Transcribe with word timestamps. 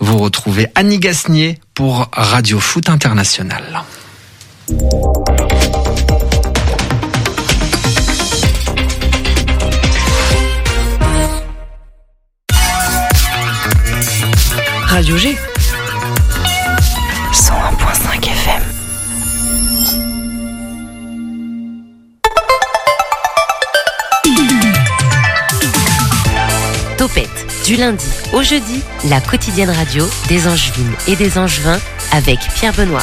Vous 0.00 0.18
retrouvez 0.18 0.66
Annie 0.74 0.98
Gasnier 0.98 1.58
pour 1.74 2.08
Radio 2.12 2.58
Foot 2.58 2.88
International. 2.88 3.84
Radio 14.88 15.16
G. 15.16 15.36
du 27.72 27.78
lundi 27.78 28.04
au 28.34 28.42
jeudi, 28.42 28.82
la 29.08 29.18
quotidienne 29.22 29.70
radio 29.70 30.06
des 30.28 30.46
Angevines 30.46 30.92
et 31.08 31.16
des 31.16 31.38
Angevins 31.38 31.80
avec 32.10 32.38
Pierre 32.54 32.74
Benoît. 32.74 33.02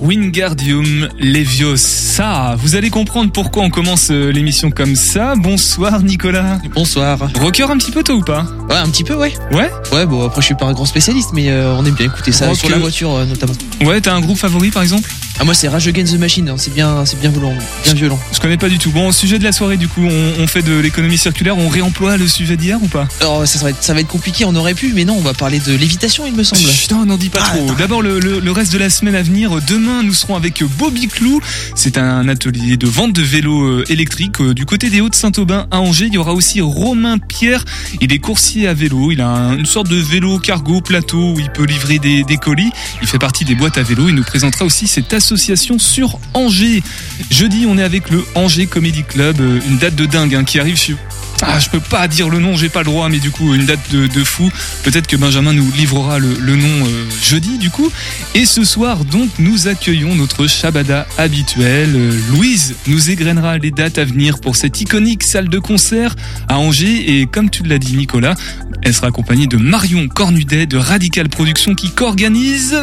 Wingardium 0.00 1.10
Leviosa. 1.18 2.54
Vous 2.56 2.76
allez 2.76 2.88
comprendre 2.88 3.32
pourquoi 3.32 3.64
on 3.64 3.70
commence 3.70 4.10
euh, 4.10 4.30
l'émission 4.30 4.70
comme 4.70 4.96
ça. 4.96 5.34
Bonsoir 5.36 6.02
Nicolas. 6.02 6.58
Bonsoir. 6.74 7.18
Rocker 7.38 7.70
un 7.70 7.76
petit 7.76 7.90
peu 7.90 8.02
toi 8.02 8.14
ou 8.14 8.22
pas? 8.22 8.46
Ouais, 8.70 8.76
un 8.76 8.88
petit 8.88 9.04
peu, 9.04 9.14
ouais. 9.14 9.34
Ouais? 9.52 9.70
Ouais, 9.92 10.06
bon, 10.06 10.24
après, 10.24 10.40
je 10.40 10.46
suis 10.46 10.54
pas 10.54 10.64
un 10.64 10.72
grand 10.72 10.86
spécialiste, 10.86 11.30
mais 11.34 11.50
euh, 11.50 11.74
on 11.76 11.84
aime 11.84 11.92
bien 11.92 12.06
écouter 12.06 12.32
ça 12.32 12.46
Rock, 12.46 12.56
sur 12.56 12.70
la 12.70 12.78
voiture, 12.78 13.14
euh, 13.14 13.26
notamment. 13.26 13.52
Ouais, 13.82 14.00
t'as 14.00 14.14
un 14.14 14.20
groupe 14.20 14.38
favori 14.38 14.70
par 14.70 14.82
exemple? 14.82 15.10
Ah, 15.40 15.44
moi, 15.44 15.54
c'est 15.54 15.68
Rage 15.68 15.88
Against 15.88 16.12
the 16.14 16.18
Machine, 16.18 16.50
hein, 16.50 16.56
c'est 16.58 16.72
bien, 16.74 17.06
c'est 17.06 17.18
bien 17.18 17.30
violent, 17.30 17.54
bien 17.82 17.94
violent. 17.94 18.18
Je 18.30 18.38
connais 18.40 18.58
pas 18.58 18.68
du 18.68 18.78
tout. 18.78 18.90
Bon, 18.90 19.08
au 19.08 19.12
sujet 19.12 19.38
de 19.38 19.44
la 19.44 19.52
soirée 19.52 19.78
du 19.78 19.88
coup, 19.88 20.02
on, 20.04 20.42
on 20.42 20.46
fait 20.46 20.60
de 20.60 20.78
l'économie 20.78 21.16
circulaire, 21.16 21.56
on 21.56 21.70
réemploie 21.70 22.18
le 22.18 22.28
sujet 22.28 22.58
d'hier 22.58 22.78
ou 22.82 22.88
pas? 22.88 23.08
Alors, 23.22 23.48
ça, 23.48 23.58
ça 23.58 23.64
va 23.64 23.70
être, 23.70 23.82
ça 23.82 23.94
va 23.94 24.00
être 24.00 24.06
compliqué, 24.08 24.44
on 24.44 24.54
aurait 24.54 24.74
pu, 24.74 24.92
mais 24.94 25.06
non, 25.06 25.14
on 25.16 25.22
va 25.22 25.32
parler 25.32 25.58
de 25.58 25.74
lévitation, 25.74 26.26
il 26.26 26.34
me 26.34 26.42
semble. 26.44 26.60
Putain, 26.70 27.06
n'en 27.06 27.16
dis 27.16 27.30
pas 27.30 27.38
Ah, 27.42 27.56
trop. 27.56 27.72
D'abord, 27.78 28.02
le, 28.02 28.20
le- 28.20 28.38
le 28.38 28.52
reste 28.52 28.70
de 28.74 28.76
la 28.76 28.90
semaine 28.90 29.14
à 29.14 29.22
venir. 29.22 29.50
Demain, 29.66 30.02
nous 30.02 30.12
serons 30.12 30.36
avec 30.36 30.62
Bobby 30.78 31.08
Clou. 31.08 31.40
C'est 31.74 31.96
un 31.96 32.28
atelier 32.28 32.76
de 32.76 32.86
vente 32.86 33.14
de 33.14 33.22
vélos 33.22 33.62
euh, 33.64 33.84
électriques 33.88 34.42
euh, 34.42 34.52
du 34.52 34.66
côté 34.66 34.90
des 34.90 35.00
Hauts-de-Saint-Aubin 35.00 35.68
à 35.70 35.80
Angers. 35.80 36.06
Il 36.08 36.14
y 36.14 36.18
aura 36.18 36.34
aussi 36.34 36.60
Romain 36.60 37.16
Pierre. 37.16 37.64
Il 38.02 38.12
est 38.12 38.18
coursier 38.18 38.68
à 38.68 38.74
vélo. 38.74 39.10
Il 39.10 39.22
a 39.22 39.28
un- 39.28 39.56
une 39.56 39.64
sorte 39.64 39.88
de 39.88 39.96
vélo 39.96 40.38
cargo 40.38 40.82
plateau 40.82 41.32
où 41.32 41.40
il 41.40 41.48
peut 41.50 41.64
livrer 41.64 41.98
des, 41.98 42.24
des 42.24 42.36
colis. 42.36 42.72
Il 43.00 43.08
fait 43.08 43.18
partie 43.18 43.46
des 43.46 43.54
boîtes 43.54 43.78
à 43.78 43.82
vélo. 43.82 44.06
Il 44.10 44.14
nous 44.14 44.22
présentera 44.22 44.66
aussi 44.66 44.86
cette 44.86 45.10
association 45.14 45.29
sur 45.36 46.18
Angers. 46.34 46.82
Jeudi, 47.30 47.64
on 47.68 47.78
est 47.78 47.82
avec 47.82 48.10
le 48.10 48.24
Angers 48.34 48.66
Comedy 48.66 49.04
Club. 49.04 49.40
Euh, 49.40 49.60
Une 49.68 49.78
date 49.78 49.94
de 49.94 50.06
dingue 50.06 50.34
hein, 50.34 50.44
qui 50.44 50.58
arrive. 50.58 50.76
Je... 50.76 50.94
Ah, 51.42 51.58
je 51.58 51.70
peux 51.70 51.80
pas 51.80 52.06
dire 52.06 52.28
le 52.28 52.38
nom, 52.38 52.54
j'ai 52.54 52.68
pas 52.68 52.80
le 52.80 52.86
droit, 52.86 53.08
mais 53.08 53.18
du 53.18 53.30
coup, 53.30 53.54
une 53.54 53.64
date 53.64 53.90
de, 53.90 54.24
fou. 54.24 54.50
Peut-être 54.82 55.06
que 55.06 55.16
Benjamin 55.16 55.54
nous 55.54 55.70
livrera 55.72 56.18
le, 56.18 56.34
le 56.38 56.56
nom 56.56 56.86
euh, 56.86 57.06
jeudi, 57.22 57.56
du 57.56 57.70
coup. 57.70 57.90
Et 58.34 58.44
ce 58.44 58.62
soir, 58.62 59.06
donc, 59.06 59.30
nous 59.38 59.66
accueillons 59.66 60.14
notre 60.14 60.46
Shabada 60.46 61.06
habituel. 61.16 61.92
Euh, 61.94 62.12
Louise 62.32 62.74
nous 62.88 63.10
égrènera 63.10 63.56
les 63.56 63.70
dates 63.70 63.96
à 63.96 64.04
venir 64.04 64.40
pour 64.40 64.56
cette 64.56 64.80
iconique 64.82 65.22
salle 65.22 65.48
de 65.48 65.58
concert 65.58 66.14
à 66.48 66.58
Angers. 66.58 67.20
Et 67.20 67.26
comme 67.26 67.48
tu 67.48 67.62
l'as 67.62 67.78
dit, 67.78 67.96
Nicolas, 67.96 68.34
elle 68.82 68.92
sera 68.92 69.06
accompagnée 69.06 69.46
de 69.46 69.56
Marion 69.56 70.08
Cornudet 70.08 70.66
de 70.66 70.76
Radical 70.76 71.30
Productions 71.30 71.74
qui 71.74 71.90
co-organise. 71.90 72.76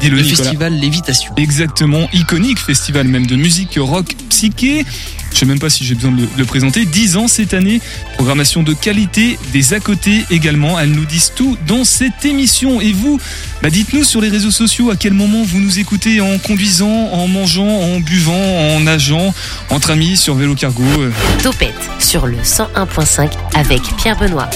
Dis-le, 0.00 0.16
Le 0.16 0.22
Nicolas. 0.22 0.36
festival 0.44 0.74
Lévitation. 0.74 1.32
Exactement, 1.36 2.08
iconique 2.12 2.58
festival 2.58 3.08
même 3.08 3.26
de 3.26 3.36
musique 3.36 3.76
rock 3.80 4.14
psyché. 4.28 4.84
Je 5.32 5.38
sais 5.38 5.46
même 5.46 5.58
pas 5.58 5.68
si 5.70 5.84
j'ai 5.84 5.94
besoin 5.94 6.10
de 6.12 6.16
le, 6.22 6.22
de 6.22 6.38
le 6.38 6.44
présenter. 6.44 6.84
10 6.86 7.16
ans 7.16 7.28
cette 7.28 7.52
année, 7.54 7.80
programmation 8.14 8.62
de 8.62 8.72
qualité, 8.72 9.38
des 9.52 9.74
à 9.74 9.80
côté 9.80 10.24
également. 10.30 10.78
Elles 10.80 10.90
nous 10.92 11.04
disent 11.04 11.32
tout 11.34 11.56
dans 11.66 11.84
cette 11.84 12.24
émission. 12.24 12.80
Et 12.80 12.92
vous, 12.92 13.20
bah 13.62 13.70
dites-nous 13.70 14.04
sur 14.04 14.20
les 14.20 14.28
réseaux 14.28 14.50
sociaux 14.50 14.90
à 14.90 14.96
quel 14.96 15.12
moment 15.12 15.42
vous 15.42 15.58
nous 15.60 15.78
écoutez 15.78 16.20
en 16.20 16.38
conduisant, 16.38 16.88
en 17.12 17.28
mangeant, 17.28 17.66
en 17.68 18.00
buvant, 18.00 18.32
en 18.76 18.80
nageant, 18.80 19.34
entre 19.70 19.90
amis, 19.90 20.16
sur 20.16 20.34
vélo 20.34 20.54
cargo, 20.54 20.82
euh, 20.98 21.10
Topette 21.42 21.74
sur 21.98 22.26
le 22.26 22.36
101.5 22.38 23.30
avec 23.54 23.82
Pierre 23.96 24.18
Benoît. 24.18 24.48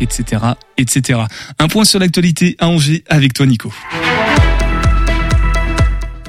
etc., 0.00 0.42
etc. 0.78 1.20
Un 1.58 1.68
point 1.68 1.84
sur 1.84 1.98
l'actualité 1.98 2.56
à 2.58 2.68
Angers 2.68 3.04
avec 3.08 3.34
toi, 3.34 3.44
Nico. 3.46 3.72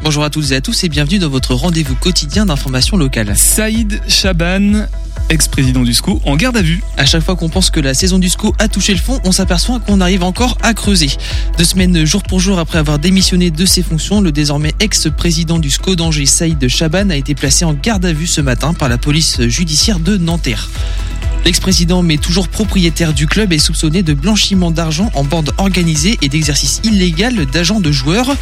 Bonjour 0.04 0.24
à 0.24 0.32
toutes 0.32 0.52
et 0.52 0.56
à 0.56 0.62
tous 0.62 0.84
et 0.84 0.90
bienvenue 0.90 1.20
dans 1.20 1.30
votre 1.30 1.54
rendez-vous 1.54 1.94
quotidien 1.94 2.48
d'information 2.48 2.98
locale. 2.98 3.38
Saïd 3.38 4.02
Chaban, 4.08 4.88
ex-président 5.30 5.84
du 5.84 5.94
SCO, 5.94 6.20
en 6.26 6.36
garde 6.36 6.58
à 6.58 6.64
vue. 6.64 6.82
À 6.98 7.06
chaque 7.06 7.22
fois 7.22 7.36
qu'on 7.36 7.50
pense 7.50 7.70
que 7.70 7.80
la 7.80 7.94
saison 7.94 8.18
du 8.18 8.28
SCO 8.28 8.56
a 8.58 8.68
touché 8.68 8.94
le 8.94 9.00
fond, 9.00 9.22
on 9.26 9.32
s'aperçoit 9.32 9.80
qu'on 9.80 10.02
arrive 10.02 10.24
encore 10.24 10.58
à 10.64 10.74
creuser. 10.74 11.12
Deux 11.60 11.66
semaines 11.66 12.04
jour 12.04 12.24
pour 12.24 12.40
jour 12.40 12.58
après 12.58 12.80
avoir 12.80 12.98
démissionné 12.98 13.52
de 13.52 13.66
ses 13.66 13.84
fonctions, 13.84 14.22
le 14.22 14.32
désormais 14.32 14.74
ex-président 14.80 15.60
du 15.60 15.70
SCO 15.70 15.96
d'Angers, 15.96 16.26
Saïd 16.26 16.68
Chaban, 16.68 17.12
a 17.12 17.16
été 17.16 17.36
placé 17.36 17.64
en 17.64 17.74
garde 17.74 18.04
à 18.04 18.12
vue 18.12 18.28
ce 18.28 18.42
matin 18.42 18.74
par 18.74 18.90
la 18.90 18.98
police 18.98 19.40
judiciaire 19.50 20.00
de 20.00 20.18
Nanterre. 20.18 20.68
L'ex-président, 21.44 22.04
mais 22.04 22.18
toujours 22.18 22.48
propriétaire 22.48 23.14
du 23.14 23.26
club, 23.26 23.52
est 23.52 23.58
soupçonné 23.58 24.04
de 24.04 24.14
blanchiment 24.14 24.70
d'argent 24.70 25.10
en 25.16 25.24
bande 25.24 25.52
organisée 25.58 26.18
et 26.22 26.30
d'exercice 26.30 26.82
illégal 26.84 27.46
d'agents 27.48 27.80
de 27.80 27.92
joueurs. 27.92 28.36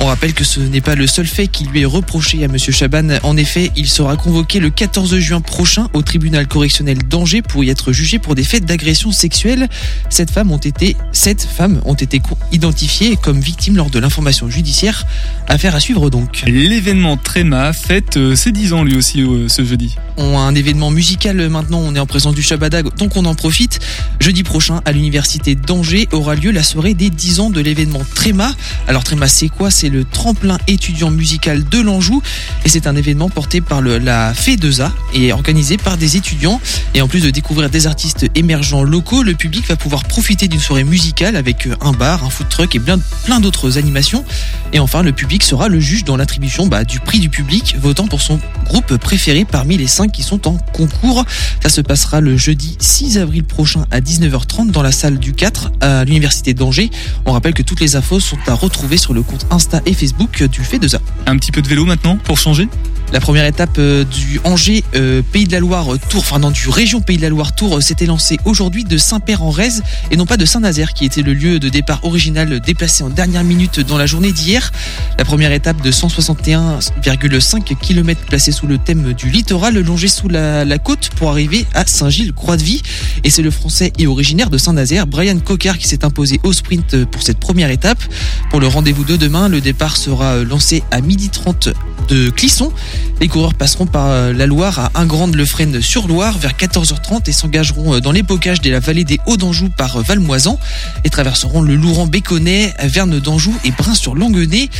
On 0.00 0.06
rappelle 0.06 0.34
que 0.34 0.44
ce 0.44 0.60
n'est 0.60 0.82
pas 0.82 0.94
le 0.94 1.06
seul 1.06 1.26
fait 1.26 1.46
qui 1.46 1.64
lui 1.64 1.80
est 1.80 1.86
reproché 1.86 2.44
à 2.44 2.48
Monsieur 2.48 2.72
Chaban. 2.72 3.18
En 3.22 3.36
effet, 3.36 3.72
il 3.74 3.88
sera 3.88 4.16
convoqué 4.16 4.60
le 4.60 4.68
14 4.70 5.18
juin 5.18 5.40
prochain 5.40 5.88
au 5.94 6.02
tribunal 6.02 6.46
correctionnel 6.46 6.98
d'Angers 6.98 7.40
pour 7.40 7.64
y 7.64 7.70
être 7.70 7.92
jugé 7.92 8.18
pour 8.18 8.34
des 8.34 8.44
faits 8.44 8.64
d'agression 8.64 9.12
sexuelle. 9.12 9.68
Sept 10.10 10.30
femmes 10.30 10.50
ont 10.50 10.58
été, 10.58 10.96
sept 11.12 11.42
femmes 11.42 11.80
ont 11.86 11.94
été 11.94 12.20
identifiées 12.52 13.16
comme 13.16 13.40
victimes 13.40 13.76
lors 13.76 13.90
de 13.90 13.98
l'information 13.98 14.50
judiciaire. 14.50 15.06
Affaire 15.48 15.74
à 15.74 15.80
suivre 15.80 16.10
donc. 16.10 16.42
L'événement 16.46 17.16
Tréma 17.16 17.72
fête 17.72 18.16
euh, 18.16 18.34
ses 18.34 18.52
10 18.52 18.72
ans 18.74 18.84
lui 18.84 18.96
aussi 18.96 19.22
euh, 19.22 19.48
ce 19.48 19.64
jeudi. 19.64 19.96
On 20.16 20.36
a 20.36 20.40
un 20.40 20.54
événement 20.54 20.90
musical 20.90 21.48
maintenant, 21.48 21.80
on 21.80 21.94
est 21.94 21.98
en 21.98 22.06
présence 22.06 22.34
du 22.34 22.41
Shabada, 22.42 22.82
donc 22.82 23.16
on 23.16 23.24
en 23.24 23.34
profite. 23.34 23.78
Jeudi 24.20 24.42
prochain, 24.42 24.80
à 24.84 24.92
l'université 24.92 25.54
d'Angers, 25.54 26.08
aura 26.12 26.34
lieu 26.34 26.50
la 26.50 26.62
soirée 26.62 26.94
des 26.94 27.10
10 27.10 27.40
ans 27.40 27.50
de 27.50 27.60
l'événement 27.60 28.02
Tréma. 28.14 28.52
Alors 28.88 29.04
Tréma, 29.04 29.28
c'est 29.28 29.48
quoi? 29.48 29.70
C'est 29.70 29.88
le 29.88 30.04
tremplin 30.04 30.58
étudiant 30.68 31.10
musical 31.10 31.64
de 31.64 31.80
l'Anjou, 31.80 32.22
et 32.64 32.68
c'est 32.68 32.86
un 32.86 32.96
événement 32.96 33.28
porté 33.28 33.60
par 33.60 33.80
la 33.80 34.34
FEDESA 34.34 34.92
et 35.14 35.32
organisé 35.32 35.76
par 35.76 35.96
des 35.96 36.16
étudiants. 36.16 36.60
Et 36.94 37.00
en 37.00 37.08
plus 37.08 37.22
de 37.22 37.30
découvrir 37.30 37.70
des 37.70 37.86
artistes 37.86 38.26
émergents 38.34 38.82
locaux, 38.82 39.22
le 39.22 39.34
public 39.34 39.66
va 39.68 39.76
pouvoir 39.76 40.04
profiter 40.04 40.48
d'une 40.48 40.60
soirée 40.60 40.84
musicale 40.84 41.36
avec 41.36 41.66
euh, 41.66 41.76
un 41.80 41.92
bar, 41.92 42.24
un 42.24 42.30
food 42.30 42.48
truck 42.48 42.74
et 42.74 42.80
plein, 42.80 42.98
plein 43.24 43.40
d'autres 43.40 43.78
animations. 43.78 44.24
Et 44.72 44.78
enfin, 44.78 45.02
le 45.02 45.12
public 45.12 45.42
sera 45.42 45.68
le 45.68 45.80
juge 45.80 46.04
dans 46.04 46.16
l'attribution 46.16 46.66
bah, 46.66 46.84
du 46.84 47.00
prix 47.00 47.20
du 47.20 47.28
public, 47.28 47.76
votant 47.80 48.06
pour 48.06 48.20
son 48.20 48.40
groupe 48.64 48.96
préféré 48.96 49.44
parmi 49.44 49.76
les 49.76 49.86
cinq 49.86 50.12
qui 50.12 50.22
sont 50.22 50.48
en 50.48 50.56
concours. 50.72 51.24
Ça 51.62 51.68
se 51.68 51.80
passera 51.80 52.20
le 52.20 52.31
jeudi 52.36 52.76
6 52.78 53.18
avril 53.18 53.44
prochain 53.44 53.86
à 53.90 54.00
19h30 54.00 54.70
dans 54.70 54.82
la 54.82 54.92
salle 54.92 55.18
du 55.18 55.32
4 55.32 55.72
à 55.80 56.04
l'université 56.04 56.54
d'Angers. 56.54 56.90
On 57.26 57.32
rappelle 57.32 57.54
que 57.54 57.62
toutes 57.62 57.80
les 57.80 57.96
infos 57.96 58.20
sont 58.20 58.38
à 58.46 58.54
retrouver 58.54 58.96
sur 58.96 59.14
le 59.14 59.22
compte 59.22 59.46
Insta 59.50 59.80
et 59.86 59.94
Facebook 59.94 60.42
du 60.44 60.62
FEDESA. 60.62 61.00
Un 61.26 61.36
petit 61.36 61.52
peu 61.52 61.62
de 61.62 61.68
vélo 61.68 61.84
maintenant 61.84 62.16
pour 62.16 62.38
changer? 62.38 62.68
La 63.12 63.20
première 63.20 63.44
étape 63.44 63.76
euh, 63.78 64.04
du 64.04 64.40
Angers 64.44 64.84
euh, 64.94 65.20
Pays 65.20 65.46
de 65.46 65.52
la 65.52 65.60
Loire 65.60 65.92
euh, 65.92 65.98
Tour, 66.08 66.20
enfin 66.20 66.38
non 66.38 66.50
du 66.50 66.70
région 66.70 67.02
Pays 67.02 67.18
de 67.18 67.22
la 67.22 67.28
Loire 67.28 67.54
Tour, 67.54 67.82
s'était 67.82 68.06
lancée 68.06 68.38
aujourd'hui 68.46 68.84
de 68.84 68.96
Saint-Père-en-Rez 68.96 69.82
et 70.10 70.16
non 70.16 70.24
pas 70.24 70.38
de 70.38 70.46
Saint-Nazaire 70.46 70.94
qui 70.94 71.04
était 71.04 71.20
le 71.20 71.34
lieu 71.34 71.58
de 71.58 71.68
départ 71.68 72.02
original 72.04 72.60
déplacé 72.60 73.04
en 73.04 73.10
dernière 73.10 73.44
minute 73.44 73.80
dans 73.80 73.98
la 73.98 74.06
journée 74.06 74.32
d'hier. 74.32 74.72
La 75.18 75.26
première 75.26 75.52
étape 75.52 75.82
de 75.82 75.92
161,5 75.92 77.76
km 77.76 78.18
placée 78.24 78.50
sous 78.50 78.66
le 78.66 78.78
thème 78.78 79.12
du 79.12 79.28
littoral 79.28 79.78
longé 79.78 80.08
sous 80.08 80.28
la, 80.28 80.64
côte 80.78 81.10
pour 81.10 81.28
arriver 81.28 81.66
à 81.74 81.84
Saint-Gilles-Croix-de-Vie. 81.86 82.80
Et 83.24 83.30
c'est 83.30 83.42
le 83.42 83.50
français 83.50 83.92
et 83.98 84.06
originaire 84.06 84.48
de 84.48 84.56
Saint-Nazaire, 84.56 85.06
Brian 85.06 85.38
Cocard, 85.38 85.76
qui 85.76 85.86
s'est 85.86 86.06
imposé 86.06 86.40
au 86.44 86.54
sprint 86.54 87.04
pour 87.04 87.22
cette 87.22 87.38
première 87.38 87.70
étape. 87.70 88.02
Pour 88.50 88.58
le 88.60 88.68
rendez-vous 88.68 89.04
de 89.04 89.16
demain, 89.16 89.50
le 89.50 89.60
départ 89.60 89.98
sera 89.98 90.38
lancé 90.38 90.82
à 90.90 91.02
12h30 91.02 91.74
de 92.08 92.30
Clisson. 92.30 92.72
Les 93.20 93.28
coureurs 93.28 93.54
passeront 93.54 93.86
par 93.86 94.08
euh, 94.08 94.32
la 94.32 94.46
Loire 94.46 94.78
à 94.80 94.90
Ingrande-le-Frêne 95.00 95.80
sur 95.80 96.08
Loire 96.08 96.36
vers 96.38 96.52
14h30 96.52 97.28
et 97.28 97.32
s'engageront 97.32 97.94
euh, 97.94 98.00
dans 98.00 98.10
les 98.10 98.22
de 98.22 98.70
la 98.70 98.80
vallée 98.80 99.04
des 99.04 99.20
Hauts-d'Anjou 99.26 99.68
par 99.68 99.96
euh, 99.96 100.02
Valmoisan 100.02 100.58
et 101.04 101.10
traverseront 101.10 101.60
le 101.60 101.76
Louran-Béconnet, 101.76 102.74
Verne 102.82 103.20
d'Anjou 103.20 103.54
et 103.64 103.70
Brun-sur-Languenay. 103.70 104.70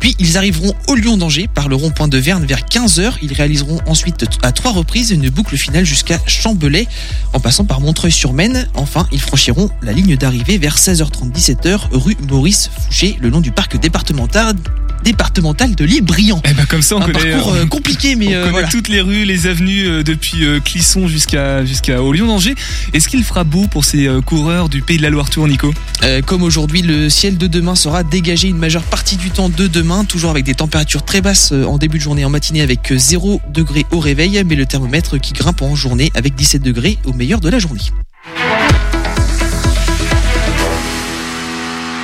Puis 0.00 0.16
ils 0.18 0.36
arriveront 0.36 0.74
au 0.88 0.96
Lyon 0.96 1.16
d'Angers 1.16 1.48
par 1.54 1.68
le 1.68 1.76
rond-point 1.76 2.08
de 2.08 2.18
Verne 2.18 2.44
vers 2.44 2.62
15h. 2.62 3.12
Ils 3.22 3.32
réaliseront 3.32 3.78
ensuite 3.86 4.24
à 4.42 4.50
trois 4.50 4.72
reprises 4.72 5.12
une 5.12 5.30
boucle 5.30 5.56
finale 5.56 5.84
jusqu'à 5.84 6.18
Chambelay 6.26 6.88
en 7.34 7.38
passant 7.38 7.64
par 7.64 7.80
Montreuil-sur-Maine. 7.80 8.66
Enfin, 8.74 9.06
ils 9.12 9.20
franchiront 9.20 9.70
la 9.80 9.92
ligne 9.92 10.16
d'arrivée 10.16 10.58
vers 10.58 10.76
16h30-17h 10.76 11.90
rue 11.92 12.16
Maurice 12.28 12.68
Fouché 12.76 13.16
le 13.20 13.28
long 13.28 13.40
du 13.40 13.52
parc 13.52 13.78
départemental 13.78 14.56
départementale 15.02 15.74
de 15.74 15.84
l'île 15.84 16.02
Briand. 16.02 16.40
Eh 16.48 16.54
ben 16.54 16.64
comme 16.66 16.82
ça, 16.82 16.96
on 16.96 17.00
Un 17.00 17.06
connaît, 17.06 17.32
parcours 17.32 17.52
euh, 17.52 17.66
compliqué, 17.66 18.16
mais 18.16 18.28
on 18.28 18.32
euh, 18.32 18.40
connaît 18.40 18.50
voilà. 18.52 18.68
toutes 18.68 18.88
les 18.88 19.00
rues, 19.00 19.24
les 19.24 19.46
avenues 19.46 19.86
euh, 19.86 20.02
depuis 20.02 20.44
euh, 20.44 20.60
Clisson 20.60 21.08
jusqu'à 21.08 21.64
jusqu'à 21.64 22.02
au 22.02 22.12
Lyon 22.12 22.26
d'Angers. 22.26 22.54
Est-ce 22.92 23.08
qu'il 23.08 23.22
fera 23.24 23.44
beau 23.44 23.66
pour 23.66 23.84
ces 23.84 24.06
euh, 24.06 24.20
coureurs 24.20 24.68
du 24.68 24.82
Pays 24.82 24.96
de 24.98 25.02
la 25.02 25.10
Loire 25.10 25.30
Tour, 25.30 25.48
Nico? 25.48 25.72
Euh, 26.02 26.20
comme 26.22 26.42
aujourd'hui, 26.42 26.82
le 26.82 27.08
ciel 27.08 27.38
de 27.38 27.46
demain 27.46 27.74
sera 27.74 28.02
dégagé 28.02 28.48
une 28.48 28.58
majeure 28.58 28.82
partie 28.82 29.16
du 29.16 29.30
temps 29.30 29.48
de 29.48 29.66
demain, 29.66 30.04
toujours 30.04 30.30
avec 30.30 30.44
des 30.44 30.54
températures 30.54 31.04
très 31.04 31.20
basses 31.20 31.50
euh, 31.52 31.64
en 31.64 31.78
début 31.78 31.98
de 31.98 32.02
journée, 32.02 32.24
en 32.24 32.30
matinée 32.30 32.62
avec 32.62 32.92
euh, 32.92 32.98
0 32.98 33.40
degré 33.52 33.86
au 33.90 33.98
réveil, 34.00 34.42
mais 34.46 34.54
le 34.54 34.66
thermomètre 34.66 35.20
qui 35.20 35.32
grimpe 35.32 35.62
en 35.62 35.74
journée 35.74 36.10
avec 36.14 36.34
17 36.34 36.62
degrés 36.62 36.98
au 37.04 37.12
meilleur 37.12 37.40
de 37.40 37.48
la 37.48 37.58
journée. 37.58 37.80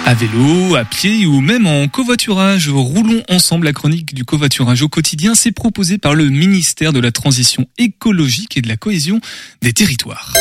À 0.09 0.15
vélo, 0.15 0.75
à 0.75 0.87
pied 0.87 1.27
ou 1.27 1.43
même 1.43 1.67
en 1.67 1.87
covoiturage, 1.87 2.71
roulons 2.71 3.23
ensemble. 3.29 3.67
La 3.67 3.75
chronique 3.75 4.15
du 4.15 4.25
covoiturage 4.25 4.81
au 4.81 4.89
quotidien, 4.89 5.35
c'est 5.35 5.53
proposé 5.53 5.99
par 5.99 6.15
le 6.15 6.31
ministère 6.31 6.95
de 6.95 6.99
la 6.99 7.13
Transition 7.13 7.67
écologique 7.77 8.57
et 8.57 8.63
de 8.63 8.69
la 8.69 8.79
cohésion 8.79 9.21
des 9.61 9.75
territoires. 9.75 10.33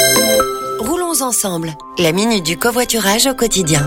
Roulons 0.79 1.21
ensemble. 1.21 1.75
La 1.99 2.13
minute 2.13 2.45
du 2.45 2.55
covoiturage 2.55 3.27
au 3.27 3.33
quotidien. 3.33 3.85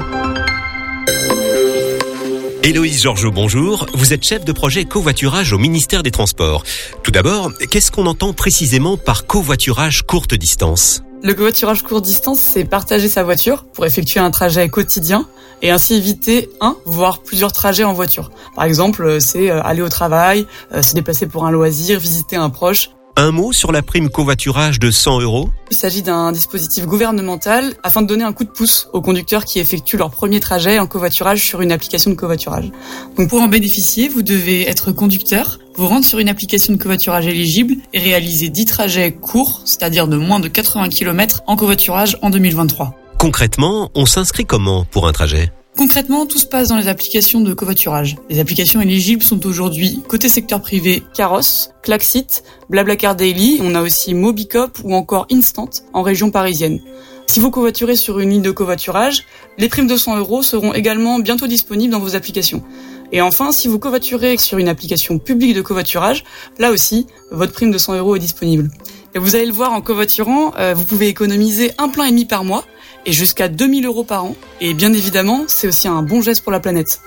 Héloïse 2.63 3.01
Georgeot, 3.01 3.31
bonjour. 3.31 3.87
Vous 3.95 4.13
êtes 4.13 4.23
chef 4.23 4.45
de 4.45 4.53
projet 4.53 4.85
covoiturage 4.85 5.55
au 5.55 5.59
ministère 5.59 6.03
des 6.03 6.11
Transports. 6.11 6.63
Tout 7.03 7.11
d'abord, 7.11 7.53
qu'est-ce 7.71 7.91
qu'on 7.91 8.05
entend 8.05 8.35
précisément 8.35 8.99
par 8.99 9.27
covoiturage 9.27 10.03
courte 10.03 10.35
distance? 10.35 11.03
Le 11.23 11.35
covoiturage 11.35 11.83
courte 11.83 12.05
distance, 12.05 12.41
c'est 12.41 12.65
partager 12.65 13.09
sa 13.09 13.23
voiture 13.23 13.65
pour 13.65 13.85
effectuer 13.85 14.21
un 14.21 14.31
trajet 14.31 14.71
quotidien 14.71 15.27
et 15.61 15.71
ainsi 15.71 15.95
éviter 15.95 16.49
un, 16.63 16.77
voire 16.87 17.19
plusieurs 17.19 17.53
trajets 17.53 17.85
en 17.85 17.93
voiture. 17.93 18.31
Par 18.55 18.65
exemple, 18.65 19.05
euh, 19.05 19.21
c'est 19.21 19.51
euh, 19.51 19.63
aller 19.63 19.83
au 19.83 19.91
travail, 19.91 20.47
euh, 20.73 20.81
se 20.81 20.95
déplacer 20.95 21.27
pour 21.27 21.45
un 21.45 21.51
loisir, 21.51 21.99
visiter 21.99 22.37
un 22.37 22.49
proche. 22.49 22.91
Un 23.17 23.33
mot 23.33 23.53
sur 23.53 23.73
la 23.73 23.83
prime 23.83 24.09
covoiturage 24.09 24.79
de 24.79 24.91
100 24.91 25.21
euros 25.21 25.51
Il 25.71 25.77
s'agit 25.77 26.03
d'un 26.03 26.33
dispositif 26.33 26.87
gouvernemental 26.87 27.75
afin 27.83 28.03
de 28.03 28.07
donner 28.07 28.25
un 28.25 28.33
coup 28.33 28.45
de 28.45 28.51
pouce 28.51 28.89
aux 28.93 29.01
conducteurs 29.01 29.45
qui 29.45 29.59
effectuent 29.59 29.97
leur 29.97 30.11
premier 30.11 30.41
trajet 30.41 30.79
en 30.79 30.87
covoiturage 30.87 31.45
sur 31.45 31.61
une 31.61 31.73
application 31.73 32.11
de 32.11 32.17
covoiturage. 32.17 32.71
Donc 33.17 33.29
pour 33.29 33.43
en 33.43 33.49
bénéficier, 33.49 34.09
vous 34.09 34.23
devez 34.23 34.69
être 34.69 34.93
conducteur, 34.93 35.59
vous 35.77 35.87
rendre 35.87 36.05
sur 36.05 36.19
une 36.19 36.29
application 36.29 36.73
de 36.73 36.79
covoiturage 36.79 37.27
éligible 37.27 37.75
et 37.93 37.99
réaliser 37.99 38.49
10 38.49 38.65
trajets 38.65 39.13
courts, 39.13 39.63
c'est-à-dire 39.65 40.09
de 40.09 40.17
moins 40.17 40.41
de 40.41 40.49
80 40.49 40.89
km 40.89 41.43
en 41.47 41.57
covoiturage 41.57 42.17
en 42.23 42.31
2023. 42.31 42.95
Concrètement, 43.19 43.91
on 43.95 44.07
s'inscrit 44.07 44.47
comment 44.47 44.85
pour 44.85 45.07
un 45.07 45.13
trajet? 45.13 45.53
Concrètement, 45.81 46.27
tout 46.27 46.37
se 46.37 46.45
passe 46.45 46.69
dans 46.69 46.77
les 46.77 46.89
applications 46.89 47.41
de 47.41 47.55
covoiturage. 47.55 48.17
Les 48.29 48.39
applications 48.39 48.83
éligibles 48.83 49.23
sont 49.23 49.47
aujourd'hui 49.47 50.03
côté 50.07 50.29
secteur 50.29 50.61
privé 50.61 51.03
Caros, 51.15 51.71
Klaxit, 51.83 52.43
Blablacar 52.69 53.17
Daily, 53.17 53.61
on 53.63 53.75
a 53.75 53.81
aussi 53.81 54.13
Mobicop 54.13 54.77
ou 54.85 54.95
encore 54.95 55.27
Instant 55.33 55.71
en 55.95 56.03
région 56.03 56.31
parisienne. 56.31 56.81
Si 57.29 57.41
vous 57.41 57.51
covoiturez 57.51 57.97
sur 57.97 58.19
une 58.19 58.29
ligne 58.29 58.43
de 58.43 58.51
covoiturage, 58.51 59.25
les 59.57 59.71
primes 59.71 59.87
de 59.87 59.97
100 59.97 60.19
euros 60.19 60.43
seront 60.43 60.75
également 60.75 61.19
bientôt 61.19 61.47
disponibles 61.47 61.93
dans 61.93 61.99
vos 61.99 62.15
applications. 62.15 62.63
Et 63.11 63.23
enfin, 63.23 63.51
si 63.51 63.67
vous 63.67 63.79
covoiturez 63.79 64.37
sur 64.37 64.59
une 64.59 64.69
application 64.69 65.19
publique 65.19 65.55
de 65.55 65.63
covoiturage, 65.63 66.25
là 66.59 66.73
aussi, 66.73 67.07
votre 67.31 67.53
prime 67.53 67.71
de 67.71 67.79
100 67.79 67.97
euros 67.97 68.17
est 68.17 68.21
disponible. 68.21 68.71
Et 69.15 69.19
vous 69.19 69.35
allez 69.35 69.47
le 69.47 69.53
voir 69.53 69.73
en 69.73 69.81
covoiturant, 69.81 70.53
euh, 70.59 70.75
vous 70.75 70.85
pouvez 70.85 71.09
économiser 71.09 71.73
un 71.79 71.89
plein 71.89 72.05
et 72.05 72.11
demi 72.11 72.27
par 72.27 72.45
mois 72.45 72.67
et 73.07 73.13
jusqu'à 73.13 73.49
2000 73.49 73.87
euros 73.87 74.05
par 74.05 74.25
an. 74.25 74.37
Et 74.61 74.75
bien 74.75 74.93
évidemment, 74.93 75.45
c'est 75.47 75.69
aussi 75.69 75.89
un 75.89 76.03
bon 76.03 76.21
geste 76.23 76.43
pour 76.43 76.53
la 76.53 76.61
planète. 76.61 77.01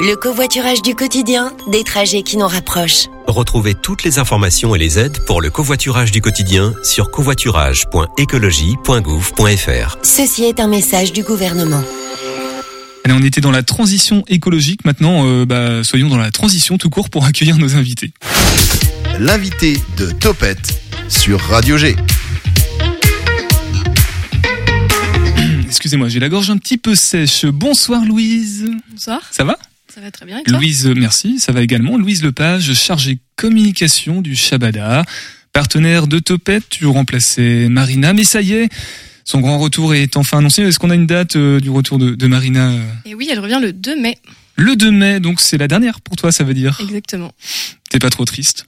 Le 0.00 0.14
covoiturage 0.16 0.80
du 0.82 0.96
quotidien, 0.96 1.52
des 1.70 1.84
trajets 1.84 2.22
qui 2.22 2.36
nous 2.36 2.48
rapprochent. 2.48 3.06
Retrouvez 3.28 3.74
toutes 3.74 4.02
les 4.02 4.18
informations 4.18 4.74
et 4.74 4.78
les 4.78 4.98
aides 4.98 5.24
pour 5.26 5.40
le 5.40 5.48
covoiturage 5.48 6.10
du 6.10 6.20
quotidien 6.20 6.74
sur 6.82 7.08
covoiturage.écologie.gouv.fr. 7.10 9.98
Ceci 10.02 10.44
est 10.44 10.58
un 10.58 10.66
message 10.66 11.12
du 11.12 11.22
gouvernement. 11.22 11.84
Allez, 13.04 13.14
on 13.14 13.22
était 13.22 13.40
dans 13.40 13.52
la 13.52 13.62
transition 13.62 14.24
écologique. 14.28 14.84
Maintenant, 14.84 15.26
euh, 15.26 15.46
bah, 15.46 15.84
soyons 15.84 16.08
dans 16.08 16.18
la 16.18 16.30
transition 16.30 16.78
tout 16.78 16.90
court 16.90 17.08
pour 17.08 17.24
accueillir 17.24 17.58
nos 17.58 17.76
invités. 17.76 18.12
L'invité 19.18 19.80
de 19.96 20.10
Topette 20.10 20.82
sur 21.08 21.40
Radio 21.40 21.78
G. 21.78 21.96
Excusez-moi, 25.72 26.10
j'ai 26.10 26.20
la 26.20 26.28
gorge 26.28 26.50
un 26.50 26.58
petit 26.58 26.76
peu 26.76 26.94
sèche. 26.94 27.46
Bonsoir 27.46 28.04
Louise. 28.04 28.66
Bonsoir, 28.90 29.22
Ça 29.30 29.42
va? 29.42 29.56
Ça 29.88 30.02
va 30.02 30.10
très 30.10 30.26
bien 30.26 30.38
et 30.38 30.42
toi? 30.42 30.58
Louise, 30.58 30.86
merci. 30.94 31.38
Ça 31.38 31.50
va 31.52 31.62
également. 31.62 31.96
Louise 31.96 32.22
Lepage, 32.22 32.74
chargée 32.74 33.18
communication 33.36 34.20
du 34.20 34.36
Shabada. 34.36 35.02
Partenaire 35.54 36.08
de 36.08 36.18
Topette, 36.18 36.68
tu 36.68 36.84
remplaçais 36.84 37.68
Marina. 37.70 38.12
Mais 38.12 38.24
ça 38.24 38.42
y 38.42 38.52
est, 38.52 38.68
son 39.24 39.40
grand 39.40 39.58
retour 39.58 39.94
est 39.94 40.18
enfin 40.18 40.38
annoncé. 40.38 40.60
Est-ce 40.60 40.78
qu'on 40.78 40.90
a 40.90 40.94
une 40.94 41.06
date 41.06 41.36
euh, 41.36 41.58
du 41.58 41.70
retour 41.70 41.98
de, 41.98 42.14
de 42.14 42.26
Marina? 42.26 42.74
Et 43.06 43.14
oui, 43.14 43.30
elle 43.32 43.40
revient 43.40 43.58
le 43.62 43.72
2 43.72 43.98
mai, 43.98 44.18
Le 44.56 44.76
2 44.76 44.90
mai, 44.90 45.20
donc 45.20 45.40
c'est 45.40 45.56
la 45.56 45.68
dernière 45.68 46.02
pour 46.02 46.16
toi, 46.16 46.32
ça 46.32 46.44
veut 46.44 46.52
dire? 46.54 46.78
exactement. 46.82 47.32
T'es 47.88 47.98
pas 47.98 48.10
trop 48.10 48.26
triste? 48.26 48.66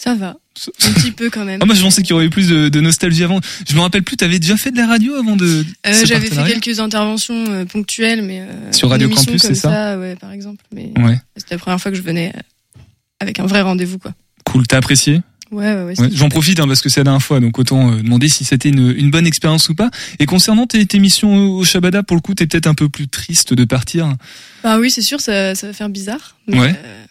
Ça 0.00 0.14
va, 0.14 0.36
un 0.84 0.92
petit 0.92 1.10
peu 1.10 1.28
quand 1.28 1.44
même. 1.44 1.58
Ah, 1.60 1.66
moi, 1.66 1.74
je 1.74 1.82
pensais 1.82 2.02
qu'il 2.02 2.10
y 2.10 2.12
aurait 2.12 2.26
eu 2.26 2.30
plus 2.30 2.48
de, 2.48 2.68
de 2.68 2.80
nostalgie 2.80 3.24
avant. 3.24 3.40
Je 3.68 3.74
me 3.74 3.80
rappelle 3.80 4.04
plus, 4.04 4.16
t'avais 4.16 4.38
déjà 4.38 4.56
fait 4.56 4.70
de 4.70 4.76
la 4.76 4.86
radio 4.86 5.14
avant 5.16 5.34
de. 5.34 5.64
Euh, 5.86 6.04
J'avais 6.06 6.28
fait 6.28 6.44
quelques 6.60 6.78
interventions 6.78 7.46
euh, 7.48 7.64
ponctuelles, 7.64 8.22
mais 8.22 8.42
euh, 8.42 8.72
Sur 8.72 8.90
Radio 8.90 9.08
Campus, 9.08 9.42
c'est 9.42 9.54
ça? 9.54 9.98
ouais, 9.98 10.14
par 10.14 10.30
exemple. 10.30 10.64
Mais 10.72 10.92
Ouais, 10.98 11.18
c'était 11.36 11.56
la 11.56 11.58
première 11.58 11.80
fois 11.80 11.90
que 11.90 11.96
je 11.96 12.02
venais 12.02 12.32
euh, 12.36 12.80
avec 13.18 13.40
un 13.40 13.46
vrai 13.46 13.60
rendez-vous, 13.62 13.98
quoi. 13.98 14.12
cool. 14.44 14.66
T'as 14.68 14.76
apprécié? 14.78 15.20
Ouais, 15.50 15.74
ouais, 15.74 15.94
ouais. 15.98 16.10
J'en 16.12 16.28
profite 16.28 16.60
hein, 16.60 16.68
parce 16.68 16.82
que 16.82 16.90
c'est 16.90 17.00
la 17.00 17.04
dernière 17.04 17.22
fois, 17.22 17.40
donc 17.40 17.58
autant 17.58 17.90
euh, 17.90 17.96
demander 18.02 18.28
si 18.28 18.44
c'était 18.44 18.68
une, 18.68 18.94
une 18.96 19.10
bonne 19.10 19.26
expérience 19.26 19.68
ou 19.70 19.74
pas. 19.74 19.90
Et 20.20 20.26
concernant 20.26 20.66
tes, 20.66 20.84
tes 20.86 20.98
missions 20.98 21.48
au 21.48 21.64
Shabada, 21.64 22.02
pour 22.02 22.16
le 22.16 22.20
coup, 22.20 22.34
t'es 22.34 22.46
peut-être 22.46 22.66
un 22.66 22.74
peu 22.74 22.88
plus 22.90 23.08
triste 23.08 23.54
de 23.54 23.64
partir? 23.64 24.14
Bah 24.62 24.78
oui, 24.78 24.90
c'est 24.90 25.00
sûr, 25.02 25.20
ça, 25.22 25.54
ça 25.54 25.66
va 25.68 25.72
faire 25.72 25.88
bizarre. 25.88 26.36
Mais, 26.46 26.60
Ouais. 26.60 26.74
euh, 26.84 27.04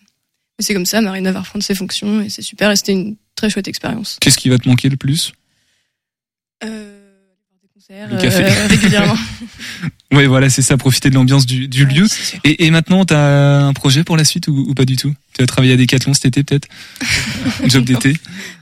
mais 0.59 0.65
c'est 0.65 0.74
comme 0.74 0.86
ça, 0.86 1.01
Marina 1.01 1.31
va 1.31 1.42
reprendre 1.42 1.63
ses 1.63 1.75
fonctions 1.75 2.21
et 2.21 2.30
c'est 2.30 2.42
super. 2.42 2.71
Et 2.71 2.75
c'était 2.75 2.94
une 2.94 3.15
très 3.36 3.50
chouette 3.50 3.68
expérience. 3.68 4.18
Qu'est-ce 4.21 4.38
qui 4.38 4.50
va 4.50 4.57
te 4.57 4.68
manquer 4.68 4.89
le 4.89 4.98
plus? 4.98 5.31
Euh, 6.63 6.94
des 7.62 7.68
concerts 7.74 8.09
Le 8.09 8.18
café. 8.21 8.44
euh, 8.45 8.68
régulièrement. 8.68 9.18
Ouais, 10.13 10.25
voilà, 10.25 10.50
c'est 10.50 10.62
ça, 10.62 10.77
profiter 10.77 11.09
de 11.09 11.15
l'ambiance 11.15 11.45
du, 11.45 11.68
du 11.68 11.86
lieu. 11.86 12.04
Ouais. 12.04 12.39
Et, 12.45 12.65
et 12.65 12.71
maintenant, 12.71 13.04
t'as 13.04 13.59
un 13.65 13.74
projet 13.74 14.06
pour 14.06 14.15
la 14.15 14.24
suite 14.24 14.48
ou, 14.48 14.65
ou 14.69 14.74
pas 14.74 14.86
du 14.86 14.95
tout? 14.95 15.13
Tu 15.33 15.42
vas 15.44 15.48
travailler 15.48 15.74
à 15.74 15.75
Decathlon 15.75 16.13
cet 16.13 16.27
été 16.27 16.44
peut-être? 16.45 16.69
Job 17.65 17.83
d'été? 17.83 18.13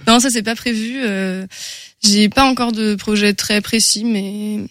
Non, 0.08 0.20
ça 0.20 0.32
c'est 0.32 0.42
pas 0.42 0.56
prévu. 0.56 0.96
Euh, 1.06 1.46
j'ai 2.04 2.30
pas 2.30 2.46
encore 2.50 2.72
de 2.72 2.96
projet 2.96 3.36
très 3.36 3.62
précis, 3.62 4.06
mais 4.06 4.66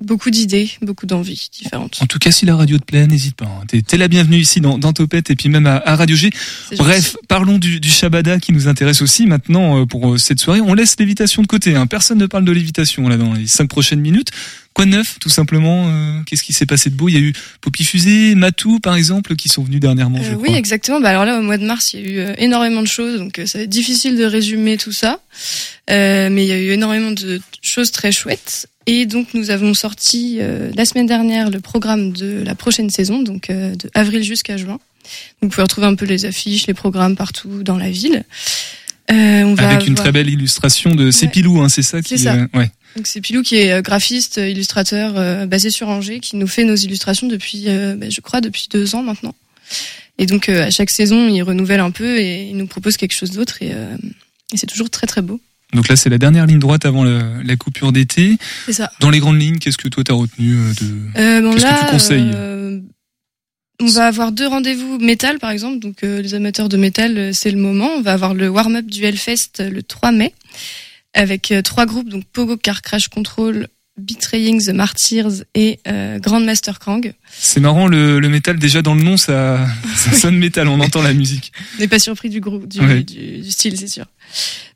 beaucoup 0.00 0.30
d'idées, 0.30 0.70
beaucoup 0.82 1.06
d'envies 1.06 1.48
différentes. 1.52 1.98
En 2.02 2.06
tout 2.06 2.18
cas, 2.18 2.30
si 2.30 2.46
la 2.46 2.56
radio 2.56 2.78
te 2.78 2.84
plaît, 2.84 3.06
n'hésite 3.06 3.36
pas. 3.36 3.44
hein. 3.46 3.64
T'es, 3.86 3.96
la 3.96 4.08
bienvenue 4.08 4.38
ici 4.38 4.60
dans, 4.60 4.78
dans 4.78 4.92
Topette 4.92 5.30
et 5.30 5.36
puis 5.36 5.48
même 5.48 5.66
à, 5.66 5.76
à 5.84 5.96
Radio 5.96 6.16
G. 6.16 6.30
Bref, 6.78 7.16
parlons 7.28 7.58
du, 7.58 7.80
du 7.80 7.88
Shabada 7.90 8.38
qui 8.38 8.52
nous 8.52 8.68
intéresse 8.68 9.02
aussi 9.02 9.26
maintenant 9.26 9.80
euh, 9.80 9.86
pour 9.86 10.12
euh, 10.14 10.18
cette 10.18 10.40
soirée. 10.40 10.60
On 10.60 10.74
laisse 10.74 10.96
l'évitation 10.98 11.42
de 11.42 11.46
côté. 11.46 11.76
Hein. 11.76 11.86
Personne 11.86 12.18
ne 12.18 12.26
parle 12.26 12.44
de 12.44 12.52
l'évitation 12.52 13.08
là 13.08 13.16
dans 13.16 13.34
les 13.34 13.46
cinq 13.46 13.68
prochaines 13.68 14.00
minutes. 14.00 14.30
Quoi 14.72 14.84
de 14.86 14.90
neuf, 14.90 15.18
tout 15.20 15.28
simplement 15.28 15.88
euh, 15.88 16.20
Qu'est-ce 16.26 16.44
qui 16.44 16.52
s'est 16.52 16.64
passé 16.66 16.90
de 16.90 16.94
beau? 16.94 17.08
Il 17.08 17.14
y 17.14 17.18
a 17.18 17.20
eu 17.20 17.32
Poppy 17.60 17.84
Fusée, 17.84 18.34
Matou 18.36 18.78
par 18.78 18.94
exemple, 18.94 19.34
qui 19.36 19.48
sont 19.48 19.62
venus 19.64 19.80
dernièrement, 19.80 20.18
Euh, 20.18 20.24
je 20.30 20.34
oui, 20.36 20.44
crois. 20.44 20.56
exactement. 20.58 21.00
Bah 21.00 21.10
alors 21.10 21.24
là, 21.24 21.38
au 21.38 21.42
mois 21.42 21.58
de 21.58 21.64
mars, 21.66 21.92
il 21.92 22.00
y 22.00 22.04
a 22.04 22.06
eu 22.08 22.18
euh, 22.20 22.34
énormément 22.38 22.80
de 22.80 22.86
choses, 22.86 23.18
donc 23.18 23.38
euh, 23.40 23.46
ça 23.46 23.58
va 23.58 23.64
être 23.64 23.70
difficile 23.70 24.16
de 24.16 24.24
résumer 24.24 24.76
tout 24.76 24.92
ça. 24.92 25.20
Euh, 25.90 26.28
mais 26.30 26.44
il 26.44 26.48
y 26.48 26.52
a 26.52 26.58
eu 26.58 26.70
énormément 26.70 27.10
de 27.10 27.40
choses 27.62 27.90
très 27.90 28.12
chouettes. 28.12 28.68
Et 28.86 29.06
donc, 29.06 29.34
nous 29.34 29.50
avons 29.50 29.74
sorti 29.74 30.38
euh, 30.40 30.70
la 30.76 30.84
semaine 30.84 31.06
dernière 31.06 31.50
le 31.50 31.60
programme 31.60 32.12
de 32.12 32.42
la 32.44 32.54
prochaine 32.54 32.90
saison, 32.90 33.22
donc 33.22 33.50
euh, 33.50 33.74
de 33.74 33.90
avril 33.94 34.22
jusqu'à 34.22 34.56
juin. 34.56 34.78
Donc, 34.78 34.80
vous 35.42 35.48
pouvez 35.48 35.62
retrouver 35.62 35.86
un 35.88 35.96
peu 35.96 36.06
les 36.06 36.24
affiches, 36.26 36.66
les 36.68 36.74
programmes 36.74 37.16
partout 37.16 37.62
dans 37.64 37.76
la 37.76 37.90
ville. 37.90 38.24
Euh, 39.10 39.42
on 39.42 39.54
va 39.54 39.68
Avec 39.70 39.88
une 39.88 39.96
très 39.96 40.12
belle 40.12 40.28
illustration 40.30 40.94
de 40.94 41.10
Cépilou, 41.10 41.60
hein, 41.60 41.68
c'est 41.68 41.82
ça 41.82 42.00
qui 42.00 42.16
C'est 42.16 42.24
ça. 42.24 42.36
ouais. 42.54 42.70
Donc 42.96 43.06
c'est 43.06 43.20
Pilou 43.20 43.42
qui 43.42 43.56
est 43.56 43.72
euh, 43.72 43.82
graphiste, 43.82 44.38
euh, 44.38 44.48
illustrateur 44.48 45.12
euh, 45.16 45.46
basé 45.46 45.70
sur 45.70 45.88
Angers, 45.88 46.20
qui 46.20 46.36
nous 46.36 46.48
fait 46.48 46.64
nos 46.64 46.74
illustrations 46.74 47.28
depuis, 47.28 47.64
euh, 47.68 47.94
bah, 47.96 48.10
je 48.10 48.20
crois, 48.20 48.40
depuis 48.40 48.66
deux 48.70 48.94
ans 48.94 49.02
maintenant. 49.02 49.34
Et 50.18 50.26
donc 50.26 50.48
euh, 50.48 50.66
à 50.66 50.70
chaque 50.70 50.90
saison, 50.90 51.28
il 51.28 51.42
renouvelle 51.42 51.80
un 51.80 51.90
peu 51.90 52.18
et 52.18 52.48
il 52.50 52.56
nous 52.56 52.66
propose 52.66 52.96
quelque 52.96 53.14
chose 53.14 53.30
d'autre 53.30 53.62
et, 53.62 53.70
euh, 53.72 53.96
et 54.52 54.56
c'est 54.56 54.66
toujours 54.66 54.90
très 54.90 55.06
très 55.06 55.22
beau. 55.22 55.40
Donc 55.72 55.88
là, 55.88 55.94
c'est 55.94 56.08
la 56.08 56.18
dernière 56.18 56.46
ligne 56.46 56.58
droite 56.58 56.84
avant 56.84 57.04
la, 57.04 57.22
la 57.44 57.56
coupure 57.56 57.92
d'été. 57.92 58.36
C'est 58.66 58.72
ça. 58.72 58.90
Dans 58.98 59.08
les 59.10 59.20
grandes 59.20 59.40
lignes, 59.40 59.58
qu'est-ce 59.58 59.78
que 59.78 59.86
toi 59.88 60.02
t'as 60.02 60.14
retenu 60.14 60.56
de 60.80 61.20
Euh, 61.20 61.40
bon 61.42 61.52
Qu'est-ce 61.54 61.64
que 61.64 61.84
tu 61.86 61.90
conseilles 61.92 62.30
euh, 62.34 62.80
on 63.82 63.86
va 63.86 64.08
avoir 64.08 64.30
deux 64.30 64.46
rendez-vous 64.46 64.98
métal 64.98 65.38
par 65.38 65.50
exemple, 65.50 65.78
donc 65.78 66.04
euh, 66.04 66.20
les 66.20 66.34
amateurs 66.34 66.68
de 66.68 66.76
métal, 66.76 67.32
c'est 67.32 67.50
le 67.50 67.56
moment. 67.56 67.88
On 67.96 68.02
va 68.02 68.12
avoir 68.12 68.34
le 68.34 68.48
warm-up 68.50 68.84
du 68.84 69.04
Hellfest 69.04 69.52
le 69.60 69.82
3 69.82 70.12
mai 70.12 70.34
avec 71.14 71.50
euh, 71.52 71.62
trois 71.62 71.86
groupes, 71.86 72.08
donc 72.08 72.24
Pogo 72.26 72.56
Car 72.56 72.82
Crash 72.82 73.08
Control, 73.08 73.68
Betraying 73.96 74.64
the 74.64 74.70
Martyrs 74.70 75.44
et 75.54 75.80
euh, 75.86 76.18
Grandmaster 76.18 76.78
Krang. 76.78 77.12
C'est 77.30 77.60
marrant, 77.60 77.86
le, 77.86 78.18
le 78.20 78.28
métal, 78.28 78.58
déjà 78.58 78.80
dans 78.80 78.94
le 78.94 79.02
nom, 79.02 79.16
ça, 79.16 79.66
ça 79.96 80.12
sonne 80.12 80.36
métal, 80.38 80.68
on 80.68 80.80
entend 80.80 81.02
la 81.02 81.12
musique. 81.12 81.52
On 81.76 81.80
n'est 81.80 81.88
pas 81.88 81.98
surpris 81.98 82.30
du 82.30 82.40
groupe, 82.40 82.66
du, 82.66 82.80
Ouais. 82.80 83.02
du, 83.02 83.38
du 83.42 83.50
style, 83.50 83.76
c'est 83.76 83.88
sûr. 83.88 84.06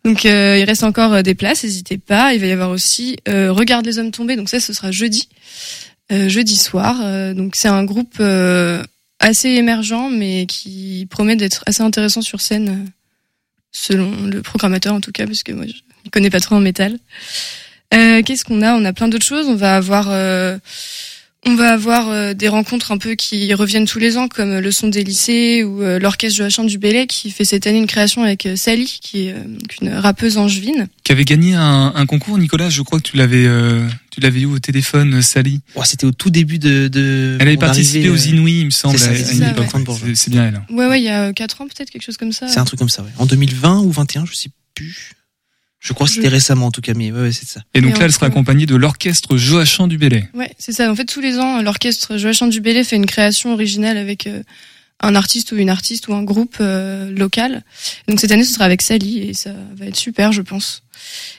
Donc 0.04 0.26
euh, 0.26 0.58
il 0.58 0.64
reste 0.64 0.82
encore 0.82 1.22
des 1.22 1.34
places, 1.34 1.64
n'hésitez 1.64 1.96
pas. 1.96 2.34
Il 2.34 2.40
va 2.40 2.46
y 2.46 2.50
avoir 2.52 2.70
aussi 2.70 3.16
euh, 3.28 3.52
Regarde 3.52 3.86
les 3.86 3.98
hommes 3.98 4.10
tombés, 4.10 4.36
donc 4.36 4.48
ça 4.50 4.60
ce 4.60 4.72
sera 4.74 4.90
jeudi, 4.90 5.28
jeudi 6.10 6.56
soir. 6.56 7.34
Donc 7.34 7.54
c'est 7.56 7.68
un 7.68 7.84
groupe 7.84 8.20
assez 9.20 9.48
émergent, 9.48 10.10
mais 10.12 10.44
qui 10.46 11.06
promet 11.08 11.36
d'être 11.36 11.62
assez 11.66 11.82
intéressant 11.82 12.20
sur 12.20 12.40
scène, 12.42 12.90
selon 13.72 14.26
le 14.26 14.42
programmateur 14.42 14.92
en 14.92 15.00
tout 15.00 15.12
cas, 15.12 15.26
parce 15.26 15.42
que 15.42 15.52
moi 15.52 15.64
je 15.66 15.72
ne 16.04 16.10
connais 16.10 16.30
pas 16.30 16.40
trop 16.40 16.56
en 16.56 16.60
métal. 16.60 16.98
Euh, 17.94 18.22
Qu'est-ce 18.22 18.44
qu'on 18.44 18.62
a? 18.62 18.74
On 18.74 18.84
a 18.84 18.92
plein 18.92 19.08
d'autres 19.08 19.26
choses. 19.26 19.46
On 19.46 19.54
va 19.54 19.76
avoir 19.76 20.08
euh, 20.10 20.58
on 21.46 21.54
va 21.56 21.74
avoir 21.74 22.08
euh, 22.08 22.32
des 22.32 22.48
rencontres 22.48 22.90
un 22.90 22.96
peu 22.98 23.14
qui 23.16 23.52
reviennent 23.52 23.86
tous 23.86 23.98
les 23.98 24.16
ans, 24.16 24.28
comme 24.28 24.58
le 24.58 24.70
son 24.72 24.88
des 24.88 25.04
lycées 25.04 25.62
ou 25.62 25.82
euh, 25.82 25.98
l'orchestre 25.98 26.38
Joachim 26.38 26.64
du 26.64 26.78
Bellay 26.78 27.06
qui 27.06 27.30
fait 27.30 27.44
cette 27.44 27.66
année 27.66 27.78
une 27.78 27.86
création 27.86 28.22
avec 28.24 28.46
euh, 28.46 28.56
Sally, 28.56 28.98
qui 29.02 29.26
est 29.28 29.32
euh, 29.32 29.44
une 29.82 29.92
rappeuse 29.92 30.38
angevine. 30.38 30.88
Qui 31.04 31.12
avait 31.12 31.26
gagné 31.26 31.54
un, 31.54 31.92
un 31.94 32.06
concours, 32.06 32.38
Nicolas, 32.38 32.70
je 32.70 32.80
crois 32.80 32.98
que 32.98 33.08
tu 33.08 33.18
l'avais 33.18 33.44
euh, 33.46 33.86
tu 34.10 34.20
l'avais 34.20 34.40
eu 34.40 34.46
au 34.46 34.58
téléphone, 34.58 35.20
Sally. 35.20 35.60
Oh, 35.74 35.82
C'était 35.84 36.06
au 36.06 36.12
tout 36.12 36.30
début 36.30 36.58
de. 36.58 36.88
de 36.88 37.36
Elle 37.38 37.48
avait 37.48 37.56
participé 37.58 38.08
arrivée, 38.08 38.14
aux 38.14 38.16
Inouïs, 38.28 38.60
il 38.60 38.66
me 38.66 38.70
semble, 38.70 38.98
c'est 38.98 40.30
bien 40.30 40.46
elle. 40.46 40.62
Ouais, 40.74 40.86
ouais, 40.86 41.00
il 41.00 41.04
y 41.04 41.10
a 41.10 41.32
4 41.32 41.60
ans 41.60 41.66
peut-être, 41.66 41.90
quelque 41.90 42.02
chose 42.04 42.16
comme 42.16 42.32
ça. 42.32 42.48
C'est 42.48 42.58
un 42.58 42.64
truc 42.64 42.78
comme 42.78 42.88
ça, 42.88 43.02
ouais. 43.02 43.10
En 43.18 43.26
2020 43.26 43.80
ou 43.80 43.90
21, 43.92 44.24
je 44.24 44.34
sais 44.34 44.48
plus. 44.74 45.12
Je 45.84 45.92
crois 45.92 46.06
que 46.06 46.12
c'était 46.14 46.28
Je- 46.28 46.32
récemment 46.32 46.66
en 46.66 46.70
tout 46.70 46.80
cas, 46.80 46.94
mais 46.94 47.12
ouais, 47.12 47.20
ouais 47.20 47.32
c'est 47.32 47.46
ça. 47.46 47.60
Et 47.74 47.80
donc 47.82 47.94
Et 47.96 47.98
là, 47.98 48.06
elle 48.06 48.12
sera 48.12 48.26
accompagnée 48.26 48.64
de 48.66 48.74
l'orchestre 48.74 49.36
Joachim 49.36 49.86
du 49.86 49.98
Bellay. 49.98 50.28
Ouais, 50.34 50.50
c'est 50.58 50.72
ça. 50.72 50.90
En 50.90 50.96
fait, 50.96 51.04
tous 51.04 51.20
les 51.20 51.38
ans, 51.38 51.60
l'orchestre 51.60 52.16
Joachim 52.16 52.48
du 52.48 52.60
Bellay 52.62 52.84
fait 52.84 52.96
une 52.96 53.04
création 53.06 53.52
originale 53.52 53.98
avec 53.98 54.26
euh, 54.26 54.42
un 55.00 55.14
artiste 55.14 55.52
ou 55.52 55.56
une 55.56 55.68
artiste 55.68 56.08
ou 56.08 56.14
un 56.14 56.22
groupe 56.22 56.56
euh, 56.60 57.10
local. 57.12 57.62
Donc 58.08 58.18
cette 58.18 58.32
année, 58.32 58.44
ce 58.44 58.54
sera 58.54 58.64
avec 58.64 58.80
Sally 58.80 59.18
et 59.28 59.34
ça 59.34 59.52
va 59.76 59.84
être 59.86 59.96
super, 59.96 60.32
je 60.32 60.40
pense. 60.40 60.82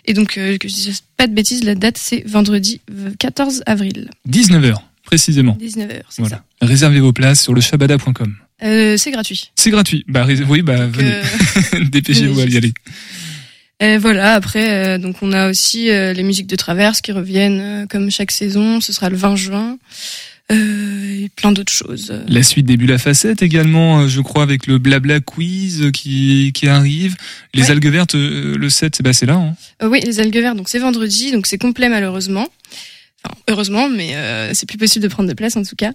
Et 0.05 0.13
donc, 0.13 0.37
euh, 0.37 0.57
que 0.59 0.67
je 0.67 0.73
dise 0.75 1.01
pas 1.17 1.25
de 1.25 1.33
bêtises, 1.33 1.63
la 1.63 1.73
date 1.73 1.97
c'est 1.97 2.23
vendredi 2.27 2.81
euh, 2.91 3.09
14 3.17 3.63
avril, 3.65 4.11
19h, 4.29 4.75
précisément. 5.03 5.57
19h. 5.59 6.01
C'est 6.09 6.21
Voilà. 6.21 6.43
Réservez 6.61 6.99
vos 6.99 7.13
places 7.13 7.41
sur 7.41 7.55
le 7.55 7.61
shabada.com. 7.61 8.35
Euh, 8.63 8.95
c'est 8.97 9.09
gratuit. 9.11 9.51
C'est 9.55 9.71
gratuit. 9.71 10.05
Bah, 10.07 10.27
oui, 10.47 10.61
bah, 10.61 10.77
Donc, 10.85 10.95
venez. 10.97 11.13
euh, 11.15 11.83
Dépêchez-vous 11.89 12.39
à 12.39 12.45
y 12.45 12.55
aller. 12.57 12.73
Et 13.81 13.97
voilà, 13.97 14.33
après, 14.35 14.95
euh, 14.95 14.97
donc 14.97 15.17
on 15.21 15.33
a 15.33 15.49
aussi 15.49 15.89
euh, 15.89 16.13
les 16.13 16.23
musiques 16.23 16.47
de 16.47 16.55
traverse 16.55 17.01
qui 17.01 17.11
reviennent 17.11 17.59
euh, 17.59 17.85
comme 17.87 18.09
chaque 18.09 18.31
saison. 18.31 18.79
Ce 18.81 18.93
sera 18.93 19.09
le 19.09 19.17
20 19.17 19.35
juin. 19.35 19.77
Euh, 20.51 21.23
et 21.25 21.29
plein 21.35 21.51
d'autres 21.51 21.73
choses. 21.73 22.13
La 22.27 22.43
suite 22.43 22.67
des 22.67 22.77
bulles 22.77 22.91
à 22.93 22.99
facettes 22.99 23.41
également, 23.41 24.01
euh, 24.01 24.07
je 24.07 24.21
crois, 24.21 24.43
avec 24.43 24.67
le 24.67 24.77
blabla 24.77 25.19
quiz 25.19 25.89
qui, 25.91 26.51
qui 26.53 26.67
arrive. 26.67 27.15
Les 27.55 27.63
Ouais. 27.63 27.71
algues 27.71 27.87
vertes, 27.87 28.13
euh, 28.15 28.55
le 28.55 28.69
7, 28.69 29.01
bah, 29.01 29.11
c'est 29.11 29.25
là. 29.25 29.33
Hein. 29.33 29.55
Euh, 29.81 29.89
oui, 29.89 30.01
les 30.05 30.19
algues 30.19 30.37
vertes, 30.37 30.55
donc 30.55 30.69
c'est 30.69 30.77
vendredi, 30.79 31.31
donc 31.31 31.47
c'est 31.47 31.57
complet 31.57 31.89
malheureusement. 31.89 32.47
Heureusement, 33.47 33.89
mais 33.89 34.15
euh, 34.15 34.53
c'est 34.53 34.67
plus 34.67 34.77
possible 34.77 35.03
de 35.03 35.09
prendre 35.09 35.29
de 35.29 35.33
place 35.33 35.55
en 35.55 35.63
tout 35.63 35.75
cas. 35.75 35.93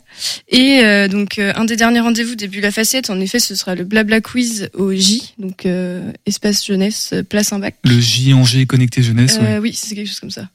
Et 0.48 0.80
euh, 0.84 1.08
donc 1.08 1.38
euh, 1.38 1.52
un 1.56 1.64
des 1.64 1.76
derniers 1.76 2.00
rendez-vous 2.00 2.34
début 2.34 2.60
la 2.60 2.70
facette, 2.70 3.10
en 3.10 3.20
effet, 3.20 3.38
ce 3.38 3.54
sera 3.54 3.74
le 3.74 3.84
blabla 3.84 4.20
quiz 4.20 4.70
au 4.74 4.92
J, 4.92 5.34
donc 5.38 5.66
espace 6.26 6.64
jeunesse, 6.64 7.14
place 7.28 7.52
un 7.52 7.58
bac. 7.58 7.76
Le 7.84 7.98
J 8.00 8.34
Angers 8.34 8.66
connecté 8.66 9.02
jeunesse. 9.02 9.38
ouais. 9.38 9.58
Oui, 9.58 9.72
c'est 9.74 9.94
quelque 9.94 10.08
chose 10.08 10.20
comme 10.20 10.30
ça. 10.30 10.48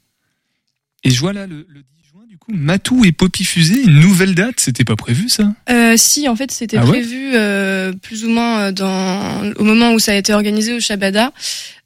Et 1.03 1.11
je 1.11 1.19
vois 1.19 1.33
là, 1.33 1.45
le, 1.45 1.67
le 1.69 1.81
10 1.81 1.85
juin, 1.85 1.94
du 2.35 2.39
coup, 2.39 2.51
Matou 2.53 3.05
et 3.05 3.13
Poppy 3.13 3.45
Fusée, 3.45 3.81
une 3.83 4.01
nouvelle 4.01 4.35
date. 4.35 4.55
C'était 4.59 4.83
pas 4.83 4.97
prévu, 4.97 5.29
ça? 5.29 5.53
Euh, 5.69 5.93
si, 5.95 6.27
en 6.27 6.35
fait, 6.35 6.51
c'était 6.51 6.75
Ah 6.75 6.83
ouais? 6.83 6.99
prévu 6.99 7.31
euh, 7.33 7.93
plus 7.93 8.25
ou 8.25 8.29
moins 8.29 8.59
euh, 8.59 8.71
dans 8.73 9.53
au 9.55 9.63
moment 9.63 9.93
où 9.93 9.99
ça 9.99 10.11
a 10.11 10.15
été 10.15 10.33
organisé 10.33 10.73
au 10.73 10.81
Shabada. 10.81 11.31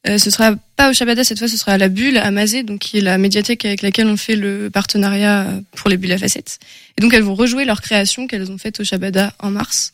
Euh, 0.07 0.17
ce 0.17 0.31
sera 0.31 0.55
pas 0.75 0.89
au 0.89 0.93
Shabada 0.93 1.23
cette 1.23 1.37
fois, 1.37 1.47
ce 1.47 1.55
sera 1.57 1.73
à 1.73 1.77
la 1.77 1.87
Bulle 1.87 2.17
à 2.17 2.31
Mazé, 2.31 2.63
donc 2.63 2.79
qui 2.79 2.97
est 2.97 3.01
la 3.01 3.19
médiathèque 3.19 3.63
avec 3.63 3.83
laquelle 3.83 4.07
on 4.07 4.17
fait 4.17 4.35
le 4.37 4.71
partenariat 4.71 5.41
euh, 5.41 5.61
pour 5.75 5.87
les 5.89 5.97
bulles 5.97 6.13
à 6.13 6.17
facettes. 6.17 6.57
Et 6.97 7.01
donc 7.01 7.13
elles 7.13 7.21
vont 7.21 7.35
rejouer 7.35 7.63
leur 7.65 7.81
création 7.81 8.25
qu'elles 8.25 8.49
ont 8.51 8.57
faite 8.57 8.79
au 8.79 8.83
Shabada 8.83 9.33
en 9.37 9.51
mars. 9.51 9.91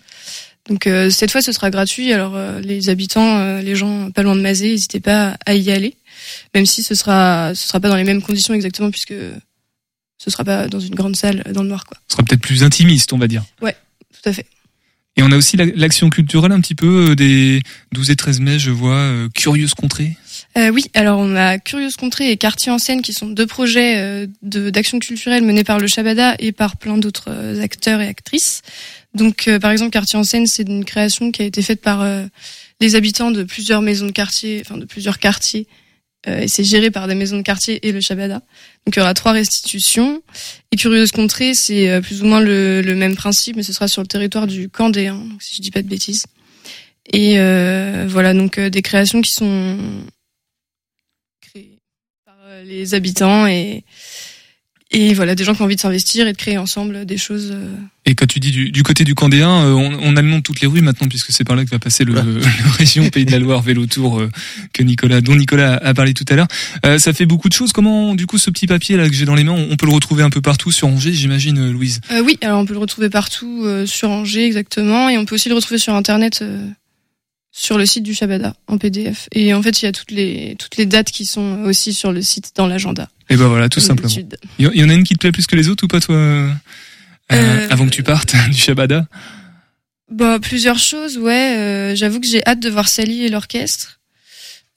Donc 0.69 0.87
euh, 0.87 1.09
cette 1.09 1.31
fois, 1.31 1.41
ce 1.41 1.51
sera 1.51 1.69
gratuit. 1.69 2.13
Alors 2.13 2.35
euh, 2.35 2.61
les 2.61 2.89
habitants, 2.89 3.39
euh, 3.39 3.61
les 3.61 3.75
gens 3.75 4.09
pas 4.11 4.21
loin 4.23 4.35
de 4.37 4.41
Mazé, 4.41 4.69
n'hésitez 4.69 5.01
pas 5.01 5.35
à 5.45 5.53
y 5.55 5.69
aller, 5.71 5.95
même 6.53 6.65
si 6.65 6.81
ce 6.81 6.95
sera 6.95 7.53
ce 7.55 7.67
sera 7.67 7.81
pas 7.81 7.89
dans 7.89 7.97
les 7.97 8.05
mêmes 8.05 8.21
conditions 8.21 8.53
exactement 8.53 8.91
puisque 8.91 9.13
ce 10.17 10.29
sera 10.29 10.43
pas 10.43 10.67
dans 10.67 10.79
une 10.79 10.95
grande 10.95 11.15
salle 11.15 11.43
dans 11.53 11.63
le 11.63 11.69
noir 11.69 11.85
quoi. 11.85 11.97
Ce 12.07 12.13
sera 12.13 12.23
peut-être 12.23 12.41
plus 12.41 12.63
intimiste, 12.63 13.13
on 13.13 13.17
va 13.17 13.27
dire. 13.27 13.43
Tout 13.61 14.29
à 14.29 14.33
fait. 14.33 14.45
Et 15.17 15.23
on 15.23 15.31
a 15.31 15.37
aussi 15.37 15.55
la- 15.55 15.65
l'action 15.65 16.09
culturelle 16.09 16.51
un 16.51 16.59
petit 16.59 16.75
peu 16.75 17.11
euh, 17.11 17.15
des 17.15 17.61
12 17.93 18.09
et 18.11 18.15
13 18.17 18.39
mai, 18.41 18.59
je 18.59 18.71
vois, 18.71 18.95
euh, 18.95 19.29
Curieuse 19.33 19.73
Contrée. 19.73 20.17
Euh, 20.57 20.69
oui, 20.69 20.85
alors 20.93 21.19
on 21.19 21.35
a 21.37 21.57
Curieuse 21.57 21.95
Contrée 21.95 22.31
et 22.31 22.37
Quartier 22.37 22.69
en 22.71 22.79
scène 22.79 23.01
qui 23.01 23.13
sont 23.13 23.27
deux 23.27 23.45
projets 23.47 23.97
euh, 23.97 24.27
de 24.41 24.69
d'action 24.69 24.99
culturelle 24.99 25.43
menés 25.43 25.63
par 25.63 25.79
le 25.79 25.87
Shabada 25.87 26.35
et 26.39 26.51
par 26.51 26.75
plein 26.77 26.97
d'autres 26.97 27.29
euh, 27.29 27.61
acteurs 27.61 28.01
et 28.01 28.07
actrices. 28.07 28.61
Donc 29.13 29.49
par 29.61 29.71
exemple 29.71 29.91
Quartier 29.91 30.19
en 30.19 30.23
scène, 30.25 30.47
c'est 30.47 30.63
une 30.67 30.83
création 30.83 31.31
qui 31.31 31.41
a 31.43 31.45
été 31.45 31.61
faite 31.61 31.81
par 31.81 32.05
les 32.81 32.95
habitants 32.95 33.31
de 33.31 33.43
plusieurs 33.43 33.81
maisons 33.81 34.07
de 34.07 34.11
quartier, 34.11 34.61
enfin 34.65 34.75
de 34.77 34.83
plusieurs 34.83 35.19
quartiers 35.19 35.67
et 36.27 36.47
c'est 36.47 36.63
géré 36.63 36.91
par 36.91 37.07
des 37.07 37.15
maisons 37.15 37.37
de 37.37 37.43
quartier 37.43 37.85
et 37.87 37.91
le 37.91 38.01
Shabada. 38.01 38.41
Donc 38.85 38.95
il 38.95 38.99
y 38.99 39.01
aura 39.01 39.13
trois 39.13 39.31
restitutions. 39.31 40.21
Et 40.71 40.75
Curieuse 40.75 41.11
Contrée, 41.11 41.53
c'est 41.53 41.89
euh, 41.89 42.01
plus 42.01 42.21
ou 42.21 42.25
moins 42.25 42.39
le, 42.39 42.81
le 42.81 42.95
même 42.95 43.15
principe, 43.15 43.55
mais 43.55 43.63
ce 43.63 43.73
sera 43.73 43.87
sur 43.87 44.01
le 44.01 44.07
territoire 44.07 44.47
du 44.47 44.69
Candéen, 44.69 45.15
donc 45.15 45.41
si 45.41 45.55
je 45.55 45.61
dis 45.61 45.71
pas 45.71 45.81
de 45.81 45.87
bêtises. 45.87 46.25
Et 47.13 47.39
euh, 47.39 48.05
voilà, 48.09 48.33
donc 48.33 48.57
euh, 48.57 48.69
des 48.69 48.81
créations 48.81 49.21
qui 49.21 49.31
sont 49.31 49.77
créées 51.41 51.79
par 52.25 52.35
euh, 52.45 52.63
les 52.63 52.95
habitants 52.95 53.45
et 53.45 53.83
et 54.95 55.13
voilà 55.13 55.35
des 55.35 55.43
gens 55.43 55.53
qui 55.53 55.61
ont 55.61 55.65
envie 55.65 55.75
de 55.75 55.81
s'investir 55.81 56.27
et 56.27 56.31
de 56.31 56.37
créer 56.37 56.57
ensemble 56.57 57.05
des 57.05 57.17
choses. 57.17 57.49
euh, 57.53 57.75
Et 58.05 58.15
quand 58.15 58.25
tu 58.25 58.39
dis 58.39 58.51
du, 58.51 58.71
du 58.71 58.81
côté 58.81 59.03
du 59.03 59.13
Candéen, 59.13 59.49
euh, 59.65 59.73
on, 59.73 59.97
on 60.01 60.15
a 60.15 60.21
le 60.21 60.27
nom 60.29 60.37
de 60.37 60.41
toutes 60.43 60.61
les 60.61 60.67
rues 60.67 60.81
maintenant, 60.81 61.07
puisque 61.07 61.31
c'est 61.31 61.43
par 61.43 61.55
là 61.55 61.65
que 61.65 61.69
va 61.69 61.79
passer 61.79 62.03
le, 62.05 62.13
Ouais. 62.13 62.21
le 62.23 62.71
région 62.77 63.09
Pays 63.09 63.25
de 63.25 63.31
la 63.31 63.39
Loire 63.39 63.61
Vélo 63.61 63.85
Tour 63.85 64.19
euh, 64.19 64.31
que 64.73 64.83
Nicolas, 64.83 65.21
dont 65.21 65.35
Nicolas 65.35 65.73
a, 65.75 65.93
parlé 65.93 66.13
tout 66.13 66.25
à 66.29 66.35
l'heure. 66.35 66.47
Euh, 66.85 66.97
ça 66.97 67.11
fait 67.13 67.25
beaucoup 67.25 67.49
de 67.49 67.53
choses. 67.53 67.73
Comment, 67.73 68.15
du 68.15 68.25
coup, 68.25 68.37
ce 68.37 68.49
petit 68.49 68.67
papier 68.67 68.95
là 68.97 69.07
que 69.09 69.15
j'ai 69.15 69.25
dans 69.25 69.35
les 69.35 69.43
mains, 69.43 69.51
on, 69.51 69.67
on 69.71 69.75
peut 69.75 69.85
le 69.85 69.93
retrouver 69.93 70.23
un 70.23 70.29
peu 70.29 70.41
partout 70.41 70.71
sur 70.71 70.87
Angers, 70.87 71.13
j'imagine, 71.13 71.71
Louise? 71.71 71.99
Euh, 72.11 72.21
oui, 72.25 72.37
alors 72.41 72.59
on 72.61 72.65
peut 72.65 72.73
le 72.73 72.79
retrouver 72.79 73.09
partout 73.09 73.63
euh, 73.65 73.85
sur 73.85 74.09
Angers 74.09 74.45
exactement, 74.45 75.09
et 75.09 75.17
on 75.17 75.25
peut 75.25 75.35
aussi 75.35 75.49
le 75.49 75.55
retrouver 75.55 75.77
sur 75.79 75.93
internet 75.93 76.39
euh, 76.41 76.65
sur 77.57 77.77
le 77.77 77.85
site 77.85 78.03
du 78.03 78.13
Shabada 78.13 78.53
en 78.67 78.77
PDF. 78.77 79.29
Et 79.31 79.53
en 79.53 79.61
fait, 79.63 79.81
il 79.81 79.85
y 79.85 79.87
a 79.87 79.93
toutes 79.93 80.11
les 80.11 80.55
toutes 80.59 80.75
les 80.75 80.85
dates 80.85 81.09
qui 81.09 81.25
sont 81.25 81.63
aussi 81.63 81.93
sur 81.93 82.11
le 82.11 82.21
site 82.21 82.51
dans 82.55 82.67
l'agenda. 82.67 83.07
Et 83.29 83.37
ben 83.37 83.47
voilà, 83.47 83.69
tout 83.69 83.79
simplement. 83.79 84.09
d'habitude. 84.09 84.37
Il 84.59 84.67
y, 84.67 84.69
il 84.75 84.81
y 84.81 84.83
en 84.83 84.89
a 84.89 84.93
une 84.93 85.05
qui 85.05 85.13
te 85.13 85.19
plaît 85.19 85.31
plus 85.31 85.47
que 85.47 85.55
les 85.55 85.69
autres 85.69 85.85
ou 85.85 85.87
pas, 85.87 86.01
toi, 86.01 86.15
euh, 86.15 86.49
Euh, 87.31 87.67
avant 87.71 87.85
que 87.85 87.91
tu 87.91 88.03
partes 88.03 88.35
du 88.51 88.57
Shabada? 88.57 89.07
Bah 90.11 90.37
plusieurs 90.39 90.77
choses, 90.77 91.17
ouais. 91.17 91.55
euh, 91.57 91.95
J'avoue 91.95 92.19
que 92.19 92.27
j'ai 92.27 92.45
hâte 92.45 92.59
de 92.59 92.69
voir 92.69 92.87
Sally 92.89 93.23
et 93.23 93.29
l'orchestre. 93.29 93.99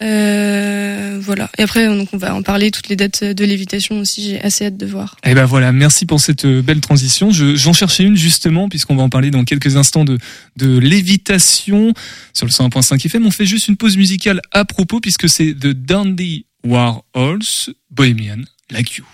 Euh, 0.01 1.19
voilà. 1.21 1.51
Et 1.59 1.63
après, 1.63 1.87
donc 1.87 2.09
on 2.13 2.17
va 2.17 2.35
en 2.35 2.43
parler 2.43 2.71
toutes 2.71 2.89
les 2.89 2.97
dates 2.97 3.25
de 3.25 3.45
lévitation 3.45 3.99
aussi. 4.01 4.23
J'ai 4.23 4.41
assez 4.41 4.67
hâte 4.67 4.77
de 4.77 4.87
voir. 4.87 5.17
Eh 5.25 5.35
ben 5.35 5.45
voilà, 5.45 5.73
merci 5.73 6.07
pour 6.07 6.21
cette 6.21 6.45
euh, 6.45 6.63
belle 6.63 6.81
transition. 6.81 7.31
Je- 7.31 7.57
J'en 7.57 7.73
cherchais 7.73 8.05
une 8.05 8.17
justement, 8.17 8.69
puisqu'on 8.69 8.97
va 8.97 9.03
en 9.03 9.09
parler 9.09 9.31
dans 9.31 9.45
quelques 9.45 9.77
instants 9.77 10.05
de, 10.05 10.19
de 10.57 10.79
lévitation 10.79 11.93
sur 12.33 12.47
le 12.47 12.53
101.5 12.53 13.05
FM. 13.07 13.27
On 13.27 13.31
fait 13.31 13.47
juste 13.47 13.69
une 13.69 13.77
pause 13.77 13.97
musicale 13.97 14.41
à 14.53 14.65
propos, 14.65 15.01
puisque 15.01 15.29
c'est 15.29 15.53
The 15.55 15.69
Dandy 15.69 16.47
Warhols, 16.65 17.73
Bohemian, 17.91 18.43
Like 18.71 18.97
You. 18.97 19.05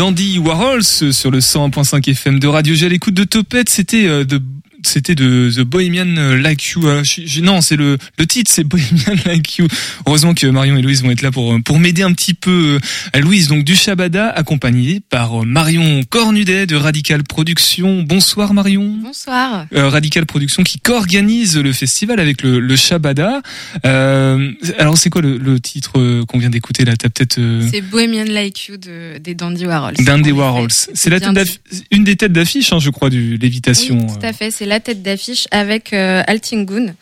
Dandy 0.00 0.38
Warhols 0.38 1.12
sur 1.12 1.30
le 1.30 1.40
101.5 1.40 2.08
FM 2.08 2.38
de 2.38 2.48
Radio 2.48 2.74
à 2.86 2.88
l'écoute 2.88 3.12
de 3.12 3.24
Topette. 3.24 3.68
C'était 3.68 4.06
euh, 4.06 4.24
de 4.24 4.40
c'était 4.82 5.14
de 5.14 5.50
The 5.54 5.60
Bohemian 5.60 6.36
Like 6.36 6.62
You. 6.70 6.82
Je- 7.04 7.22
je- 7.26 7.40
non, 7.40 7.60
c'est 7.60 7.76
le, 7.76 7.98
le 8.18 8.26
titre, 8.26 8.50
c'est 8.54 8.64
Bohemian 8.70 9.14
Like 9.26 9.58
You. 9.58 9.66
Heureusement 10.06 10.34
que 10.34 10.46
Marion 10.46 10.76
et 10.76 10.82
Louise 10.82 11.02
vont 11.02 11.10
être 11.10 11.22
là 11.22 11.30
pour, 11.30 11.54
pour 11.64 11.78
m'aider 11.78 12.02
un 12.02 12.12
petit 12.12 12.34
peu. 12.34 12.78
Euh, 13.14 13.20
Louise, 13.20 13.48
donc 13.48 13.64
du 13.64 13.74
Shabada, 13.76 14.28
accompagnée 14.30 15.00
par 15.10 15.42
euh, 15.42 15.44
Marion 15.44 16.02
Cornudet 16.08 16.66
de 16.66 16.76
Radical 16.76 17.22
Production. 17.24 18.02
Bonsoir 18.02 18.54
Marion. 18.54 18.96
Bonsoir. 19.02 19.66
Euh, 19.74 19.88
Radical 19.88 20.26
Production 20.26 20.62
qui 20.62 20.78
co-organise 20.78 21.56
le 21.58 21.72
festival 21.72 22.18
avec 22.20 22.42
le, 22.42 22.60
le 22.60 22.76
Shabada. 22.76 23.42
Euh, 23.84 24.50
alors 24.78 24.96
c'est 24.98 25.10
quoi 25.10 25.22
le, 25.22 25.36
le 25.38 25.60
titre 25.60 26.24
qu'on 26.24 26.38
vient 26.38 26.50
d'écouter 26.50 26.84
là? 26.84 26.94
T'as 26.96 27.08
peut-être... 27.08 27.38
euh, 27.38 27.66
C'est 27.70 27.80
Bohemian 27.82 28.24
Like 28.26 28.66
You 28.68 28.76
de, 28.76 29.18
des 29.18 29.34
Dandy 29.34 29.66
Warhols. 29.66 29.94
D'Andy. 30.04 30.30
Warhols. 30.32 30.70
C'est 30.70 31.10
la 31.10 31.18
tête 31.20 31.60
une 31.90 32.04
des 32.04 32.14
têtes 32.16 32.32
d'affiche, 32.32 32.72
hein, 32.72 32.78
je 32.78 32.90
crois, 32.90 33.10
du 33.10 33.36
Lévitation. 33.36 33.98
Oui, 34.08 34.14
tout 34.20 34.26
à 34.26 34.32
fait. 34.32 34.50
C'est 34.50 34.66
la 34.70 34.80
tête 34.80 35.02
d'affiche 35.02 35.46
avec 35.50 35.92
euh, 35.92 36.22
Altingun, 36.26 36.94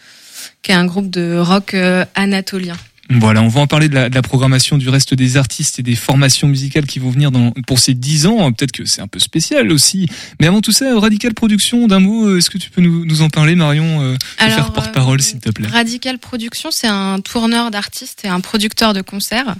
qui 0.62 0.72
est 0.72 0.74
un 0.74 0.86
groupe 0.86 1.10
de 1.10 1.38
rock 1.38 1.74
euh, 1.74 2.04
anatolien. 2.14 2.76
Voilà, 3.10 3.40
on 3.42 3.48
va 3.48 3.60
en 3.60 3.66
parler 3.66 3.88
de 3.88 3.94
la, 3.94 4.10
de 4.10 4.14
la 4.14 4.20
programmation 4.20 4.76
du 4.76 4.88
reste 4.90 5.14
des 5.14 5.38
artistes 5.38 5.78
et 5.78 5.82
des 5.82 5.94
formations 5.94 6.46
musicales 6.46 6.84
qui 6.84 6.98
vont 6.98 7.08
venir 7.08 7.30
dans, 7.30 7.52
pour 7.66 7.78
ces 7.78 7.94
10 7.94 8.26
ans. 8.26 8.52
Peut-être 8.52 8.72
que 8.72 8.84
c'est 8.84 9.00
un 9.00 9.06
peu 9.06 9.18
spécial 9.18 9.72
aussi. 9.72 10.08
Mais 10.40 10.46
avant 10.46 10.60
tout 10.60 10.72
ça, 10.72 10.98
Radical 10.98 11.32
Production, 11.32 11.86
d'un 11.86 12.00
mot, 12.00 12.26
euh, 12.26 12.38
est-ce 12.38 12.50
que 12.50 12.58
tu 12.58 12.68
peux 12.68 12.82
nous, 12.82 13.06
nous 13.06 13.22
en 13.22 13.30
parler, 13.30 13.54
Marion 13.54 14.02
euh, 14.02 14.16
Alors, 14.36 14.56
faire 14.56 14.72
porte-parole, 14.72 15.20
euh, 15.20 15.22
s'il 15.22 15.40
te 15.40 15.50
plaît? 15.50 15.68
Radical 15.68 16.18
Production, 16.18 16.70
c'est 16.70 16.86
un 16.86 17.20
tourneur 17.20 17.70
d'artistes 17.70 18.24
et 18.24 18.28
un 18.28 18.40
producteur 18.40 18.92
de 18.92 19.00
concerts. 19.00 19.54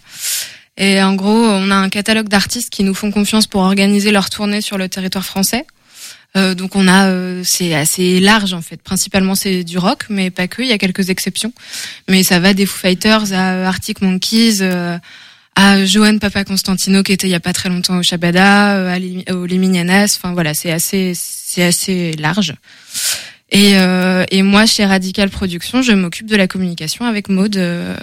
Et 0.77 1.03
en 1.03 1.15
gros, 1.15 1.31
on 1.31 1.71
a 1.71 1.77
un 1.77 1.89
catalogue 1.89 2.29
d'artistes 2.29 2.71
qui 2.71 2.85
nous 2.85 2.95
font 2.95 3.11
confiance 3.11 3.47
pour 3.47 3.63
organiser 3.63 4.13
leur 4.13 4.29
tournée 4.29 4.61
sur 4.61 4.77
le 4.77 4.91
territoire 4.91 5.25
français. 5.25 5.67
Euh, 6.37 6.55
donc 6.55 6.77
on 6.77 6.87
a, 6.87 7.09
euh, 7.09 7.43
c'est 7.45 7.75
assez 7.75 8.21
large 8.21 8.53
en 8.53 8.61
fait. 8.63 8.81
Principalement 8.83 9.35
c'est 9.35 9.65
du 9.65 9.79
rock, 9.79 10.05
mais 10.11 10.31
pas 10.31 10.47
que. 10.47 10.63
Il 10.63 10.69
y 10.69 10.73
a 10.73 10.79
quelques 10.79 11.09
exceptions, 11.11 11.53
mais 12.09 12.23
ça 12.23 12.39
va 12.39 12.53
des 12.55 12.67
Foo 12.67 12.79
Fighters 12.79 13.33
à 13.33 13.67
Arctic 13.67 14.03
Monkeys, 14.03 14.59
euh, 14.61 14.99
à 15.57 15.85
Johan 15.85 16.19
Papa 16.19 16.45
Constantino 16.45 17.03
qui 17.03 17.13
était 17.13 17.27
il 17.27 17.31
y 17.31 17.35
a 17.35 17.41
pas 17.41 17.53
très 17.55 17.69
longtemps 17.71 17.97
au 17.99 18.03
Shabada, 18.03 18.77
euh, 18.77 18.95
à 18.95 18.99
Les- 18.99 19.25
aux 19.33 19.47
Les 19.47 19.59
Minianas. 19.59 20.17
Enfin 20.19 20.33
voilà, 20.33 20.55
c'est 20.55 20.71
assez, 20.71 21.13
c'est 21.17 21.65
assez 21.65 22.13
large. 22.13 22.55
Et, 23.51 23.79
euh, 23.79 24.25
et 24.31 24.43
moi, 24.43 24.67
chez 24.67 24.85
Radical 24.85 25.31
Production, 25.31 25.81
je 25.81 25.93
m'occupe 25.93 26.27
de 26.27 26.37
la 26.37 26.47
communication 26.47 27.07
avec 27.07 27.31
Maude 27.31 27.57
euh, 27.57 27.97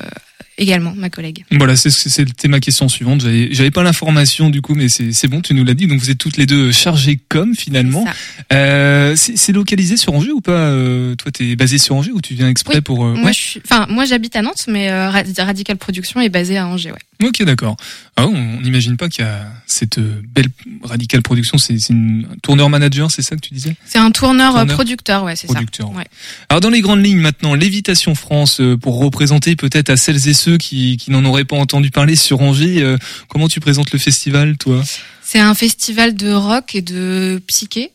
également, 0.58 0.94
ma 0.96 1.10
collègue. 1.10 1.46
Voilà, 1.52 1.76
c'était 1.76 2.48
ma 2.48 2.60
question 2.60 2.88
suivante. 2.90 3.22
J'avais 3.52 3.72
pas 3.72 3.84
l'information 3.84 4.50
du 4.50 4.62
coup, 4.62 4.76
mais 4.76 4.88
c'est 4.90 5.28
bon, 5.28 5.42
tu 5.42 5.54
nous 5.54 5.64
l'as 5.64 5.74
dit. 5.74 5.88
Donc 5.88 6.00
vous 6.00 6.10
êtes 6.10 6.18
toutes 6.18 6.38
les 6.38 6.46
deux 6.46 6.72
chargées 6.72 7.20
com 7.30 7.54
finalement. 7.56 8.06
Euh, 8.54 9.16
c'est 9.16 9.52
localisé 9.52 9.98
sur 9.98 10.14
Angers 10.14 10.32
ou 10.32 10.42
pas 10.42 10.52
euh, 10.70 11.16
Toi, 11.16 11.32
t'es 11.32 11.56
basé 11.56 11.78
sur 11.78 11.96
Angers 11.96 12.12
ou 12.12 12.22
tu 12.22 12.34
viens 12.34 12.50
exprès 12.50 12.76
Oui, 12.76 12.82
pour 12.82 13.06
euh, 13.06 13.14
Moi, 13.16 13.26
ouais 13.28 13.34
je 13.34 13.60
enfin, 13.64 13.88
moi, 13.90 14.06
j'habite 14.06 14.36
à 14.36 14.42
Nantes, 14.42 14.66
mais 14.68 14.90
euh, 14.90 15.10
Rad- 15.10 15.28
Radical 15.38 15.78
Production 15.78 16.22
est 16.22 16.30
basée 16.30 16.58
à 16.58 16.68
Angers, 16.68 16.92
ouais. 16.92 17.28
Ok, 17.28 17.44
d'accord. 17.44 17.78
Ah, 18.18 18.28
on 18.28 18.62
n'imagine 18.62 18.98
pas 18.98 19.08
qu'il 19.10 19.24
y 19.24 19.28
a 19.28 19.46
cette 19.68 19.98
euh, 19.98 20.22
belle 20.28 20.48
radicale 20.84 21.22
production. 21.22 21.58
C'est 21.58 21.78
un 21.92 22.22
tourneur 22.44 22.70
manager, 22.70 23.10
c'est 23.12 23.22
ça 23.22 23.36
que 23.36 23.42
tu 23.42 23.54
disais? 23.54 23.76
C'est 23.86 23.98
un 23.98 24.12
tourneur, 24.12 24.56
euh, 24.56 24.60
Tourneur. 24.60 24.76
producteur, 24.76 25.24
ouais, 25.24 25.36
c'est 25.36 25.48
ça. 25.48 25.60
Ouais. 25.60 26.06
Alors 26.50 26.62
dans 26.62 26.70
les 26.70 26.82
grandes 26.82 27.04
lignes 27.04 27.20
maintenant, 27.20 27.54
Lévitation 27.56 28.16
France, 28.16 28.60
euh, 28.62 28.78
pour 28.78 29.00
représenter 29.00 29.56
peut-être 29.56 29.90
à 29.90 29.98
celles 29.98 30.28
et 30.28 30.34
ceux 30.34 30.58
qui, 30.58 30.98
qui 30.98 31.12
n'en 31.12 31.26
auraient 31.26 31.46
pas 31.46 31.58
entendu 31.58 31.90
parler 31.92 32.16
sur 32.16 32.42
Angers, 32.42 32.82
euh, 32.82 32.98
comment 33.28 33.48
tu 33.48 33.60
présentes 33.60 33.92
le 33.92 34.00
festival, 34.00 34.58
toi? 34.58 34.84
C'est 35.24 35.40
un 35.40 35.56
festival 35.56 36.16
de 36.16 36.32
rock 36.32 36.76
et 36.76 36.82
de 36.82 37.42
psyché, 37.48 37.92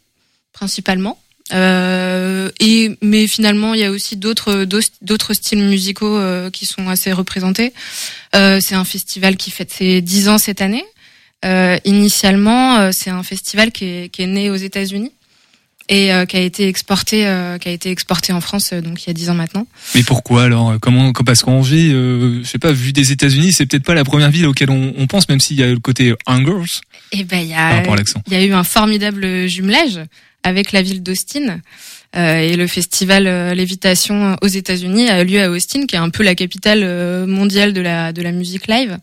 principalement. 0.53 1.19
Euh, 1.53 2.49
et 2.61 2.97
mais 3.03 3.27
finalement, 3.27 3.75
il 3.75 3.81
y 3.81 3.85
a 3.85 3.91
aussi 3.91 4.17
d'autres 4.17 4.65
d'autres- 4.65 4.89
d'autres 5.03 5.35
styles 5.35 5.63
musicaux 5.63 6.17
euh, 6.17 6.49
qui 6.51 6.65
sont 6.67 6.89
assez 6.89 7.13
représentés. 7.13 7.73
Euh, 8.37 8.61
c'est 8.61 8.77
un 8.77 8.85
festival 8.85 9.37
qui 9.37 9.51
fête 9.51 9.73
ses 9.73 10.01
10 10.01 10.29
ans 10.29 10.39
cette 10.39 10.63
année. 10.63 10.85
Euh, 11.45 11.79
initialement, 11.85 12.77
euh, 12.77 12.91
c'est 12.93 13.11
un 13.11 13.23
festival 13.23 13.73
qui 13.73 13.85
est, 13.85 14.09
qui 14.11 14.23
est 14.23 14.27
né 14.27 14.51
aux 14.51 14.57
États-Unis 14.57 15.13
et 15.91 16.13
euh, 16.13 16.25
qui 16.25 16.37
a 16.37 16.41
été 16.41 16.69
exporté 16.69 17.27
euh, 17.27 17.59
qui 17.59 17.69
a 17.69 17.73
été 17.73 17.91
exporté 17.91 18.33
en 18.33 18.41
France 18.41 18.71
euh, 18.73 18.81
donc 18.81 19.03
il 19.03 19.09
y 19.09 19.11
a 19.11 19.13
10 19.13 19.31
ans 19.31 19.35
maintenant. 19.35 19.67
Mais 19.95 20.05
pourquoi 20.05 20.45
alors 20.45 20.77
Comment 20.81 21.13
Parce 21.13 21.43
qu'Angers, 21.43 21.91
euh, 21.93 22.43
je 22.43 22.49
sais 22.49 22.59
pas, 22.59 22.73
vu 22.73 22.93
des 22.93 23.13
États-Unis, 23.13 23.53
c'est 23.53 23.67
peut-être 23.67 23.85
pas 23.85 23.95
la 23.95 24.05
première 24.05 24.31
ville 24.31 24.47
auquel 24.47 24.71
on, 24.71 24.95
on 24.97 25.07
pense, 25.07 25.29
même 25.29 25.41
s'il 25.41 25.59
y 25.59 25.63
a 25.63 25.67
le 25.67 25.81
côté 25.81 26.15
Angers 26.27 26.81
Et 27.13 27.25
ben 27.25 27.41
il 27.41 27.49
y 27.49 27.55
a 27.55 27.83
il 28.27 28.33
y 28.33 28.37
a 28.37 28.45
eu 28.45 28.53
un 28.53 28.65
formidable 28.65 29.49
jumelage 29.49 30.01
avec 30.45 30.73
la 30.73 30.81
ville 30.81 31.03
d'Austin. 31.03 31.61
Euh, 32.17 32.41
et 32.41 32.57
le 32.57 32.67
festival 32.67 33.55
Lévitation 33.55 34.37
aux 34.43 34.49
États-Unis 34.49 35.09
a 35.09 35.23
lieu 35.23 35.41
à 35.43 35.51
Austin, 35.51 35.87
qui 35.87 35.95
est 35.95 35.99
un 35.99 36.11
peu 36.11 36.23
la 36.23 36.35
capitale 36.35 37.27
mondiale 37.27 37.73
de 37.73 37.81
la 37.81 38.13
de 38.13 38.23
la 38.23 38.33
musique 38.33 38.69
live. 38.69 38.97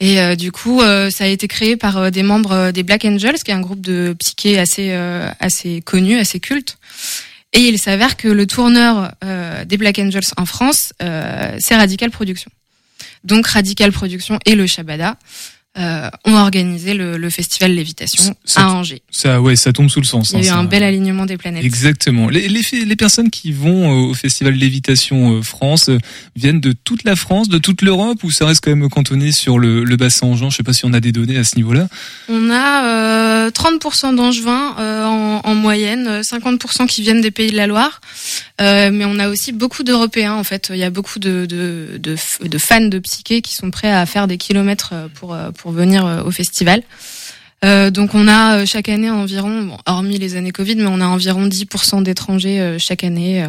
Et 0.00 0.20
euh, 0.20 0.36
du 0.36 0.52
coup, 0.52 0.80
euh, 0.80 1.10
ça 1.10 1.24
a 1.24 1.26
été 1.26 1.48
créé 1.48 1.76
par 1.76 1.96
euh, 1.98 2.10
des 2.10 2.22
membres 2.22 2.52
euh, 2.52 2.72
des 2.72 2.82
Black 2.84 3.04
Angels, 3.04 3.38
qui 3.44 3.50
est 3.50 3.54
un 3.54 3.60
groupe 3.60 3.80
de 3.80 4.14
psyché 4.18 4.58
assez 4.58 4.90
euh, 4.92 5.28
assez 5.40 5.80
connu, 5.80 6.18
assez 6.18 6.38
culte. 6.38 6.78
Et 7.52 7.60
il 7.60 7.78
s'avère 7.78 8.16
que 8.16 8.28
le 8.28 8.46
tourneur 8.46 9.10
des 9.64 9.78
Black 9.78 9.98
Angels 9.98 10.20
en 10.36 10.44
France, 10.44 10.92
c'est 11.00 11.74
Radical 11.74 12.10
Production. 12.10 12.50
Donc 13.24 13.46
Radical 13.46 13.90
Production 13.90 14.38
et 14.44 14.54
le 14.54 14.66
Shabada 14.66 15.16
euh, 15.78 16.08
ont 16.24 16.34
organisé 16.34 16.94
le, 16.94 17.16
le 17.16 17.30
festival 17.30 17.72
Lévitation 17.72 18.34
Ça- 18.44 18.62
à 18.66 18.68
Angers. 18.70 19.02
Ça, 19.10 19.40
ouais, 19.40 19.56
ça 19.56 19.72
tombe 19.72 19.88
sous 19.88 20.00
le 20.00 20.06
sens. 20.06 20.30
Il 20.30 20.32
y 20.32 20.36
a 20.36 20.38
hein, 20.38 20.42
eu 20.42 20.46
ça. 20.48 20.56
un 20.56 20.64
bel 20.64 20.82
alignement 20.82 21.24
des 21.26 21.36
planètes. 21.36 21.64
Exactement. 21.64 22.28
Les, 22.28 22.48
les, 22.48 22.62
les 22.84 22.96
personnes 22.96 23.30
qui 23.30 23.52
vont 23.52 23.90
euh, 23.90 24.10
au 24.10 24.14
festival 24.14 24.54
Lévitation 24.54 25.34
euh, 25.38 25.42
France 25.42 25.88
euh, 25.88 25.98
viennent 26.36 26.60
de 26.60 26.72
toute 26.72 27.04
la 27.04 27.14
France, 27.16 27.48
de 27.48 27.58
toute 27.58 27.82
l'Europe, 27.82 28.22
ou 28.24 28.30
ça 28.30 28.46
reste 28.46 28.64
quand 28.64 28.74
même 28.74 28.88
cantonné 28.88 29.30
sur 29.32 29.58
le, 29.58 29.84
le 29.84 29.96
bassin 29.96 30.26
Angevin 30.26 30.50
Je 30.50 30.56
sais 30.56 30.62
pas 30.62 30.72
si 30.72 30.84
on 30.84 30.92
a 30.92 31.00
des 31.00 31.12
données 31.12 31.36
à 31.38 31.44
ce 31.44 31.56
niveau-là. 31.56 31.88
On 32.28 32.50
a 32.50 32.84
euh, 33.46 33.50
30% 33.50 34.14
d'angevins 34.16 34.74
euh, 34.78 35.04
en, 35.04 35.40
en 35.44 35.54
moyenne, 35.54 36.06
euh, 36.08 36.20
50% 36.22 36.86
qui 36.86 37.02
viennent 37.02 37.20
des 37.20 37.30
pays 37.30 37.50
de 37.50 37.56
la 37.56 37.66
Loire, 37.66 38.00
mais 38.60 39.04
on 39.04 39.18
a 39.18 39.28
aussi 39.28 39.52
beaucoup 39.52 39.82
d'Européens 39.82 40.34
en 40.34 40.44
fait. 40.44 40.70
Il 40.72 40.78
y 40.78 40.84
a 40.84 40.90
beaucoup 40.90 41.18
de, 41.18 41.46
de, 41.46 41.98
de, 41.98 42.16
f- 42.16 42.46
de 42.46 42.58
fans 42.58 42.80
de 42.80 42.98
psyché 42.98 43.40
qui 43.42 43.54
sont 43.54 43.70
prêts 43.70 43.92
à 43.92 44.04
faire 44.06 44.26
des 44.26 44.36
kilomètres 44.38 44.94
pour, 45.14 45.36
pour 45.68 45.76
venir 45.76 46.06
euh, 46.06 46.22
au 46.22 46.30
festival. 46.30 46.82
Euh, 47.64 47.90
donc 47.90 48.14
on 48.14 48.28
a 48.28 48.58
euh, 48.58 48.66
chaque 48.66 48.88
année 48.88 49.10
environ, 49.10 49.64
bon, 49.64 49.76
hormis 49.84 50.16
les 50.18 50.36
années 50.36 50.52
Covid, 50.52 50.76
mais 50.76 50.86
on 50.86 51.00
a 51.00 51.06
environ 51.06 51.48
10% 51.48 52.04
d'étrangers 52.04 52.60
euh, 52.60 52.78
chaque 52.78 53.02
année. 53.02 53.42
Euh, 53.42 53.48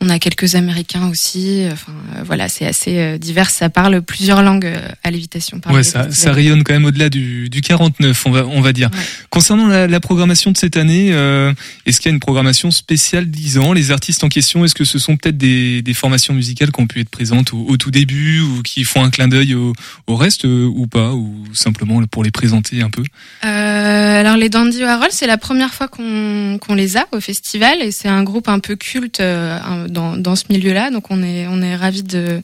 on 0.00 0.08
a 0.08 0.18
quelques 0.18 0.54
Américains 0.54 1.08
aussi. 1.10 1.66
Enfin 1.70 1.92
euh, 2.16 2.22
voilà, 2.24 2.48
c'est 2.48 2.64
assez 2.64 2.98
euh, 2.98 3.18
divers. 3.18 3.50
Ça 3.50 3.68
parle 3.68 4.00
plusieurs 4.00 4.42
langues 4.42 4.64
euh, 4.64 4.88
à 5.04 5.10
l'évitation. 5.10 5.60
Ouais, 5.70 5.82
ça, 5.82 6.10
ça 6.10 6.32
rayonne 6.32 6.64
quand 6.64 6.72
même 6.72 6.86
au-delà 6.86 7.10
du, 7.10 7.50
du 7.50 7.60
49, 7.60 8.26
on 8.26 8.30
va, 8.30 8.46
on 8.46 8.62
va 8.62 8.72
dire. 8.72 8.88
Ouais. 8.90 9.00
Concernant 9.28 9.66
la, 9.66 9.86
la 9.86 10.00
programmation 10.00 10.50
de 10.50 10.56
cette 10.56 10.78
année, 10.78 11.10
euh, 11.12 11.52
est-ce 11.84 12.00
qu'il 12.00 12.08
y 12.10 12.12
a 12.12 12.14
une 12.14 12.20
programmation 12.20 12.70
spéciale 12.70 13.26
10 13.26 13.58
ans? 13.58 13.74
Les 13.74 13.90
artistes 13.90 14.24
en 14.24 14.30
question, 14.30 14.64
est-ce 14.64 14.74
que 14.74 14.84
ce 14.84 14.98
sont 14.98 15.18
peut-être 15.18 15.36
des, 15.36 15.82
des 15.82 15.94
formations 15.94 16.32
musicales 16.32 16.72
qui 16.72 16.80
ont 16.80 16.86
pu 16.86 17.00
être 17.00 17.10
présentes 17.10 17.52
au, 17.52 17.66
au 17.68 17.76
tout 17.76 17.90
début 17.90 18.40
ou 18.40 18.62
qui 18.62 18.84
font 18.84 19.04
un 19.04 19.10
clin 19.10 19.28
d'œil 19.28 19.54
au, 19.54 19.74
au 20.06 20.16
reste 20.16 20.46
euh, 20.46 20.64
ou 20.64 20.86
pas? 20.86 21.12
Ou 21.12 21.44
simplement 21.52 22.02
pour 22.06 22.24
les 22.24 22.30
présenter 22.30 22.80
un 22.80 22.88
peu? 22.88 23.02
Euh, 23.44 24.20
alors 24.20 24.36
les 24.36 24.48
Dandy 24.48 24.82
Warhol, 24.82 25.08
c'est 25.10 25.26
la 25.26 25.38
première 25.38 25.74
fois 25.74 25.88
qu'on 25.88 26.58
qu'on 26.60 26.74
les 26.74 26.96
a 26.96 27.06
au 27.10 27.20
festival 27.20 27.82
et 27.82 27.90
c'est 27.90 28.08
un 28.08 28.22
groupe 28.22 28.48
un 28.48 28.60
peu 28.60 28.76
culte 28.76 29.18
euh, 29.20 29.88
dans, 29.88 30.16
dans 30.16 30.36
ce 30.36 30.44
milieu-là, 30.50 30.90
donc 30.90 31.10
on 31.10 31.22
est 31.22 31.46
on 31.48 31.60
est 31.60 31.74
ravis 31.74 32.04
de 32.04 32.42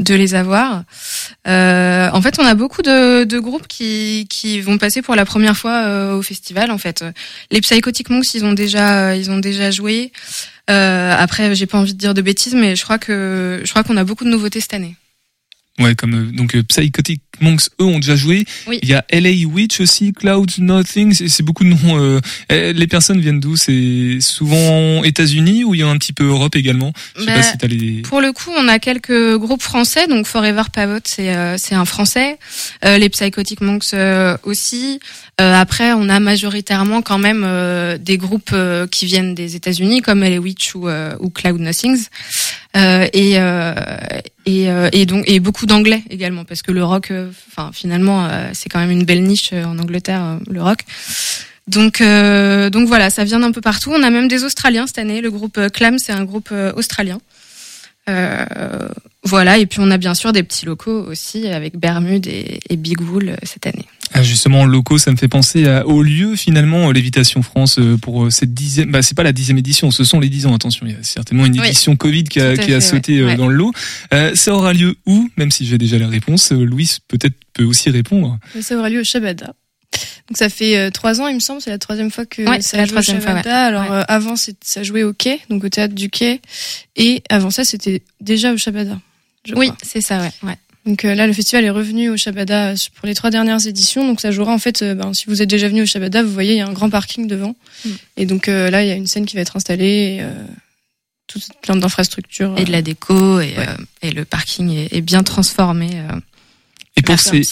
de 0.00 0.14
les 0.14 0.34
avoir. 0.34 0.82
Euh, 1.46 2.10
en 2.12 2.20
fait, 2.20 2.38
on 2.38 2.44
a 2.44 2.54
beaucoup 2.54 2.82
de, 2.82 3.24
de 3.24 3.38
groupes 3.38 3.66
qui 3.68 4.26
qui 4.28 4.60
vont 4.60 4.76
passer 4.76 5.02
pour 5.02 5.14
la 5.14 5.24
première 5.24 5.56
fois 5.56 5.84
euh, 5.84 6.16
au 6.16 6.22
festival. 6.22 6.70
En 6.70 6.78
fait, 6.78 7.04
les 7.50 7.60
Psychotic 7.60 8.10
Monks, 8.10 8.34
ils 8.34 8.44
ont 8.44 8.52
déjà 8.52 9.16
ils 9.16 9.30
ont 9.30 9.38
déjà 9.38 9.70
joué. 9.70 10.12
Euh, 10.70 11.14
après, 11.16 11.54
j'ai 11.54 11.66
pas 11.66 11.78
envie 11.78 11.94
de 11.94 11.98
dire 11.98 12.14
de 12.14 12.22
bêtises, 12.22 12.54
mais 12.54 12.76
je 12.76 12.82
crois 12.82 12.98
que 12.98 13.62
je 13.64 13.70
crois 13.70 13.84
qu'on 13.84 13.96
a 13.96 14.04
beaucoup 14.04 14.24
de 14.24 14.30
nouveautés 14.30 14.60
cette 14.60 14.74
année. 14.74 14.96
Ouais, 15.78 15.94
comme 15.94 16.14
euh, 16.14 16.32
donc 16.32 16.56
Psychotic 16.68 17.20
Monks, 17.40 17.68
eux 17.80 17.84
ont 17.84 17.98
déjà 17.98 18.16
joué. 18.16 18.44
Oui. 18.66 18.78
Il 18.82 18.88
y 18.88 18.94
a 18.94 19.04
LA 19.10 19.46
Witch 19.46 19.80
aussi, 19.80 20.12
Clouds 20.12 20.46
Nothing. 20.58 21.12
C'est 21.14 21.42
beaucoup 21.42 21.64
de 21.64 21.70
noms. 21.70 21.98
euh, 21.98 22.20
euh, 22.52 22.72
les 22.72 22.86
personnes 22.86 23.20
viennent 23.20 23.40
d'où? 23.40 23.56
C'est 23.56 24.18
souvent 24.20 25.02
États-Unis 25.04 25.64
ou 25.64 25.74
il 25.74 25.80
y 25.80 25.82
a 25.82 25.88
un 25.88 25.96
petit 25.98 26.12
peu 26.12 26.24
Europe 26.24 26.56
également? 26.56 26.92
Je 27.16 27.20
sais 27.22 27.26
Bah, 27.26 27.34
pas 27.34 27.42
si 27.42 27.58
t'as 27.58 27.66
les. 27.66 28.02
Pour 28.02 28.20
le 28.20 28.32
coup, 28.32 28.50
on 28.56 28.68
a 28.68 28.78
quelques 28.78 29.36
groupes 29.38 29.62
français, 29.62 30.06
donc 30.06 30.26
Forever 30.26 30.62
Pavot, 30.72 30.98
c'est 31.04 31.34
euh, 31.34 31.56
un 31.72 31.84
français. 31.84 32.38
Euh, 32.84 32.98
les 32.98 33.08
Psychotic 33.08 33.60
Monks 33.60 33.94
euh, 33.94 34.36
aussi. 34.42 35.00
Euh, 35.40 35.54
après, 35.54 35.92
on 35.92 36.08
a 36.08 36.20
majoritairement 36.20 37.02
quand 37.02 37.18
même 37.18 37.42
euh, 37.44 37.98
des 37.98 38.16
groupes 38.18 38.54
qui 38.90 39.06
viennent 39.06 39.34
des 39.34 39.56
États-Unis, 39.56 40.00
comme 40.02 40.22
LA 40.22 40.38
Witch 40.38 40.74
ou, 40.74 40.88
euh, 40.88 41.14
ou 41.20 41.30
Cloud 41.30 41.60
Nothings. 41.60 42.06
Euh, 42.76 43.06
et, 43.12 43.38
euh, 43.38 43.72
et, 44.46 44.68
euh, 44.68 44.88
et 44.92 45.06
donc 45.06 45.22
et 45.28 45.38
beaucoup 45.38 45.64
d'anglais 45.64 46.02
également 46.10 46.44
parce 46.44 46.60
que 46.62 46.72
le 46.72 46.82
rock, 46.84 47.12
enfin 47.48 47.70
finalement 47.72 48.26
euh, 48.26 48.50
c'est 48.52 48.68
quand 48.68 48.78
même 48.78 48.90
une 48.90 49.04
belle 49.04 49.22
niche 49.22 49.50
euh, 49.52 49.64
en 49.64 49.78
Angleterre 49.78 50.22
euh, 50.22 50.38
le 50.50 50.62
rock. 50.62 50.80
Donc 51.66 52.02
donc 52.02 52.88
voilà, 52.88 53.08
ça 53.08 53.24
vient 53.24 53.40
d'un 53.40 53.52
peu 53.52 53.62
partout. 53.62 53.90
On 53.90 54.02
a 54.02 54.10
même 54.10 54.28
des 54.28 54.44
Australiens 54.44 54.86
cette 54.86 54.98
année. 54.98 55.22
Le 55.22 55.30
groupe 55.30 55.58
Clam, 55.72 55.98
c'est 55.98 56.12
un 56.12 56.24
groupe 56.24 56.52
australien. 56.76 57.20
Voilà, 59.26 59.56
et 59.56 59.64
puis 59.64 59.78
on 59.80 59.90
a 59.90 59.96
bien 59.96 60.12
sûr 60.12 60.34
des 60.34 60.42
petits 60.42 60.66
locaux 60.66 61.06
aussi 61.08 61.48
avec 61.48 61.78
Bermude 61.78 62.26
et, 62.26 62.60
et 62.68 62.76
Big 62.76 63.00
Wool 63.00 63.36
cette 63.44 63.66
année. 63.66 63.86
Ah, 64.16 64.22
justement, 64.22 64.64
locaux, 64.64 64.96
ça 64.96 65.10
me 65.10 65.16
fait 65.16 65.26
penser 65.28 65.66
à- 65.66 65.86
au 65.86 66.00
lieu 66.02 66.36
finalement 66.36 66.90
Lévitation 66.92 67.42
France 67.42 67.78
euh, 67.80 67.96
pour 67.96 68.26
euh, 68.26 68.30
cette 68.30 68.54
dixième. 68.54 68.90
Bah, 68.92 69.02
c'est 69.02 69.16
pas 69.16 69.24
la 69.24 69.32
dixième 69.32 69.58
édition, 69.58 69.90
ce 69.90 70.04
sont 70.04 70.20
les 70.20 70.28
dix 70.28 70.46
ans. 70.46 70.54
Attention, 70.54 70.86
il 70.86 70.92
y 70.92 70.94
a 70.94 71.02
certainement 71.02 71.44
une 71.46 71.58
Oui. 71.58 71.66
édition 71.66 71.96
Covid 71.96 72.22
qui 72.24 72.40
a, 72.40 72.56
qui 72.56 72.72
a 72.72 72.80
sauté 72.80 73.24
ouais. 73.24 73.32
euh, 73.32 73.36
dans 73.36 73.48
le 73.48 73.54
lot. 73.56 73.72
Euh, 74.12 74.32
ça 74.36 74.54
aura 74.54 74.72
lieu 74.72 74.94
où? 75.06 75.28
Même 75.36 75.50
si 75.50 75.66
j'ai 75.66 75.78
déjà 75.78 75.98
la 75.98 76.06
réponse, 76.08 76.52
euh, 76.52 76.64
Louis 76.64 76.88
peut-être 77.08 77.34
peut 77.54 77.64
aussi 77.64 77.90
répondre. 77.90 78.38
Euh, 78.56 78.62
Ça 78.62 78.76
aura 78.76 78.88
lieu 78.88 79.00
au 79.00 79.04
Shabada. 79.04 79.46
Donc 80.28 80.36
ça 80.38 80.48
fait 80.48 80.76
euh, 80.78 80.90
trois 80.90 81.20
ans, 81.20 81.26
il 81.28 81.34
me 81.34 81.40
semble, 81.40 81.60
c'est 81.60 81.70
la 81.70 81.78
troisième 81.78 82.10
fois 82.10 82.24
que 82.24 82.42
Ouais, 82.42 82.60
ça 82.62 82.76
la 82.78 82.84
joue 82.86 82.92
au 82.96 83.02
fois, 83.02 83.02
Shabada. 83.02 83.66
Alors 83.66 83.82
Ouais. 83.82 83.96
euh, 83.98 84.04
avant, 84.08 84.36
c'est- 84.36 84.56
ça 84.64 84.82
jouait 84.84 85.02
au 85.02 85.12
quai, 85.12 85.40
donc 85.50 85.64
au 85.64 85.68
théâtre 85.68 85.94
du 85.94 86.08
quai, 86.08 86.40
et 86.96 87.22
avant 87.30 87.50
ça, 87.50 87.64
c'était 87.64 88.02
déjà 88.20 88.52
au 88.52 88.56
Shabada. 88.56 88.98
Oui, 89.54 89.70
c'est 89.82 90.00
ça, 90.00 90.20
ouais. 90.20 90.30
ouais. 90.44 90.56
Donc 90.86 91.04
euh, 91.04 91.14
là, 91.14 91.26
le 91.26 91.32
festival 91.32 91.64
est 91.64 91.70
revenu 91.70 92.10
au 92.10 92.16
Shabada 92.16 92.70
euh, 92.70 92.76
pour 92.96 93.06
les 93.06 93.14
trois 93.14 93.30
dernières 93.30 93.66
éditions. 93.66 94.06
Donc 94.06 94.20
ça 94.20 94.30
jouera 94.30 94.52
en 94.52 94.58
fait, 94.58 94.82
euh, 94.82 94.94
ben, 94.94 95.14
si 95.14 95.24
vous 95.26 95.40
êtes 95.40 95.48
déjà 95.48 95.68
venu 95.68 95.82
au 95.82 95.86
Shabada, 95.86 96.22
vous 96.22 96.32
voyez, 96.32 96.54
il 96.54 96.58
y 96.58 96.60
a 96.60 96.66
un 96.66 96.72
grand 96.72 96.90
parking 96.90 97.26
devant. 97.26 97.56
Mm. 97.84 97.90
Et 98.18 98.26
donc 98.26 98.48
euh, 98.48 98.70
là, 98.70 98.84
il 98.84 98.88
y 98.88 98.92
a 98.92 98.94
une 98.94 99.06
scène 99.06 99.24
qui 99.24 99.36
va 99.36 99.42
être 99.42 99.56
installée, 99.56 100.16
et, 100.16 100.22
euh, 100.22 100.32
tout 101.26 101.40
plein 101.62 101.76
d'infrastructures. 101.76 102.54
Et 102.58 102.64
de 102.64 102.72
la 102.72 102.82
déco 102.82 103.40
et, 103.40 103.54
euh, 103.56 103.76
et 104.02 104.10
le 104.10 104.24
parking 104.26 104.70
est, 104.70 104.92
est 104.92 105.00
bien 105.00 105.22
transformé. 105.22 105.88
Euh, 105.94 106.20
Et 106.96 107.02
pour 107.02 107.18
ces 107.18 107.42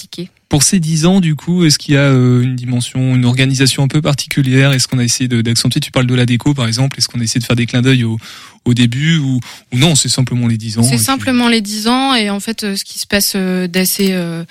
pour 0.53 0.63
ces 0.63 0.81
dix 0.81 1.07
ans, 1.07 1.21
du 1.21 1.35
coup, 1.35 1.65
est-ce 1.65 1.79
qu'il 1.79 1.95
y 1.95 1.97
a 1.97 2.03
euh, 2.03 2.43
une 2.43 2.57
dimension, 2.57 3.17
une 3.17 3.25
organisation 3.25 3.83
un 3.85 3.89
peu 3.89 4.03
particulière? 4.03 4.75
Est-ce 4.75 4.87
qu'on 4.87 4.99
a 4.99 5.03
essayé 5.03 5.27
d'accentuer? 5.27 5.81
Tu 5.81 5.91
parles 5.91 6.07
de 6.07 6.15
la 6.15 6.27
déco, 6.27 6.53
par 6.53 6.67
exemple. 6.67 6.99
Est-ce 6.99 7.09
qu'on 7.09 7.21
a 7.21 7.23
essayé 7.23 7.41
de 7.41 7.47
faire 7.47 7.57
des 7.57 7.65
clins 7.65 7.81
d'œil 7.81 8.05
au, 8.05 8.19
au 8.65 8.75
début 8.75 9.19
ou, 9.19 9.41
ou 9.73 9.79
non 9.79 9.95
C'est 9.95 10.09
simplement 10.09 10.47
les 10.47 10.57
dix 10.57 10.79
ans. 10.79 10.83
et 10.83 10.85
C'est 10.85 10.97
puis- 10.97 11.05
simplement 11.05 11.49
les 11.49 11.61
10 11.61 11.89
ans 11.89 12.15
et 12.15 12.31
en 12.31 12.39
fait 12.41 12.63
euh, 12.65 12.77
ce 12.77 12.85
qui 12.85 12.99
se 12.99 13.07
passe 13.07 13.33
euh, 13.35 13.67
d'assez 13.67 14.09
euh, 14.13 14.45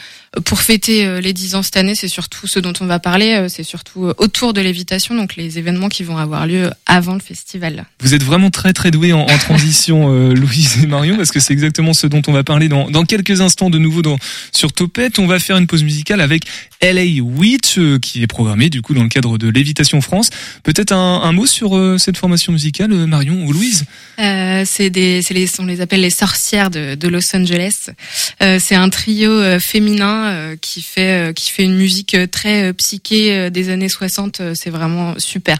pour 0.45 0.61
fêter 0.61 1.19
les 1.21 1.33
10 1.33 1.55
ans 1.55 1.63
cette 1.63 1.75
année, 1.77 1.93
c'est 1.95 2.07
surtout 2.07 2.47
ce 2.47 2.59
dont 2.59 2.71
on 2.79 2.85
va 2.85 2.99
parler, 2.99 3.47
c'est 3.49 3.63
surtout 3.63 4.11
autour 4.17 4.53
de 4.53 4.61
l'évitation, 4.61 5.13
donc 5.13 5.35
les 5.35 5.57
événements 5.59 5.89
qui 5.89 6.03
vont 6.03 6.17
avoir 6.17 6.47
lieu 6.47 6.69
avant 6.85 7.13
le 7.15 7.19
festival. 7.19 7.85
Vous 7.99 8.13
êtes 8.13 8.23
vraiment 8.23 8.49
très 8.49 8.71
très 8.71 8.91
doués 8.91 9.11
en, 9.11 9.21
en 9.23 9.37
transition, 9.37 10.07
euh, 10.13 10.33
Louise 10.33 10.83
et 10.83 10.87
Marion, 10.87 11.17
parce 11.17 11.31
que 11.31 11.41
c'est 11.41 11.51
exactement 11.51 11.93
ce 11.93 12.07
dont 12.07 12.21
on 12.27 12.31
va 12.31 12.43
parler 12.45 12.69
dans, 12.69 12.89
dans 12.89 13.03
quelques 13.03 13.41
instants 13.41 13.69
de 13.69 13.77
nouveau 13.77 14.01
dans, 14.01 14.17
sur 14.53 14.71
Topette. 14.71 15.19
On 15.19 15.27
va 15.27 15.39
faire 15.39 15.57
une 15.57 15.67
pause 15.67 15.83
musicale 15.83 16.21
avec 16.21 16.43
LA 16.81 17.21
Witch, 17.21 17.77
euh, 17.77 17.99
qui 17.99 18.23
est 18.23 18.27
programmée 18.27 18.69
du 18.69 18.81
coup 18.81 18.93
dans 18.93 19.03
le 19.03 19.09
cadre 19.09 19.37
de 19.37 19.49
Lévitation 19.49 19.99
France. 19.99 20.29
Peut-être 20.63 20.93
un, 20.93 21.21
un 21.23 21.31
mot 21.33 21.45
sur 21.45 21.77
euh, 21.77 21.97
cette 21.97 22.17
formation 22.17 22.53
musicale, 22.53 22.91
Marion 23.05 23.43
ou 23.45 23.51
Louise? 23.51 23.83
Euh, 24.19 24.63
c'est 24.65 24.89
des, 24.89 25.21
les, 25.31 25.47
on 25.59 25.65
les 25.65 25.81
appelle 25.81 26.01
les 26.01 26.09
sorcières 26.09 26.69
de, 26.69 27.07
Los 27.07 27.35
Angeles. 27.35 27.89
Euh, 28.41 28.59
c'est 28.59 28.75
un 28.75 28.89
trio 28.89 29.31
euh, 29.31 29.59
féminin 29.59 30.55
qui 30.61 30.81
fait 30.81 31.33
qui 31.35 31.51
fait 31.51 31.63
une 31.63 31.75
musique 31.75 32.15
très 32.31 32.73
psyché 32.73 33.33
euh, 33.33 33.49
des 33.49 33.69
années 33.69 33.89
60. 33.89 34.41
euh, 34.41 34.53
c'est 34.55 34.69
vraiment 34.69 35.15
super. 35.17 35.57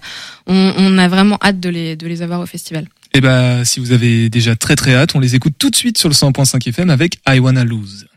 On, 0.47 0.97
a 0.97 1.07
vraiment 1.07 1.37
hâte 1.41 1.59
de 1.59 1.69
les 1.69 1.95
de 1.95 2.07
les 2.07 2.21
avoir 2.21 2.39
au 2.41 2.45
festival. 2.45 2.87
Eh 3.13 3.21
ben, 3.21 3.63
si 3.65 3.79
vous 3.79 3.91
avez 3.91 4.29
déjà 4.29 4.55
très 4.55 4.75
très 4.75 4.95
hâte, 4.95 5.15
on 5.15 5.19
les 5.19 5.35
écoute 5.35 5.53
tout 5.57 5.69
de 5.69 5.75
suite 5.75 5.97
sur 5.97 6.09
le 6.09 6.13
100.5 6.13 6.67
FM 6.69 6.89
avec 6.89 7.19
I 7.27 7.39
Wanna 7.39 7.63
Lose. 7.63 8.07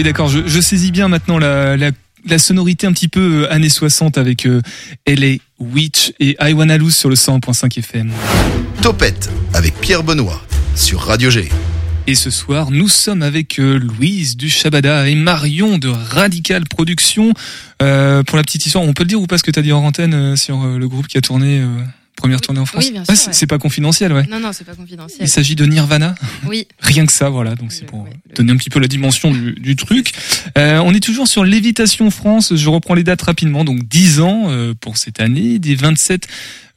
Oui, 0.00 0.04
d'accord. 0.04 0.28
Je, 0.28 0.46
je, 0.46 0.60
saisis 0.62 0.92
bien 0.92 1.08
maintenant 1.08 1.38
la, 1.38 1.76
la, 1.76 1.90
la, 2.24 2.38
sonorité 2.38 2.86
un 2.86 2.92
petit 2.92 3.08
peu 3.08 3.42
euh, 3.42 3.52
années 3.52 3.68
60 3.68 4.16
avec 4.16 4.46
euh, 4.46 4.62
LA 5.06 5.36
Witch 5.58 6.14
et 6.18 6.38
I 6.40 6.54
Wanna 6.54 6.78
Lose 6.78 6.96
sur 6.96 7.10
le 7.10 7.16
100.5 7.16 7.78
FM. 7.78 8.10
Topette 8.80 9.28
avec 9.52 9.74
Pierre 9.74 10.02
Benoît 10.02 10.40
sur 10.74 11.00
Radio 11.00 11.28
G. 11.28 11.50
Et 12.06 12.14
ce 12.14 12.30
soir, 12.30 12.70
nous 12.70 12.88
sommes 12.88 13.20
avec 13.20 13.58
euh, 13.58 13.78
Louise 13.78 14.38
du 14.38 14.48
Shabada 14.48 15.06
et 15.06 15.14
Marion 15.14 15.76
de 15.76 15.88
Radical 15.88 16.64
Production. 16.64 17.34
Euh, 17.82 18.22
pour 18.22 18.38
la 18.38 18.42
petite 18.42 18.64
histoire, 18.64 18.84
on 18.84 18.94
peut 18.94 19.02
le 19.02 19.08
dire 19.08 19.20
ou 19.20 19.26
pas 19.26 19.36
ce 19.36 19.42
que 19.42 19.50
tu 19.50 19.58
as 19.58 19.62
dit 19.62 19.72
en 19.72 19.84
antenne 19.84 20.34
sur 20.34 20.64
le 20.64 20.88
groupe 20.88 21.08
qui 21.08 21.18
a 21.18 21.20
tourné 21.20 21.62
première 22.20 22.42
tournée 22.42 22.60
en 22.60 22.66
France 22.66 22.84
Oui, 22.84 22.92
bien 22.92 23.04
sûr. 23.04 23.16
c'est 23.32 23.46
pas 23.46 23.58
confidentiel, 23.58 24.12
ouais. 24.12 24.26
Non, 24.30 24.40
non, 24.40 24.52
c'est 24.52 24.64
pas 24.64 24.74
confidentiel. 24.74 25.20
Il 25.22 25.28
s'agit 25.28 25.56
de 25.56 25.64
Nirvana. 25.64 26.14
Oui. 26.46 26.68
Rien 26.80 27.06
que 27.06 27.12
ça, 27.12 27.30
voilà. 27.30 27.54
Donc 27.54 27.72
c'est 27.72 27.86
pour 27.86 28.06
donner 28.36 28.52
un 28.52 28.56
petit 28.56 28.68
peu 28.68 28.78
la 28.78 28.88
dimension 28.88 29.30
du, 29.30 29.54
du 29.54 29.74
truc. 29.74 30.12
Euh, 30.58 30.78
on 30.84 30.92
est 30.92 31.00
toujours 31.00 31.28
sur 31.28 31.44
Lévitation 31.44 32.10
France. 32.10 32.54
Je 32.54 32.68
reprends 32.68 32.94
les 32.94 33.04
dates 33.04 33.22
rapidement. 33.22 33.64
Donc 33.64 33.88
10 33.88 34.20
ans 34.20 34.50
euh, 34.50 34.74
pour 34.78 34.98
cette 34.98 35.20
année, 35.20 35.58
des 35.58 35.74
27 35.74 36.28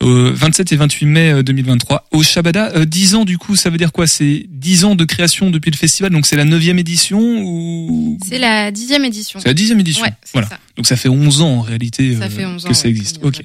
27 0.05 0.73
et 0.73 0.75
28 0.75 1.05
mai 1.05 1.43
2023 1.43 2.07
au 2.11 2.23
Shabada. 2.23 2.85
10 2.85 3.15
ans 3.15 3.25
du 3.25 3.37
coup, 3.37 3.55
ça 3.55 3.69
veut 3.69 3.77
dire 3.77 3.93
quoi? 3.93 4.05
C'est 4.05 4.45
10 4.49 4.83
ans 4.83 4.95
de 4.95 5.05
création 5.05 5.49
depuis 5.49 5.71
le 5.71 5.77
festival, 5.77 6.11
donc 6.11 6.25
c'est 6.25 6.35
la 6.35 6.43
9 6.43 6.61
édition 6.77 7.21
ou? 7.21 8.17
C'est 8.27 8.39
la 8.39 8.71
10e 8.71 9.05
édition. 9.05 9.39
C'est 9.39 9.47
la 9.47 9.53
10e 9.53 9.79
édition. 9.79 10.03
Ouais, 10.03 10.13
voilà. 10.33 10.49
Ça. 10.49 10.59
Donc 10.75 10.87
ça 10.87 10.95
fait 10.95 11.09
11 11.09 11.41
ans 11.41 11.59
en 11.59 11.61
réalité 11.61 12.17
ça 12.17 12.29
fait 12.29 12.45
11 12.45 12.63
que 12.63 12.69
ans, 12.69 12.73
ça 12.73 12.89
existe. 12.89 13.19
OK. 13.23 13.43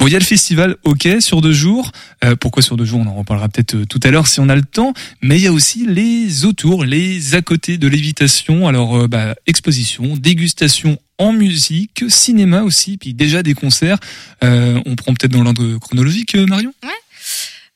Bon, 0.00 0.06
il 0.06 0.12
y 0.14 0.16
a 0.16 0.18
le 0.18 0.24
festival, 0.24 0.76
ok, 0.84 1.06
sur 1.20 1.42
deux 1.42 1.52
jours. 1.52 1.92
Euh, 2.24 2.34
pourquoi 2.34 2.62
sur 2.62 2.78
deux 2.78 2.86
jours? 2.86 3.00
On 3.00 3.06
en 3.06 3.14
reparlera 3.16 3.50
peut-être 3.50 3.74
euh, 3.74 3.84
tout 3.84 4.00
à 4.02 4.10
l'heure 4.10 4.26
si 4.26 4.40
on 4.40 4.48
a 4.48 4.56
le 4.56 4.62
temps. 4.62 4.94
Mais 5.20 5.36
il 5.36 5.42
y 5.42 5.46
a 5.46 5.52
aussi 5.52 5.86
les 5.86 6.46
autours, 6.46 6.86
les 6.86 7.34
à 7.34 7.42
côté 7.42 7.76
de 7.76 7.86
l'évitation. 7.86 8.66
Alors, 8.66 8.96
euh, 8.96 9.08
bah, 9.08 9.34
exposition, 9.46 10.16
dégustation 10.16 10.98
en 11.18 11.34
musique, 11.34 12.04
cinéma 12.08 12.62
aussi, 12.62 12.96
puis 12.96 13.12
déjà 13.12 13.42
des 13.42 13.52
concerts. 13.52 13.98
Euh, 14.42 14.80
on 14.86 14.96
prend 14.96 15.12
peut-être 15.12 15.32
dans 15.32 15.42
l'ordre 15.42 15.76
chronologique, 15.76 16.34
Marion? 16.34 16.72
Ouais. 16.82 16.88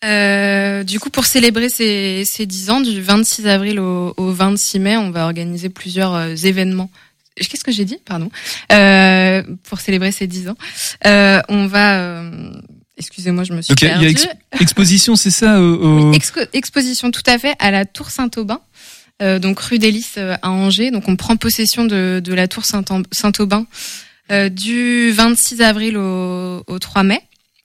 Euh, 0.04 0.82
du 0.82 1.00
coup, 1.00 1.10
pour 1.10 1.26
célébrer 1.26 1.68
ces, 1.68 2.24
ces 2.24 2.46
10 2.46 2.70
ans, 2.70 2.80
du 2.80 3.02
26 3.02 3.46
avril 3.46 3.80
au, 3.80 4.14
au 4.16 4.32
26 4.32 4.78
mai, 4.78 4.96
on 4.96 5.10
va 5.10 5.24
organiser 5.24 5.68
plusieurs 5.68 6.14
euh, 6.14 6.34
événements 6.34 6.90
qu'est-ce 7.36 7.64
que 7.64 7.72
j'ai 7.72 7.84
dit 7.84 7.98
Pardon. 8.04 8.30
Euh, 8.72 9.42
pour 9.64 9.80
célébrer 9.80 10.12
ces 10.12 10.26
10 10.26 10.50
ans, 10.50 10.56
euh, 11.06 11.40
on 11.48 11.66
va. 11.66 11.98
Euh, 11.98 12.52
excusez-moi, 12.96 13.44
je 13.44 13.52
me 13.52 13.62
suis 13.62 13.72
okay, 13.72 13.86
perdue. 13.86 14.04
Y 14.04 14.08
a 14.08 14.10
ex 14.10 14.28
exposition, 14.60 15.16
c'est 15.16 15.30
ça 15.30 15.60
au... 15.60 16.10
oui, 16.10 16.16
expo 16.16 16.40
Exposition, 16.52 17.10
tout 17.10 17.22
à 17.26 17.38
fait, 17.38 17.54
à 17.58 17.70
la 17.70 17.84
Tour 17.84 18.10
Saint-Aubin. 18.10 18.60
Euh, 19.22 19.38
donc 19.38 19.60
rue 19.60 19.78
des 19.78 19.90
Lys 19.90 20.18
à 20.18 20.50
Angers. 20.50 20.90
Donc 20.90 21.08
on 21.08 21.16
prend 21.16 21.36
possession 21.36 21.84
de, 21.84 22.20
de 22.22 22.34
la 22.34 22.48
Tour 22.48 22.64
Saint-Aubin 22.64 23.66
du 24.50 25.10
26 25.10 25.60
avril 25.60 25.96
au, 25.96 26.64
au 26.66 26.78
3 26.78 27.02
mai. 27.02 27.20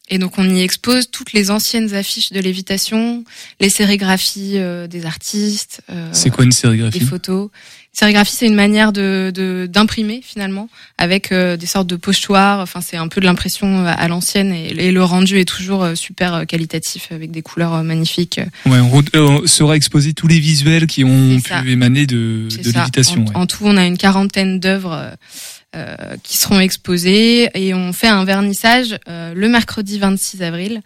Et 0.09 0.17
donc 0.17 0.37
on 0.37 0.49
y 0.49 0.61
expose 0.61 1.11
toutes 1.11 1.33
les 1.33 1.51
anciennes 1.51 1.93
affiches 1.93 2.31
de 2.31 2.39
lévitation, 2.39 3.23
les 3.59 3.69
sérigraphies 3.69 4.53
euh, 4.55 4.87
des 4.87 5.05
artistes. 5.05 5.81
Euh, 5.91 6.09
c'est 6.11 6.31
quoi 6.31 6.43
une 6.43 6.51
sérigraphie? 6.51 6.99
Des 6.99 7.05
photos. 7.05 7.49
Sérigraphie, 7.91 8.33
c'est 8.35 8.45
une 8.45 8.55
manière 8.55 8.93
de 8.93 9.67
d'imprimer 9.69 10.21
finalement 10.23 10.69
avec 10.97 11.31
euh, 11.31 11.57
des 11.57 11.65
sortes 11.65 11.87
de 11.87 11.95
pochoirs. 11.95 12.59
Enfin, 12.59 12.81
c'est 12.81 12.97
un 12.97 13.07
peu 13.07 13.19
de 13.19 13.25
l'impression 13.25 13.85
à 13.85 14.07
l'ancienne 14.07 14.53
et, 14.53 14.67
et, 14.69 14.91
le 14.91 15.03
rendu 15.03 15.39
est 15.39 15.45
toujours 15.45 15.83
euh, 15.83 15.95
super 15.95 16.45
qualitatif 16.47 17.11
avec 17.11 17.31
des 17.31 17.41
couleurs 17.41 17.73
euh, 17.73 17.83
magnifiques. 17.83 18.39
Ouais, 18.65 18.79
on, 18.79 19.03
on 19.15 19.47
sera 19.47 19.75
exposé 19.75 20.13
tous 20.13 20.27
les 20.27 20.39
visuels 20.39 20.87
qui 20.87 21.03
ont 21.03 21.39
pu 21.41 21.49
ça. 21.49 21.63
émaner 21.65 22.05
de, 22.05 22.47
de 22.49 22.71
lévitation. 22.71 23.21
En, 23.21 23.25
ouais. 23.27 23.35
en, 23.35 23.45
tout, 23.47 23.63
on 23.63 23.75
a 23.75 23.85
une 23.85 23.97
quarantaine 23.97 24.59
d'œuvres. 24.59 25.11
Euh, 25.75 25.95
qui 26.23 26.39
seront 26.39 26.59
exposés 26.59 27.47
et 27.53 27.75
on 27.75 27.93
fait 27.93 28.07
un 28.07 28.25
vernissage 28.25 28.97
euh, 29.07 29.35
le 29.35 29.49
mercredi 29.49 29.99
26 29.99 30.41
avril 30.41 30.81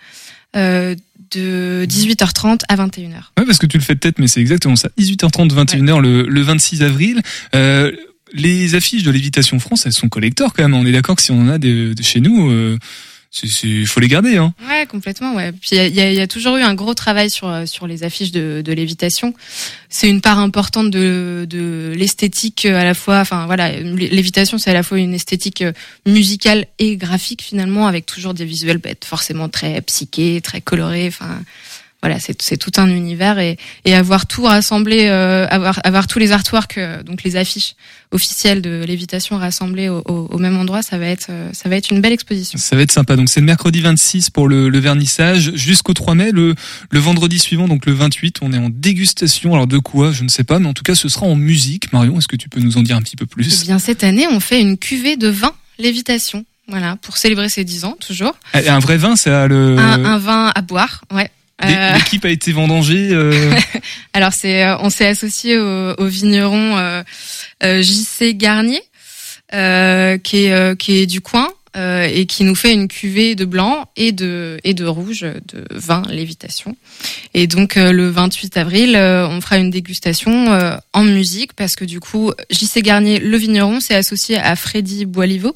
euh, 0.56 0.96
de 1.32 1.86
18h30 1.90 2.62
à 2.68 2.76
21h. 2.76 3.16
Ouais, 3.38 3.46
parce 3.46 3.58
que 3.58 3.66
tu 3.66 3.78
le 3.78 3.84
fais 3.84 3.96
de 3.96 4.00
tête, 4.00 4.20
mais 4.20 4.28
c'est 4.28 4.42
exactement 4.42 4.76
ça. 4.76 4.90
18h30, 5.00 5.50
21h 5.52 5.94
ouais. 5.94 6.02
le, 6.02 6.24
le 6.24 6.42
26 6.42 6.84
avril. 6.84 7.22
Euh, 7.56 7.92
les 8.34 8.76
affiches 8.76 9.04
de 9.04 9.12
Lévitation 9.12 9.60
France, 9.60 9.86
elles 9.86 9.94
sont 9.94 10.10
collector 10.10 10.54
quand 10.54 10.64
même. 10.64 10.74
On 10.74 10.86
est 10.86 10.92
d'accord 10.92 11.16
que 11.16 11.22
si 11.22 11.32
on 11.32 11.42
en 11.42 11.50
a 11.50 11.58
de, 11.58 11.94
de 11.94 12.04
chez 12.04 12.20
nous, 12.20 12.50
euh, 12.50 12.78
il 13.42 13.88
faut 13.88 14.00
les 14.00 14.08
garder. 14.08 14.38
Hein. 14.38 14.54
Ouais, 14.70 14.86
complètement. 14.86 15.34
Ouais. 15.36 15.52
Puis 15.52 15.72
il 15.72 15.96
y 15.96 16.02
a, 16.02 16.12
y 16.12 16.22
a, 16.22 16.28
toujours 16.28 16.58
eu 16.58 16.62
un 16.62 16.76
gros 16.76 16.94
travail 16.94 17.30
sur 17.30 17.68
sur 17.68 17.88
les 17.88 18.04
affiches 18.04 18.32
de, 18.32 18.62
de 18.64 18.74
lévitation. 18.74 19.34
C'est 19.90 20.10
une 20.10 20.22
part 20.22 20.40
importante 20.40 20.92
de 20.92 21.48
de 21.50 21.94
l'esthétique 21.96 22.66
à 22.66 22.84
la 22.84 22.94
fois. 22.94 23.20
Enfin 23.20 23.46
voilà, 23.46 23.72
lévitation 23.72 24.58
c'est 24.58 24.70
à 24.70 24.74
la 24.74 24.84
fois 24.84 25.00
une 25.00 25.14
esthétique 25.14 25.64
musicale 26.06 26.68
et 26.80 26.98
graphique 26.98 27.42
finalement, 27.42 27.88
avec 27.88 28.06
toujours 28.06 28.34
des 28.34 28.46
visuels 28.46 28.78
bah, 28.78 28.92
forcément 29.04 29.50
très 29.50 29.82
psychés, 29.82 30.42
très 30.42 30.62
colorés. 30.62 31.08
Enfin 31.08 31.40
voilà, 32.04 32.20
c'est 32.20 32.58
tout 32.58 32.72
un 32.76 32.90
univers 32.90 33.40
et, 33.40 33.58
et 33.86 33.96
avoir 33.96 34.28
tout 34.28 34.44
rassemblé, 34.44 35.06
euh, 35.06 35.48
avoir, 35.50 35.80
avoir 35.86 36.06
tous 36.06 36.20
les 36.20 36.34
artworks, 36.34 36.78
euh, 36.78 37.02
donc 37.02 37.24
les 37.24 37.38
affiches 37.38 37.76
officielles 38.12 38.62
de 38.62 38.84
lévitation 38.86 39.38
rassemblées 39.38 39.88
au, 39.88 40.00
au, 40.00 40.28
au, 40.30 40.38
même 40.38 40.58
endroit, 40.58 40.82
ça 40.82 40.98
va 40.98 41.06
être, 41.06 41.28
euh, 41.30 41.50
ça 41.54 41.70
va 41.70 41.78
être 41.78 41.92
une 41.92 42.02
belle 42.02 42.12
exposition. 42.12 42.60
Ça 42.60 42.76
va 42.76 42.82
être 42.82 42.92
sympa. 42.92 43.16
Donc 43.16 43.30
c'est 43.30 43.40
le 43.40 43.46
mercredi 43.46 43.80
26 43.80 44.32
pour 44.32 44.50
le, 44.50 44.68
le 44.68 44.80
vernissage 44.80 45.54
jusqu'au 45.56 45.94
3 45.94 46.16
mai. 46.16 46.32
Le, 46.34 46.56
le 46.90 47.00
vendredi 47.00 47.40
suivant, 47.40 47.70
donc 47.70 47.86
le 47.86 47.94
28, 47.94 48.40
on 48.42 48.52
est 48.52 48.58
en 48.58 48.70
dégustation. 48.70 49.54
Alors 49.54 49.68
de 49.68 49.78
quoi, 49.78 50.12
je 50.12 50.26
ne 50.26 50.30
sais 50.30 50.44
pas, 50.44 50.60
mais 50.60 50.68
en 50.68 50.74
tout 50.74 50.84
cas, 50.84 50.96
ce 50.96 51.08
sera 51.08 51.26
en 51.26 51.38
musique. 51.38 51.94
Marion, 51.94 52.18
est-ce 52.18 52.28
que 52.28 52.36
tu 52.36 52.50
peux 52.50 52.60
nous 52.60 52.78
en 52.78 52.84
dire 52.84 52.98
un 52.98 53.02
petit 53.02 53.16
peu 53.16 53.28
plus? 53.28 53.62
Eh 53.64 53.68
bien, 53.68 53.80
cette 53.80 54.04
année, 54.04 54.28
on 54.30 54.42
fait 54.42 54.60
une 54.60 54.78
cuvée 54.78 55.16
de 55.16 55.30
vin 55.30 55.54
lévitation. 55.80 56.44
Voilà, 56.68 56.98
pour 56.98 57.16
célébrer 57.16 57.48
ses 57.48 57.64
10 57.64 57.86
ans, 57.86 57.98
toujours. 58.06 58.34
Et 58.54 58.68
un 58.68 58.80
vrai 58.80 58.98
vin, 58.98 59.16
c'est 59.16 59.48
le... 59.48 59.78
Un, 59.78 60.04
un 60.04 60.18
vin 60.18 60.52
à 60.54 60.62
boire, 60.62 61.06
ouais. 61.14 61.30
Euh... 61.64 61.94
L'équipe 61.94 62.26
a 62.26 62.30
été 62.30 62.52
vendangée. 62.52 63.10
Euh... 63.12 63.54
Alors 64.14 64.34
c'est, 64.34 64.66
on 64.80 64.90
s'est 64.90 65.08
associé 65.08 65.58
au, 65.58 65.94
au 65.94 66.06
vigneron 66.06 66.78
euh, 66.78 67.82
JC 67.82 68.36
Garnier, 68.36 68.82
euh, 69.54 70.18
qui 70.18 70.46
est 70.46 70.78
qui 70.78 70.98
est 70.98 71.06
du 71.06 71.22
coin 71.22 71.50
et 71.76 72.28
qui 72.28 72.44
nous 72.44 72.54
fait 72.54 72.72
une 72.72 72.88
cuvée 72.88 73.34
de 73.34 73.46
blanc 73.46 73.90
et 73.96 74.12
de 74.12 74.60
et 74.64 74.76
de 74.76 74.86
rouge 74.86 75.22
de 75.22 75.66
vin 75.72 76.04
lévitation. 76.08 76.76
Et 77.34 77.48
donc 77.48 77.76
le 77.76 78.10
28 78.10 78.58
avril, 78.58 78.96
on 78.96 79.42
fera 79.42 79.58
une 79.58 79.72
dégustation 79.72 80.80
en 80.94 81.04
musique 81.04 81.54
parce 81.54 81.76
que 81.76 81.86
du 81.86 82.00
coup 82.00 82.32
JC 82.52 82.84
Garnier, 82.84 83.20
le 83.20 83.38
vigneron, 83.38 83.80
s'est 83.80 83.96
associé 83.96 84.38
à 84.38 84.56
Freddy 84.56 85.06
Boiliveau, 85.06 85.56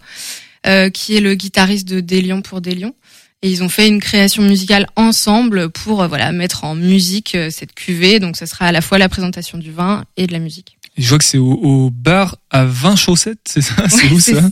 qui 0.93 1.15
est 1.15 1.21
le 1.21 1.35
guitariste 1.35 1.87
de 1.87 1.99
Des 1.99 2.23
Lions 2.23 2.41
pour 2.41 2.61
Des 2.61 2.73
Lions. 2.73 2.95
Et 3.43 3.51
ils 3.51 3.63
ont 3.63 3.69
fait 3.69 3.87
une 3.87 3.99
création 3.99 4.41
musicale 4.41 4.87
ensemble 4.95 5.69
pour 5.69 6.01
euh, 6.01 6.07
voilà 6.07 6.31
mettre 6.31 6.63
en 6.63 6.73
musique 6.73 7.35
euh, 7.35 7.49
cette 7.51 7.73
cuvée. 7.73 8.19
Donc 8.19 8.35
ça 8.35 8.45
sera 8.45 8.65
à 8.65 8.71
la 8.71 8.81
fois 8.81 8.97
la 8.97 9.09
présentation 9.09 9.57
du 9.57 9.71
vin 9.71 10.05
et 10.17 10.25
de 10.25 10.33
la 10.33 10.39
musique. 10.39 10.77
Et 10.97 11.03
je 11.03 11.09
vois 11.09 11.19
que 11.19 11.23
c'est 11.23 11.37
au, 11.37 11.51
au, 11.51 11.89
bar 11.91 12.37
à 12.49 12.65
20 12.65 12.95
chaussettes, 12.95 13.39
c'est 13.47 13.61
ça? 13.61 13.75
C'est 13.89 14.05
ouais, 14.05 14.11
où 14.11 14.19
ça? 14.19 14.49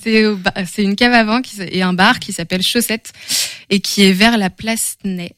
C'est 0.71 0.83
une 0.83 0.95
cave 0.95 1.13
à 1.13 1.23
vin 1.23 1.41
qui, 1.41 1.59
et 1.59 1.81
un 1.81 1.93
bar 1.93 2.19
qui 2.19 2.33
s'appelle 2.33 2.61
Chaussette 2.61 3.13
et 3.71 3.79
qui 3.79 4.03
est 4.03 4.11
vers 4.11 4.37
la 4.37 4.51
place 4.51 4.97
Ney. 5.03 5.33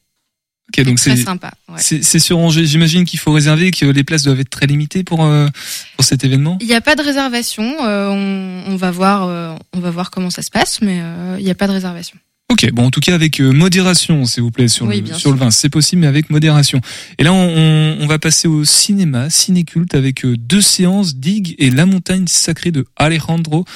Ok, 0.68 0.84
donc 0.84 0.98
c'est 0.98 1.16
sympa. 1.16 1.52
Ouais. 1.68 1.80
C'est 1.80 2.18
sur 2.18 2.38
Angers. 2.38 2.66
J'imagine 2.66 3.06
qu'il 3.06 3.18
faut 3.18 3.32
réserver, 3.32 3.70
que 3.70 3.86
les 3.86 4.04
places 4.04 4.22
doivent 4.22 4.40
être 4.40 4.50
très 4.50 4.66
limitées 4.66 5.02
pour 5.02 5.24
euh, 5.24 5.48
pour 5.96 6.04
cet 6.04 6.24
événement? 6.24 6.58
Il 6.60 6.66
n'y 6.66 6.74
a 6.74 6.82
pas 6.82 6.94
de 6.94 7.02
réservation. 7.02 7.86
Euh, 7.86 8.08
on, 8.10 8.72
on, 8.72 8.76
va 8.76 8.90
voir, 8.90 9.26
euh, 9.26 9.54
on 9.72 9.80
va 9.80 9.90
voir 9.90 10.10
comment 10.10 10.28
ça 10.28 10.42
se 10.42 10.50
passe, 10.50 10.82
mais 10.82 11.00
il 11.38 11.44
n'y 11.44 11.50
a 11.50 11.54
pas 11.54 11.68
de 11.68 11.72
réservation. 11.72 12.18
Ok, 12.50 12.70
bon 12.72 12.86
en 12.86 12.90
tout 12.90 13.00
cas 13.00 13.14
avec 13.14 13.40
euh, 13.40 13.52
modération, 13.52 14.24
s'il 14.24 14.42
vous 14.42 14.50
plaît, 14.50 14.68
sur 14.68 14.86
oui, 14.86 15.02
le 15.02 15.14
sur 15.14 15.32
le 15.32 15.38
vin, 15.38 15.50
c'est 15.50 15.68
possible, 15.68 16.00
mais 16.00 16.06
avec 16.06 16.30
modération. 16.30 16.80
Et 17.18 17.22
là, 17.22 17.32
on, 17.32 17.98
on 18.00 18.06
va 18.06 18.18
passer 18.18 18.48
au 18.48 18.64
cinéma, 18.64 19.28
cinéculte, 19.28 19.94
avec 19.94 20.24
euh, 20.24 20.34
deux 20.36 20.62
séances, 20.62 21.16
Digue 21.16 21.54
et 21.58 21.70
La 21.70 21.84
montagne 21.84 22.26
sacrée 22.26 22.70
de 22.70 22.86
Alejandro 22.96 23.66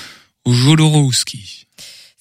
Jodorowsky. 0.46 1.66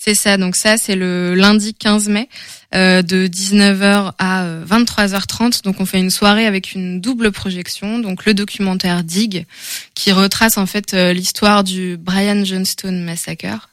C'est 0.03 0.15
ça, 0.15 0.35
donc 0.37 0.55
ça 0.55 0.79
c'est 0.79 0.95
le 0.95 1.35
lundi 1.35 1.75
15 1.75 2.09
mai 2.09 2.27
euh, 2.73 3.03
de 3.03 3.27
19h 3.27 4.13
à 4.17 4.45
23h30. 4.67 5.63
Donc 5.63 5.79
on 5.79 5.85
fait 5.85 5.99
une 5.99 6.09
soirée 6.09 6.47
avec 6.47 6.73
une 6.73 6.99
double 6.99 7.31
projection, 7.31 7.99
donc 7.99 8.25
le 8.25 8.33
documentaire 8.33 9.03
Dig 9.03 9.45
qui 9.93 10.11
retrace 10.11 10.57
en 10.57 10.65
fait 10.65 10.95
euh, 10.95 11.13
l'histoire 11.13 11.63
du 11.63 11.97
Brian 11.97 12.43
Johnstone 12.43 13.03
Massacre 13.03 13.69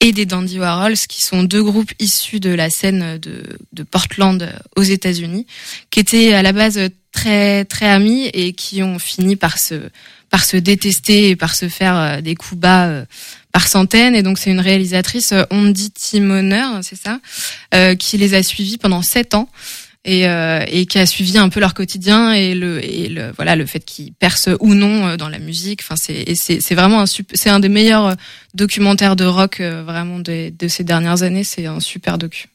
et 0.00 0.12
des 0.12 0.26
Dandy 0.26 0.58
Warhols, 0.58 0.96
qui 1.08 1.22
sont 1.22 1.42
deux 1.42 1.62
groupes 1.62 1.92
issus 1.98 2.40
de 2.40 2.50
la 2.50 2.70
scène 2.70 3.18
de, 3.18 3.82
Portland 3.82 4.52
aux 4.76 4.82
États-Unis, 4.82 5.46
qui 5.90 6.00
étaient 6.00 6.34
à 6.34 6.42
la 6.42 6.52
base 6.52 6.78
très 7.12 7.64
très 7.64 7.86
amis 7.86 8.26
et 8.26 8.52
qui 8.52 8.82
ont 8.82 8.98
fini 8.98 9.36
par 9.36 9.58
se 9.58 9.90
par 10.30 10.44
se 10.44 10.58
détester 10.58 11.30
et 11.30 11.36
par 11.36 11.54
se 11.54 11.68
faire 11.68 12.22
des 12.22 12.34
coups 12.34 12.60
bas 12.60 13.04
par 13.52 13.66
centaines. 13.66 14.14
Et 14.14 14.22
donc 14.22 14.38
c'est 14.38 14.50
une 14.50 14.60
réalisatrice, 14.60 15.32
Ondi 15.50 15.90
Timoner, 15.90 16.66
c'est 16.82 17.00
ça, 17.00 17.20
euh, 17.74 17.94
qui 17.94 18.18
les 18.18 18.34
a 18.34 18.42
suivis 18.42 18.78
pendant 18.78 19.02
sept 19.02 19.34
ans. 19.34 19.48
Et, 20.04 20.28
euh, 20.28 20.64
et 20.68 20.86
qui 20.86 20.98
a 20.98 21.06
suivi 21.06 21.38
un 21.38 21.48
peu 21.48 21.60
leur 21.60 21.74
quotidien 21.74 22.32
et 22.32 22.54
le 22.54 22.84
et 22.84 23.08
le 23.08 23.32
voilà 23.36 23.56
le 23.56 23.66
fait 23.66 23.80
qu'ils 23.80 24.12
percent 24.12 24.50
ou 24.60 24.74
non 24.74 25.16
dans 25.16 25.28
la 25.28 25.38
musique. 25.38 25.80
Enfin 25.82 25.96
c'est 25.96 26.34
c'est 26.34 26.74
vraiment 26.74 27.02
un 27.02 27.06
c'est 27.06 27.50
un 27.50 27.60
des 27.60 27.68
meilleurs 27.68 28.16
documentaires 28.54 29.16
de 29.16 29.24
rock 29.24 29.60
vraiment 29.60 30.18
de, 30.18 30.52
de 30.56 30.68
ces 30.68 30.84
dernières 30.84 31.22
années. 31.22 31.44
C'est 31.44 31.66
un 31.66 31.80
super 31.80 32.18
docu. 32.18 32.46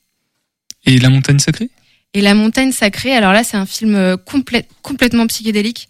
Et 0.86 1.00
la 1.00 1.10
montagne 1.10 1.40
sacrée? 1.40 1.70
Et 2.14 2.22
la 2.22 2.34
montagne 2.34 2.72
sacrée. 2.72 3.16
Alors 3.16 3.34
là 3.34 3.44
c'est 3.44 3.58
un 3.58 3.66
film 3.66 4.18
complet 4.26 4.68
complètement 4.82 5.28
psychédélique. 5.28 5.88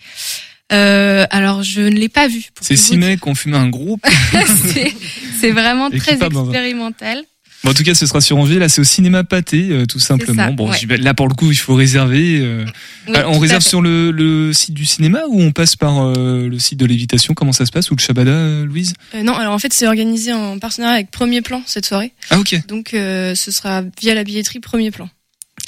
Euh, 0.71 1.25
alors 1.29 1.61
je 1.63 1.81
ne 1.81 1.95
l'ai 1.95 2.09
pas 2.09 2.27
vu. 2.27 2.45
C'est 2.61 2.75
six 2.75 2.97
mecs 2.97 3.21
qui 3.21 3.29
ont 3.29 3.35
fumé 3.35 3.57
un 3.57 3.69
groupe. 3.69 4.05
c'est 5.39 5.51
vraiment 5.51 5.89
très 5.89 6.23
expérimental. 6.23 7.23
Bon, 7.63 7.71
en 7.71 7.73
tout 7.73 7.83
cas, 7.83 7.95
ce 7.95 8.05
sera 8.05 8.19
sur 8.19 8.37
Angers. 8.37 8.59
Là, 8.59 8.67
c'est 8.67 8.81
au 8.81 8.85
cinéma 8.85 9.23
Pâté, 9.23 9.69
euh, 9.71 9.85
tout 9.85 9.99
simplement. 9.99 10.51
bon, 10.51 10.69
là 10.99 11.13
pour 11.13 11.27
le 11.27 11.33
coup, 11.33 11.51
il 11.51 11.55
faut 11.57 11.75
réserver. 11.75 12.39
Euh, 12.41 12.65
on 13.07 13.39
réserve 13.39 13.61
sur 13.61 13.81
le, 13.81 14.11
le, 14.11 14.51
site 14.53 14.73
du 14.73 14.85
cinéma 14.85 15.21
ou 15.29 15.41
on 15.41 15.51
passe 15.51 15.75
par 15.75 16.13
le 16.13 16.59
site 16.59 16.79
de 16.79 16.85
l'évitation? 16.85 17.33
Comment 17.33 17.53
ça 17.53 17.65
se 17.65 17.71
passe? 17.71 17.89
Ou 17.91 17.95
le 17.95 18.01
Shabada, 18.01 18.63
Louise? 18.63 18.93
Non, 19.23 19.33
alors 19.33 19.53
en 19.53 19.59
fait, 19.59 19.73
c'est 19.73 19.87
organisé 19.87 20.33
en 20.33 20.59
partenariat 20.59 20.95
avec 20.95 21.11
Premier 21.11 21.41
Plan 21.41 21.61
cette 21.65 21.85
soirée. 21.85 22.11
Ah 22.29 22.39
ok. 22.39 22.67
Donc, 22.67 22.89
ce 22.91 23.51
sera 23.51 23.83
via 24.01 24.13
la 24.13 24.23
billetterie 24.23 24.59
Premier 24.59 24.91
Plan. 24.91 25.09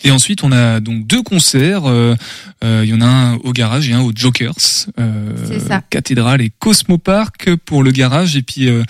Et 0.06 0.12
ensuite, 0.12 0.44
on 0.44 0.52
a 0.52 0.80
donc 0.80 1.08
deux 1.08 1.24
concerts. 1.24 1.90
Euh, 1.90 2.16
euh, 2.64 2.82
il 2.84 2.90
y 2.92 2.94
en 2.94 3.02
a 3.02 3.08
un 3.08 3.36
au 3.38 3.52
garage 3.52 3.90
et 3.90 3.94
un 3.94 4.02
au 4.02 4.12
Jokers. 4.16 4.54
Euh, 5.00 5.60
ça. 5.68 5.82
Cathédrale 5.90 6.42
et 6.42 6.52
Cosmo 6.60 7.00
Park 7.00 7.50
pour 7.66 7.82
le 7.82 7.90
garage. 7.90 8.38
Et 8.38 8.44
puis 8.44 8.70
euh, 8.70 8.84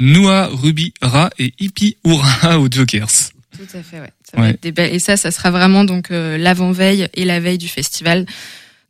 Noah, 0.00 0.48
Ruby, 0.50 0.94
Ra 1.02 1.28
et 1.38 1.52
Hippie 1.60 1.98
Oura 2.04 2.58
au 2.58 2.68
Jokers. 2.70 3.30
Tout 3.54 3.76
à 3.76 3.82
fait, 3.82 4.00
ouais. 4.00 4.10
Ça 4.24 4.40
va 4.40 4.48
être 4.48 4.62
des 4.62 4.82
Et 4.82 4.98
ça, 4.98 5.18
ça 5.18 5.30
sera 5.30 5.50
vraiment 5.50 5.84
donc 5.84 6.08
l'avant-veille 6.08 7.06
et 7.12 7.26
la 7.26 7.38
veille 7.38 7.58
du 7.58 7.68
festival. 7.68 8.24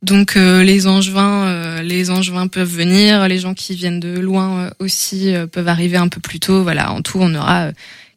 Donc 0.03 0.37
les 0.37 0.87
Angevins, 0.87 1.83
les 1.83 2.11
Angevins 2.11 2.47
peuvent 2.47 2.73
venir, 2.73 3.27
les 3.27 3.39
gens 3.41 3.53
qui 3.53 3.75
viennent 3.75 3.99
de 3.99 4.21
loin 4.21 4.71
aussi 4.79 5.35
peuvent 5.51 5.67
arriver 5.67 5.97
un 5.97 6.07
peu 6.07 6.21
plus 6.21 6.39
tôt. 6.39 6.63
Voilà, 6.63 6.93
en 6.93 7.03
tout, 7.03 7.19
on 7.21 7.35
aura 7.35 7.73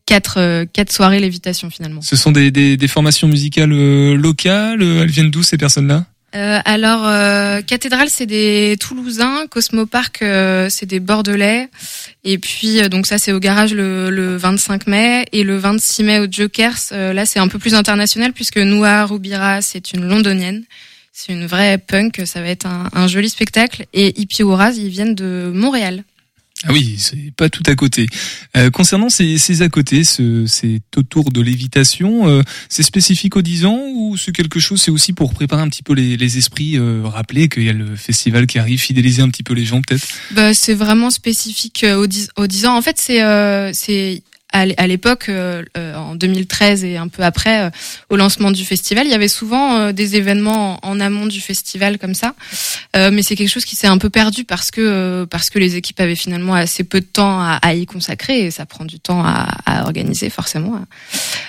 quatre, 0.06 0.40
euh, 0.40 0.66
quatre 0.72 0.92
soirées 0.92 1.20
lévitation 1.20 1.70
finalement. 1.70 2.02
Ce 2.02 2.16
sont 2.16 2.32
des, 2.32 2.52
des, 2.52 2.78
des 2.78 2.88
formations 2.88 3.28
musicales 3.28 3.72
euh, 3.74 4.16
locales 4.16 4.82
Elles 4.82 5.10
viennent 5.10 5.32
d'où 5.32 5.44
ces 5.44 5.58
personnes-là? 5.58 6.06
Euh, 6.36 6.60
alors, 6.66 7.08
euh, 7.08 7.62
Cathédrale, 7.62 8.10
c'est 8.10 8.26
des 8.26 8.76
Toulousains. 8.80 9.48
Cosmo 9.50 9.86
Park, 9.86 10.22
euh, 10.22 10.68
c'est 10.70 10.86
des 10.86 11.00
Bordelais. 11.00 11.70
Et 12.26 12.38
puis, 12.38 12.82
donc 12.90 13.08
ça, 13.08 13.18
c'est 13.18 13.32
au 13.32 13.40
garage 13.40 13.74
le, 13.74 14.10
le, 14.10 14.36
25 14.36 14.88
mai. 14.88 15.26
Et 15.32 15.44
le 15.44 15.58
26 15.58 16.04
mai 16.04 16.20
au 16.20 16.28
Jokers, 16.30 16.92
là, 16.92 17.26
c'est 17.26 17.40
un 17.40 17.48
peu 17.48 17.58
plus 17.58 17.74
international 17.74 18.34
puisque 18.34 18.58
Noah 18.58 19.06
Rubira, 19.06 19.62
c'est 19.62 19.94
une 19.94 20.06
londonienne. 20.08 20.64
C'est 21.14 21.32
une 21.32 21.46
vraie 21.46 21.78
punk. 21.78 22.22
Ça 22.26 22.42
va 22.42 22.50
être 22.50 22.66
un, 22.66 22.90
un 22.92 23.08
joli 23.08 23.30
spectacle. 23.30 23.86
Et 23.94 24.20
Hippie 24.20 24.44
Horaz, 24.44 24.74
ils 24.74 24.90
viennent 24.90 25.16
de 25.16 25.52
Montréal. 25.54 26.04
Ah 26.68 26.74
oui, 26.74 26.96
c'est 26.98 27.32
pas 27.38 27.50
tout 27.50 27.64
à 27.68 27.76
côté. 27.76 28.08
Euh, 28.58 28.72
concernant 28.72 29.10
ces, 29.10 29.38
ces 29.38 29.62
à 29.62 29.70
côté, 29.70 30.04
ce, 30.04 30.46
c'est 30.48 30.82
autour 30.98 31.32
de 31.32 31.40
l'évitation, 31.40 32.28
euh, 32.28 32.42
c'est 32.70 32.82
spécifique 32.84 33.36
aux 33.36 33.44
10 33.44 33.66
ans 33.66 33.80
ou 33.94 34.18
c'est 34.18 34.32
quelque 34.32 34.60
chose, 34.60 34.82
c'est 34.82 34.92
aussi 34.92 35.14
pour 35.14 35.34
préparer 35.34 35.62
un 35.62 35.70
petit 35.70 35.84
peu 35.84 35.94
les, 35.94 36.18
les 36.18 36.38
esprits, 36.40 36.78
euh, 36.78 37.04
rappeler 37.06 37.50
qu'il 37.50 37.64
y 37.64 37.70
a 37.70 37.74
le 37.74 37.96
festival 37.96 38.48
qui 38.48 38.58
arrive, 38.58 38.80
fidéliser 38.80 39.22
un 39.22 39.30
petit 39.30 39.44
peu 39.44 39.54
les 39.54 39.64
gens 39.64 39.82
peut-être? 39.82 40.08
Bah, 40.32 40.54
C'est 40.56 40.74
vraiment 40.74 41.12
spécifique 41.12 41.84
euh, 41.84 41.98
aux 41.98 42.08
10, 42.08 42.30
aux 42.38 42.48
10 42.48 42.66
ans. 42.66 42.76
En 42.76 42.82
fait, 42.82 42.98
c'est, 42.98 43.22
euh, 43.24 43.72
c'est 43.74 44.24
à 44.56 44.88
l'époque, 44.88 45.26
euh, 45.30 45.64
euh, 45.78 45.96
en 45.96 46.16
2013 46.16 46.84
et 46.84 46.98
un 46.98 47.08
peu 47.08 47.24
après, 47.24 47.66
euh, 47.66 47.70
au 48.10 48.16
lancement 48.16 48.52
du 48.52 48.64
festival, 48.64 49.06
il 49.06 49.12
y 49.12 49.14
avait 49.14 49.28
souvent 49.28 49.92
des 49.92 50.16
événements 50.16 50.80
en, 50.84 51.00
amont 51.00 51.26
du 51.26 51.42
festival 51.42 51.98
comme 51.98 52.14
ça, 52.14 52.34
mais 52.96 53.22
c'est 53.22 53.36
quelque 53.36 53.50
chose 53.50 53.66
qui 53.66 53.76
s'est 53.76 53.88
un 53.88 53.98
peu 53.98 54.10
perdu 54.10 54.46
parce 54.46 54.72
que 54.72 55.26
parce 55.30 55.50
que 55.50 55.60
les 55.60 55.76
équipes 55.76 56.00
avaient 56.00 56.16
finalement 56.16 56.54
assez 56.54 56.86
peu 56.86 57.02
de 57.02 57.06
temps 57.06 57.42
à, 57.42 57.74
y 57.74 57.86
consacrer 57.86 58.46
et 58.46 58.52
ça 58.52 58.66
prend 58.66 58.86
du 58.86 59.00
temps 59.00 59.24
à, 59.24 59.50
à 59.66 59.84
organiser 59.84 60.30
forcément. 60.30 60.80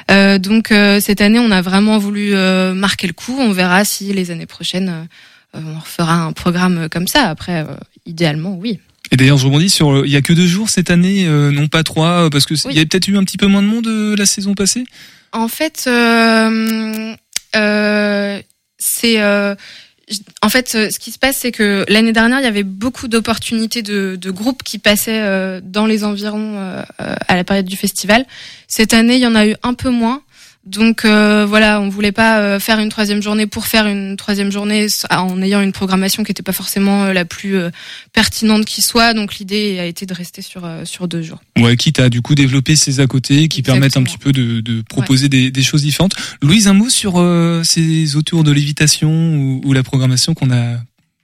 donc 0.08 0.68
cette 1.00 1.20
année, 1.20 1.38
on 1.38 1.52
a 1.52 1.62
vraiment 1.62 1.98
voulu 1.98 2.34
marquer 2.74 3.06
le 3.06 3.12
coup. 3.12 3.36
On 3.38 3.52
verra 3.52 3.84
si 3.84 4.12
les 4.12 4.32
années 4.32 4.46
prochaines 4.46 5.06
on 5.54 5.78
refera 5.78 6.14
un 6.14 6.32
programme 6.32 6.88
comme 6.88 7.06
ça. 7.06 7.28
Après, 7.28 7.64
idéalement, 8.04 8.56
oui. 8.56 8.80
Et 9.10 9.16
d'ailleurs, 9.16 9.38
je 9.38 9.46
rebondis 9.46 9.70
sur, 9.70 10.04
il 10.04 10.10
y 10.10 10.16
a 10.16 10.22
que 10.22 10.32
deux 10.32 10.46
jours 10.46 10.68
cette 10.68 10.90
année, 10.90 11.26
euh, 11.26 11.50
non 11.50 11.68
pas 11.68 11.82
trois, 11.82 12.28
parce 12.30 12.46
que 12.46 12.54
il 12.68 12.74
y 12.74 12.78
avait 12.78 12.86
peut-être 12.86 13.08
eu 13.08 13.16
un 13.16 13.24
petit 13.24 13.36
peu 13.36 13.46
moins 13.46 13.62
de 13.62 13.68
monde 13.68 13.86
euh, 13.86 14.16
la 14.16 14.26
saison 14.26 14.54
passée? 14.54 14.84
En 15.32 15.48
fait, 15.48 15.84
euh, 15.86 17.14
euh 17.56 18.40
c'est 18.78 19.20
en 19.20 20.48
fait, 20.48 20.68
ce 20.70 20.98
qui 21.00 21.10
se 21.10 21.18
passe, 21.18 21.38
c'est 21.38 21.50
que 21.50 21.84
l'année 21.88 22.12
dernière, 22.12 22.38
il 22.38 22.44
y 22.44 22.48
avait 22.48 22.62
beaucoup 22.62 23.08
d'opportunités 23.08 23.82
de, 23.82 24.16
de, 24.20 24.30
groupes 24.30 24.62
qui 24.62 24.78
passaient 24.78 25.60
dans 25.62 25.86
les 25.86 26.04
environs 26.04 26.84
à 26.98 27.34
la 27.36 27.42
période 27.42 27.66
du 27.66 27.76
festival. 27.76 28.24
Cette 28.68 28.94
année, 28.94 29.16
il 29.16 29.22
y 29.22 29.26
en 29.26 29.34
a 29.34 29.46
eu 29.46 29.56
un 29.64 29.74
peu 29.74 29.90
moins. 29.90 30.22
Donc 30.66 31.04
euh, 31.04 31.46
voilà, 31.46 31.80
on 31.80 31.88
voulait 31.88 32.10
pas 32.10 32.40
euh, 32.40 32.58
faire 32.58 32.80
une 32.80 32.88
troisième 32.88 33.22
journée 33.22 33.46
pour 33.46 33.66
faire 33.66 33.86
une 33.86 34.16
troisième 34.16 34.50
journée 34.50 34.88
en 35.10 35.40
ayant 35.40 35.62
une 35.62 35.70
programmation 35.70 36.24
qui 36.24 36.30
n'était 36.30 36.42
pas 36.42 36.52
forcément 36.52 37.04
euh, 37.04 37.12
la 37.12 37.24
plus 37.24 37.56
pertinente 38.12 38.64
qui 38.64 38.82
soit. 38.82 39.14
Donc 39.14 39.36
l'idée 39.36 39.78
a 39.78 39.86
été 39.86 40.06
de 40.06 40.14
rester 40.14 40.42
sur 40.42 40.68
sur 40.84 41.06
deux 41.06 41.22
jours. 41.22 41.40
Ouais, 41.56 41.76
quitte 41.76 42.00
à 42.00 42.08
du 42.08 42.20
coup 42.20 42.34
développer 42.34 42.74
ces 42.74 42.98
à 42.98 43.06
côté 43.06 43.46
qui 43.46 43.62
permettent 43.62 43.96
un 43.96 44.02
petit 44.02 44.18
peu 44.18 44.32
de, 44.32 44.60
de 44.60 44.82
proposer 44.82 45.28
des, 45.28 45.52
des, 45.52 45.62
choses 45.62 45.82
différentes. 45.82 46.16
Louise, 46.42 46.66
un 46.66 46.72
mot 46.72 46.88
sur 46.88 47.24
ces 47.62 48.16
autours 48.16 48.42
de 48.42 48.50
l'évitation 48.50 49.36
ou, 49.36 49.60
ou, 49.64 49.72
la 49.72 49.84
programmation 49.84 50.34
qu'on 50.34 50.50
a. 50.50 50.78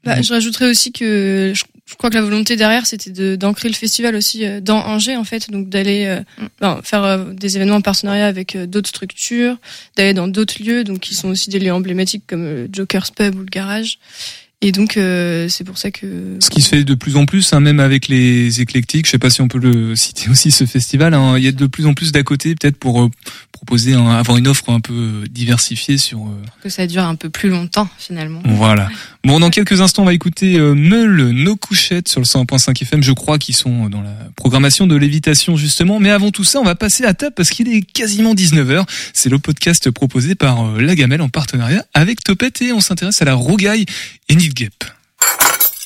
Bah, 0.04 0.20
je 0.22 0.32
rajouterais 0.32 0.68
aussi 0.68 0.92
que 0.92 1.52
je 1.54 1.64
je 1.92 1.96
crois 1.98 2.08
que 2.08 2.14
la 2.14 2.22
volonté 2.22 2.56
derrière, 2.56 2.86
c'était 2.86 3.36
d'ancrer 3.36 3.68
le 3.68 3.74
festival 3.74 4.16
aussi 4.16 4.46
euh, 4.46 4.60
dans 4.60 4.78
Angers, 4.78 5.16
en 5.16 5.24
fait, 5.24 5.50
donc 5.50 5.68
d'aller 5.68 6.06
euh, 6.06 6.20
mm. 6.60 6.80
faire 6.82 7.04
euh, 7.04 7.32
des 7.34 7.56
événements 7.56 7.76
en 7.76 7.80
partenariat 7.82 8.26
avec 8.26 8.56
d'autres 8.56 8.88
structures, 8.88 9.58
d'aller 9.96 10.14
dans 10.14 10.26
d'autres 10.26 10.62
lieux, 10.62 10.84
donc 10.84 11.00
qui 11.00 11.14
sont 11.14 11.28
aussi 11.28 11.50
des 11.50 11.58
lieux 11.58 11.72
emblématiques 11.72 12.24
comme 12.26 12.66
Joker's 12.72 13.10
Pub 13.10 13.34
ou 13.34 13.40
le 13.40 13.44
Garage. 13.44 13.98
Et 14.64 14.70
donc 14.70 14.92
c'est 14.92 15.64
pour 15.64 15.76
ça 15.76 15.90
que 15.90 16.36
ce 16.38 16.48
qui 16.48 16.62
se 16.62 16.68
fait 16.68 16.84
de 16.84 16.94
plus 16.94 17.16
en 17.16 17.26
plus, 17.26 17.52
hein, 17.52 17.58
même 17.58 17.80
avec 17.80 18.06
les 18.06 18.60
éclectiques, 18.60 19.06
je 19.06 19.10
sais 19.10 19.18
pas 19.18 19.28
si 19.28 19.40
on 19.40 19.48
peut 19.48 19.58
le 19.58 19.96
citer 19.96 20.30
aussi 20.30 20.52
ce 20.52 20.66
festival, 20.66 21.14
hein, 21.14 21.36
il 21.36 21.42
y 21.42 21.48
a 21.48 21.52
de 21.52 21.66
plus 21.66 21.84
en 21.84 21.94
plus 21.94 22.12
d'à 22.12 22.22
côté 22.22 22.54
peut-être 22.54 22.76
pour 22.76 23.10
proposer 23.62 23.94
avoir 23.94 24.36
une 24.36 24.48
offre 24.48 24.70
un 24.70 24.80
peu 24.80 25.22
diversifiée 25.30 25.96
sur 25.96 26.26
que 26.64 26.68
ça 26.68 26.88
dure 26.88 27.04
un 27.04 27.14
peu 27.14 27.30
plus 27.30 27.48
longtemps 27.48 27.88
finalement. 27.96 28.42
Voilà. 28.44 28.88
Bon, 29.24 29.38
dans 29.38 29.50
quelques 29.50 29.80
instants, 29.80 30.02
on 30.02 30.06
va 30.06 30.14
écouter 30.14 30.58
euh, 30.58 30.74
Meul, 30.74 31.30
Nos 31.30 31.54
Couchettes 31.54 32.08
sur 32.08 32.20
le 32.20 32.26
101.5 32.26 32.82
FM. 32.82 33.04
Je 33.04 33.12
crois 33.12 33.38
qu'ils 33.38 33.54
sont 33.54 33.88
dans 33.88 34.00
la 34.02 34.14
programmation 34.34 34.88
de 34.88 34.96
l'évitation, 34.96 35.56
justement. 35.56 36.00
Mais 36.00 36.10
avant 36.10 36.32
tout 36.32 36.42
ça, 36.42 36.58
on 36.58 36.64
va 36.64 36.74
passer 36.74 37.04
à 37.04 37.14
table 37.14 37.34
parce 37.36 37.50
qu'il 37.50 37.72
est 37.72 37.82
quasiment 37.82 38.34
19h. 38.34 38.84
C'est 39.14 39.28
le 39.28 39.38
podcast 39.38 39.92
proposé 39.92 40.34
par 40.34 40.66
euh, 40.66 40.80
La 40.80 40.96
Gamelle 40.96 41.22
en 41.22 41.28
partenariat 41.28 41.84
avec 41.94 42.24
Topette 42.24 42.62
et 42.62 42.72
on 42.72 42.80
s'intéresse 42.80 43.22
à 43.22 43.24
la 43.24 43.34
rougaille 43.34 43.86
et 44.28 44.34
Gap. 44.34 44.72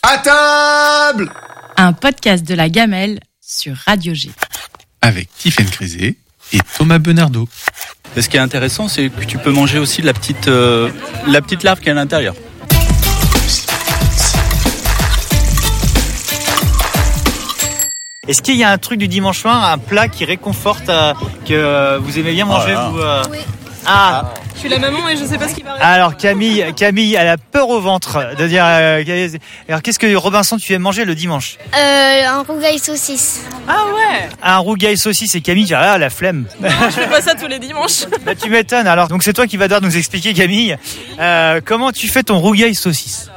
À 0.03 0.19
table 0.19 1.31
Un 1.77 1.93
podcast 1.93 2.43
de 2.47 2.55
La 2.55 2.71
Gamelle 2.71 3.21
sur 3.43 3.77
Radio 3.77 4.15
G. 4.15 4.31
Avec 5.03 5.29
Tiffaine 5.37 5.69
Crisé 5.69 6.17
et 6.53 6.61
Thomas 6.77 6.99
Benardo. 6.99 7.49
ce 8.17 8.29
qui 8.29 8.37
est 8.37 8.41
intéressant, 8.41 8.89
c'est 8.89 9.09
que 9.09 9.25
tu 9.25 9.39
peux 9.39 9.51
manger 9.51 9.79
aussi 9.79 10.03
la 10.03 10.13
petite, 10.13 10.49
euh, 10.49 10.89
la 11.27 11.41
petite 11.41 11.63
larve 11.63 11.81
qui 11.81 11.89
est 11.89 11.93
à 11.93 11.95
l'intérieur. 11.95 12.35
Est-ce 18.29 18.43
qu'il 18.43 18.57
y 18.57 18.65
a 18.65 18.71
un 18.71 18.79
truc 18.79 18.99
du 18.99 19.07
dimanche 19.07 19.41
soir, 19.41 19.71
un 19.71 19.79
plat 19.79 20.09
qui 20.09 20.25
réconforte, 20.25 20.89
euh, 20.89 21.15
que 21.47 21.55
euh, 21.55 21.99
vous 22.01 22.19
aimez 22.19 22.33
bien 22.33 22.45
manger 22.45 22.75
vous 22.91 22.99
euh 22.99 23.23
Oui. 23.31 23.39
Ah. 23.87 24.35
Je 24.57 24.61
suis 24.61 24.69
la 24.71 24.79
maman 24.79 25.07
et 25.09 25.17
je 25.17 25.25
sais 25.25 25.37
pas 25.37 25.49
ce 25.49 25.55
qui 25.55 25.63
va 25.63 25.73
arriver. 25.73 25.85
Alors 25.85 26.17
Camille, 26.17 26.65
Camille, 26.75 27.15
elle 27.15 27.29
a 27.29 27.37
peur 27.37 27.69
au 27.69 27.79
ventre 27.81 28.35
de 28.39 28.47
dire. 28.49 28.65
alors 28.65 29.83
qu'est-ce 29.83 29.99
que 29.99 30.17
Robinson 30.17 30.57
tu 30.57 30.73
aimes 30.73 30.83
manger 30.83 31.05
le 31.05 31.15
dimanche 31.15 31.59
euh, 31.77 32.27
Un 32.27 32.43
rougail 32.43 32.79
saucisse. 32.79 33.43
Ah 33.69 33.85
ouais. 33.95 34.29
Un 34.43 34.57
rougail 34.57 34.97
saucisse 34.97 35.35
et 35.35 35.43
Camille, 35.43 35.73
ah 35.75 35.99
la 35.99 36.09
flemme. 36.09 36.47
Non, 36.61 36.69
je 36.87 36.91
fais 36.91 37.07
pas 37.07 37.21
ça 37.21 37.35
tous 37.35 37.47
les 37.47 37.59
dimanches. 37.59 38.07
bah, 38.25 38.35
tu 38.35 38.49
m'étonnes. 38.49 38.87
Alors 38.87 39.09
donc 39.09 39.23
c'est 39.23 39.35
toi 39.35 39.47
qui 39.47 39.59
vas 39.59 39.69
devoir 39.69 39.83
nous 39.83 39.97
expliquer 39.97 40.33
Camille 40.33 40.77
comment 41.65 41.93
tu 41.93 42.09
fais 42.09 42.23
ton 42.23 42.39
rougail 42.39 42.75
saucisse? 42.75 43.31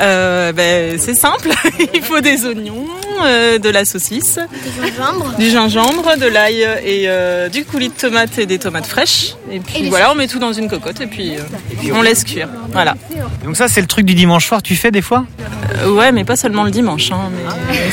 Euh, 0.00 0.52
ben, 0.52 0.98
c'est 0.98 1.14
simple, 1.14 1.50
il 1.94 2.02
faut 2.02 2.20
des 2.20 2.46
oignons, 2.46 2.86
euh, 3.22 3.58
de 3.58 3.68
la 3.68 3.84
saucisse, 3.84 4.38
du 4.38 4.90
gingembre, 4.90 5.34
du 5.38 5.50
gingembre, 5.50 6.16
de 6.18 6.26
l'ail 6.26 6.62
et 6.84 7.04
euh, 7.08 7.48
du 7.48 7.64
coulis 7.64 7.88
de 7.88 7.94
tomate 7.94 8.38
et 8.38 8.46
des 8.46 8.58
tomates 8.58 8.86
fraîches. 8.86 9.34
Et 9.50 9.60
puis 9.60 9.88
voilà, 9.88 10.12
on 10.12 10.14
met 10.14 10.28
tout 10.28 10.38
dans 10.38 10.52
une 10.52 10.68
cocotte 10.68 11.00
et 11.00 11.06
puis, 11.06 11.34
on 11.92 12.02
laisse 12.02 12.24
cuire. 12.24 12.48
Voilà. 12.72 12.94
Donc 13.44 13.56
ça 13.56 13.68
c'est 13.68 13.80
le 13.80 13.86
truc 13.86 14.06
du 14.06 14.14
dimanche 14.14 14.46
soir, 14.46 14.62
tu 14.62 14.76
fais 14.76 14.90
des 14.90 15.02
fois? 15.02 15.26
Ouais, 15.86 16.12
mais 16.12 16.24
pas 16.24 16.36
seulement 16.36 16.64
le 16.64 16.70
dimanche. 16.70 17.10
Hein, 17.12 17.30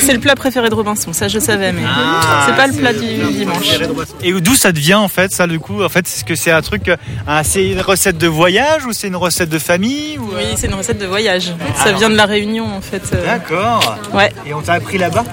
C'est 0.00 0.12
le 0.12 0.20
plat 0.20 0.34
préféré 0.34 0.68
de 0.68 0.74
Robinson, 0.74 1.12
ça 1.12 1.28
je 1.28 1.38
savais, 1.38 1.72
mais 1.72 1.82
ah, 1.86 2.44
c'est 2.46 2.56
pas 2.56 2.66
le 2.66 2.72
plat 2.72 2.92
du 2.92 3.32
dimanche. 3.32 3.78
Et 4.22 4.32
d'où 4.32 4.54
ça 4.54 4.72
devient 4.72 4.94
en 4.94 5.08
fait, 5.08 5.32
ça 5.32 5.46
du 5.46 5.58
coup? 5.58 5.82
En 5.82 5.88
fait, 5.88 6.06
est-ce 6.06 6.24
que 6.24 6.34
c'est 6.34 6.50
un 6.50 6.62
truc, 6.62 6.90
c'est 7.44 7.66
une 7.68 7.80
recette 7.80 8.18
de 8.18 8.26
voyage 8.26 8.86
ou 8.86 8.92
c'est 8.92 9.08
une 9.08 9.16
recette 9.16 9.48
de 9.48 9.58
famille 9.58 10.18
Oui, 10.18 10.44
c'est 10.56 10.66
une 10.66 10.74
recette 10.74 10.98
de 10.98 11.06
voyage. 11.06 11.52
Ça 11.76 11.92
vient 11.92 12.10
de 12.10 12.16
la 12.16 12.26
Réunion 12.26 12.66
en 12.66 12.80
fait. 12.80 13.10
D'accord. 13.24 13.98
Ouais. 14.12 14.32
Et 14.46 14.54
on 14.54 14.62
t'a 14.62 14.74
appris 14.74 14.98
là-bas? 14.98 15.24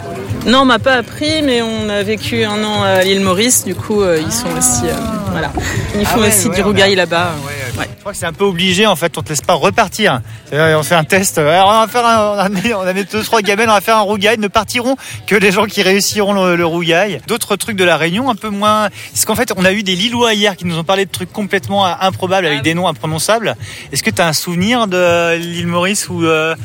Non, 0.46 0.60
on 0.60 0.66
m'a 0.66 0.80
pas 0.80 0.94
appris, 0.94 1.42
mais 1.44 1.62
on 1.62 1.90
a 1.90 2.04
vécu 2.04 2.44
un 2.44 2.64
an 2.64 2.84
à 2.84 3.04
l'île 3.04 3.22
Maurice. 3.22 3.66
Du 3.66 3.74
coup, 3.74 4.02
euh, 4.02 4.22
ils 4.24 4.32
sont 4.32 4.48
aussi, 4.56 4.86
euh, 4.86 4.94
voilà, 5.32 5.52
ils 5.98 6.06
font 6.06 6.22
ah 6.24 6.28
aussi 6.28 6.50
du 6.50 6.62
rougail 6.62 6.96
là-bas. 6.96 7.32
Ouais, 7.46 7.88
Je 7.96 8.00
crois 8.00 8.12
que 8.12 8.18
c'est 8.18 8.28
un 8.28 8.34
peu 8.34 8.46
obligé 8.46 8.86
en 8.86 8.96
fait. 8.96 9.18
On 9.18 9.24
te 9.24 9.30
laisse 9.30 9.42
pas 9.42 9.54
repartir. 9.54 10.22
On 10.52 10.84
fait 10.84 10.96
un 10.96 11.04
test. 11.04 11.40
Alors, 11.40 11.70
on 11.70 11.86
va 11.86 11.88
faire 11.88 12.04
on 12.04 12.38
a 12.38 12.50
mis, 12.50 12.74
on 12.74 12.82
a 12.82 12.94
mis 12.94 13.06
deux 13.06 13.24
trois 13.24 13.42
gamelles. 13.42 13.70
On 13.70 13.74
va 13.74 13.82
faire 13.82 13.98
un 13.98 14.02
rougail. 14.02 14.38
Ne 14.38 14.48
partiront 14.48 14.96
que 15.26 15.36
les 15.36 15.52
gens 15.52 15.66
qui 15.66 15.82
réussiront 15.82 16.34
le, 16.34 16.56
le 16.56 16.66
rougail. 16.66 17.22
D'autres 17.28 17.56
trucs 17.56 17.76
de 17.76 17.84
la 17.84 17.98
Réunion, 17.98 18.30
un 18.30 18.36
peu 18.36 18.50
moins. 18.50 18.90
Parce 19.12 19.26
qu'en 19.26 19.36
fait, 19.36 19.52
on 19.58 19.66
a 19.66 19.72
eu 19.72 19.84
des 19.84 19.96
Lillois 19.96 20.34
hier 20.34 20.56
qui 20.56 20.66
nous 20.66 20.78
ont 20.78 20.84
parlé 20.84 21.06
de 21.06 21.12
trucs 21.12 21.34
complètement 21.34 21.86
improbables 21.86 22.46
avec 22.46 22.60
ah 22.60 22.64
des 22.64 22.74
noms 22.76 22.88
imprononçables. 22.88 23.56
Est-ce 23.92 24.04
que 24.04 24.12
tu 24.12 24.22
as 24.22 24.28
un 24.28 24.34
souvenir 24.34 24.88
de 24.88 25.36
l'île 25.38 25.68
Maurice 25.68 26.08
ou 26.10 26.24
euh, 26.24 26.56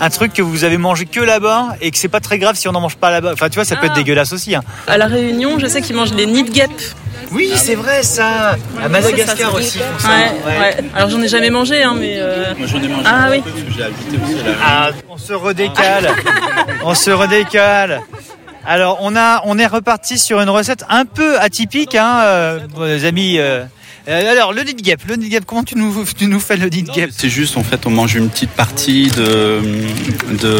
un 0.00 0.10
truc 0.10 0.32
que 0.32 0.42
vous 0.42 0.64
avez 0.64 0.78
mangé 0.78 1.06
que 1.06 1.20
là-bas 1.20 1.76
et 1.80 1.90
que 1.90 1.98
c'est 1.98 2.08
pas 2.08 2.20
très 2.20 2.38
grave 2.38 2.56
si 2.56 2.68
on 2.68 2.72
n'en 2.72 2.80
mange 2.80 2.96
pas 2.96 3.10
là-bas. 3.10 3.32
Enfin, 3.32 3.48
tu 3.48 3.56
vois, 3.56 3.64
ça 3.64 3.76
peut 3.76 3.86
être 3.86 3.92
ah. 3.94 3.98
dégueulasse 3.98 4.32
aussi. 4.32 4.54
Hein. 4.54 4.62
À 4.86 4.98
la 4.98 5.06
Réunion, 5.06 5.58
je 5.58 5.66
sais 5.66 5.82
qu'ils 5.82 5.96
mangent 5.96 6.14
les 6.14 6.26
nids 6.26 6.44
de 6.44 6.50
guêpes. 6.50 6.82
Oui, 7.32 7.50
c'est 7.56 7.74
vrai 7.74 8.02
ça. 8.02 8.56
À 8.82 8.88
Madagascar 8.88 9.54
aussi. 9.54 9.78
Ouais, 9.78 10.32
ouais. 10.46 10.76
Alors 10.94 11.10
j'en 11.10 11.20
ai 11.20 11.28
jamais 11.28 11.50
mangé, 11.50 11.82
hein, 11.82 11.94
mais. 11.98 12.14
Euh... 12.16 12.54
Moi 12.56 12.66
j'en 12.66 12.82
ai 12.82 12.88
mangé. 12.88 13.02
Ah 13.06 13.28
oui. 13.30 13.42
Parce 13.42 13.54
que 13.54 13.70
j'ai 13.76 13.82
habité 13.82 14.16
aussi 14.24 14.44
là. 14.44 14.52
Ah, 14.64 14.90
on 15.08 15.18
se 15.18 15.32
redécale. 15.32 16.08
on 16.84 16.94
se 16.94 17.10
redécale. 17.10 18.00
Alors 18.64 18.98
on 19.00 19.16
a, 19.16 19.42
on 19.44 19.58
est 19.58 19.66
reparti 19.66 20.18
sur 20.18 20.40
une 20.40 20.50
recette 20.50 20.84
un 20.88 21.04
peu 21.04 21.38
atypique, 21.38 21.94
hein, 21.94 22.20
euh, 22.22 22.58
les 22.80 23.04
amis. 23.04 23.38
Euh, 23.38 23.64
euh, 24.08 24.32
alors, 24.32 24.54
le 24.54 24.62
nid 24.62 24.74
gap, 24.74 25.00
le 25.06 25.16
nid 25.16 25.28
gap, 25.28 25.44
comment 25.44 25.62
tu 25.62 25.76
nous, 25.76 26.04
tu 26.16 26.26
nous 26.26 26.40
fais 26.40 26.56
le 26.56 26.68
nid 26.68 26.84
gap 26.84 27.10
C'est 27.12 27.28
juste, 27.28 27.58
en 27.58 27.62
fait, 27.62 27.86
on 27.86 27.90
mange 27.90 28.14
une 28.14 28.30
petite 28.30 28.50
partie 28.50 29.08
de, 29.08 29.60
de 30.40 30.56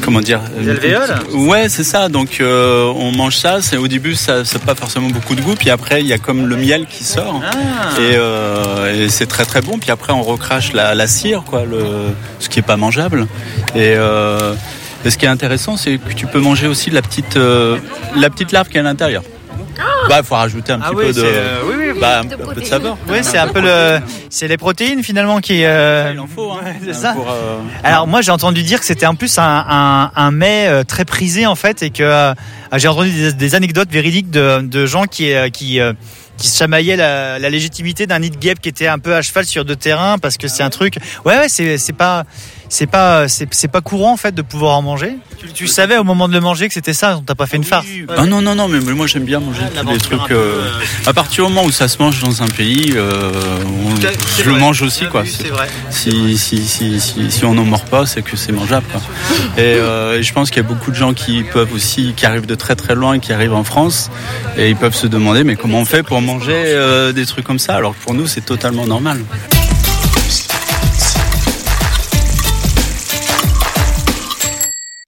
comment 0.00 0.20
dire 0.20 0.40
D'alvéoles 0.60 1.18
Ouais, 1.32 1.68
c'est 1.68 1.82
ça. 1.82 2.08
Donc, 2.08 2.38
euh, 2.40 2.84
on 2.94 3.10
mange 3.10 3.36
ça. 3.36 3.60
C'est 3.62 3.76
au 3.76 3.88
début, 3.88 4.14
ça, 4.14 4.42
n'a 4.42 4.58
pas 4.64 4.76
forcément 4.76 5.08
beaucoup 5.08 5.34
de 5.34 5.40
goût. 5.40 5.56
Puis 5.56 5.70
après, 5.70 6.02
il 6.02 6.06
y 6.06 6.12
a 6.12 6.18
comme 6.18 6.46
le 6.46 6.56
miel 6.56 6.86
qui 6.86 7.02
sort, 7.02 7.42
ah. 7.44 7.98
euh, 7.98 9.06
et, 9.06 9.08
c'est 9.08 9.26
très 9.26 9.44
très 9.44 9.60
bon. 9.60 9.78
Puis 9.78 9.90
après, 9.90 10.12
on 10.12 10.22
recrache 10.22 10.72
la, 10.72 10.94
la 10.94 11.08
cire, 11.08 11.42
quoi, 11.42 11.64
le, 11.64 11.82
ce 12.38 12.48
qui 12.48 12.60
est 12.60 12.62
pas 12.62 12.76
mangeable. 12.76 13.26
Et 13.74 13.94
ce 13.96 15.18
qui 15.18 15.24
est 15.24 15.28
intéressant, 15.28 15.76
c'est 15.76 15.98
que 15.98 16.14
tu 16.14 16.26
peux 16.26 16.40
manger 16.40 16.68
aussi 16.68 16.90
la 16.90 17.02
petite, 17.02 17.36
la 17.36 18.30
petite 18.30 18.52
larve 18.52 18.68
qui 18.68 18.76
est 18.76 18.80
à 18.80 18.84
l'intérieur. 18.84 19.24
Bah, 20.08 20.16
il 20.18 20.24
faut 20.24 20.34
rajouter 20.34 20.72
un 20.72 20.80
ah 20.82 20.90
petit 20.90 20.96
peu 20.96 21.12
de, 21.12 21.22
euh, 21.24 21.60
oui, 21.66 21.74
oui, 21.78 22.00
bah, 22.00 22.20
un, 22.20 22.24
peu 22.26 22.60
de 22.60 22.66
saveur. 22.66 22.96
Oui, 23.08 23.18
c'est 23.22 23.38
un 23.38 23.48
peu 23.48 23.60
le, 23.60 24.00
c'est 24.30 24.48
les 24.48 24.56
protéines 24.56 25.02
finalement 25.02 25.40
qui. 25.40 25.64
Euh... 25.64 26.10
Il 26.12 26.20
en 26.20 26.26
faut. 26.26 26.52
Hein. 26.52 26.74
c'est 26.84 26.94
ça. 26.94 27.14
Euh, 27.16 27.58
Alors 27.82 28.06
moi, 28.06 28.20
j'ai 28.20 28.30
entendu 28.30 28.62
dire 28.62 28.80
que 28.80 28.86
c'était 28.86 29.06
en 29.06 29.14
plus 29.14 29.38
un, 29.38 29.64
un, 29.68 30.10
un, 30.14 30.30
mets 30.30 30.66
euh, 30.68 30.84
très 30.84 31.04
prisé 31.04 31.46
en 31.46 31.54
fait, 31.54 31.82
et 31.82 31.90
que 31.90 32.34
j'ai 32.74 32.88
entendu 32.88 33.10
des, 33.10 33.32
des, 33.32 33.54
anecdotes 33.54 33.90
véridiques 33.90 34.30
de, 34.30 34.60
de 34.62 34.86
gens 34.86 35.04
qui 35.04 35.32
qui 35.52 35.80
qui 36.36 36.48
se 36.48 36.58
chamaillaient 36.58 36.96
la, 36.96 37.38
la 37.38 37.50
légitimité 37.50 38.06
d'un 38.06 38.18
nid 38.18 38.30
de 38.30 38.36
guêpe 38.36 38.60
qui 38.60 38.68
était 38.68 38.88
un 38.88 38.98
peu 38.98 39.14
à 39.14 39.22
cheval 39.22 39.44
sur 39.44 39.64
deux 39.64 39.76
terrains 39.76 40.18
parce 40.18 40.36
que 40.36 40.48
c'est 40.48 40.62
un 40.62 40.70
truc. 40.70 40.96
Ouais, 41.24 41.38
ouais, 41.38 41.48
c'est 41.48 41.78
c'est 41.78 41.92
pas 41.92 42.24
c'est 42.74 42.88
pas 42.88 43.28
c'est 43.28 43.68
pas 43.68 43.80
courant 43.80 44.14
en 44.14 44.16
fait 44.16 44.34
de 44.34 44.42
pouvoir 44.42 44.76
en 44.76 44.82
manger. 44.82 45.16
Tu, 45.54 45.68
savais 45.68 45.96
au 45.96 46.02
moment 46.02 46.26
de 46.26 46.32
le 46.32 46.40
manger 46.40 46.66
que 46.66 46.74
c'était 46.74 46.92
ça, 46.92 47.20
t'as 47.24 47.36
pas 47.36 47.46
fait 47.46 47.56
une 47.56 47.62
farce. 47.62 47.86
Ah 48.16 48.26
non 48.26 48.42
non 48.42 48.56
non, 48.56 48.66
mais 48.66 48.80
moi 48.80 49.06
j'aime 49.06 49.24
bien 49.24 49.38
manger 49.38 49.60
tous 49.80 49.88
les 49.88 49.98
trucs. 49.98 50.30
Euh, 50.32 50.68
à 51.06 51.12
partir 51.12 51.46
du 51.46 51.52
moment 51.52 51.66
où 51.66 51.70
ça 51.70 51.86
se 51.86 52.02
mange 52.02 52.20
dans 52.20 52.42
un 52.42 52.48
pays, 52.48 52.94
euh, 52.96 53.30
je 54.38 54.50
le 54.50 54.56
mange 54.56 54.82
aussi 54.82 55.06
quoi. 55.06 55.22
Vrai. 55.22 55.68
Si, 55.90 56.36
si, 56.36 56.66
si, 56.66 56.98
si, 56.98 57.30
si 57.30 57.44
on 57.44 57.54
n'en 57.54 57.64
mord 57.64 57.84
pas, 57.84 58.06
c'est 58.06 58.22
que 58.22 58.36
c'est 58.36 58.50
mangeable. 58.50 58.86
Quoi. 58.90 59.00
Et 59.56 59.60
euh, 59.60 60.20
je 60.20 60.32
pense 60.32 60.50
qu'il 60.50 60.60
y 60.60 60.66
a 60.66 60.68
beaucoup 60.68 60.90
de 60.90 60.96
gens 60.96 61.14
qui 61.14 61.44
peuvent 61.44 61.72
aussi, 61.72 62.12
qui 62.16 62.26
arrivent 62.26 62.46
de 62.46 62.56
très 62.56 62.74
très 62.74 62.96
loin, 62.96 63.20
qui 63.20 63.32
arrivent 63.32 63.54
en 63.54 63.64
France, 63.64 64.10
et 64.56 64.70
ils 64.70 64.76
peuvent 64.76 64.96
se 64.96 65.06
demander 65.06 65.44
mais 65.44 65.54
comment 65.54 65.78
on 65.78 65.84
fait 65.84 66.02
pour 66.02 66.20
manger 66.20 67.12
des 67.14 67.26
trucs 67.26 67.44
comme 67.44 67.60
ça? 67.60 67.76
Alors 67.76 67.96
que 67.96 68.02
pour 68.02 68.14
nous 68.14 68.26
c'est 68.26 68.44
totalement 68.44 68.86
normal. 68.86 69.20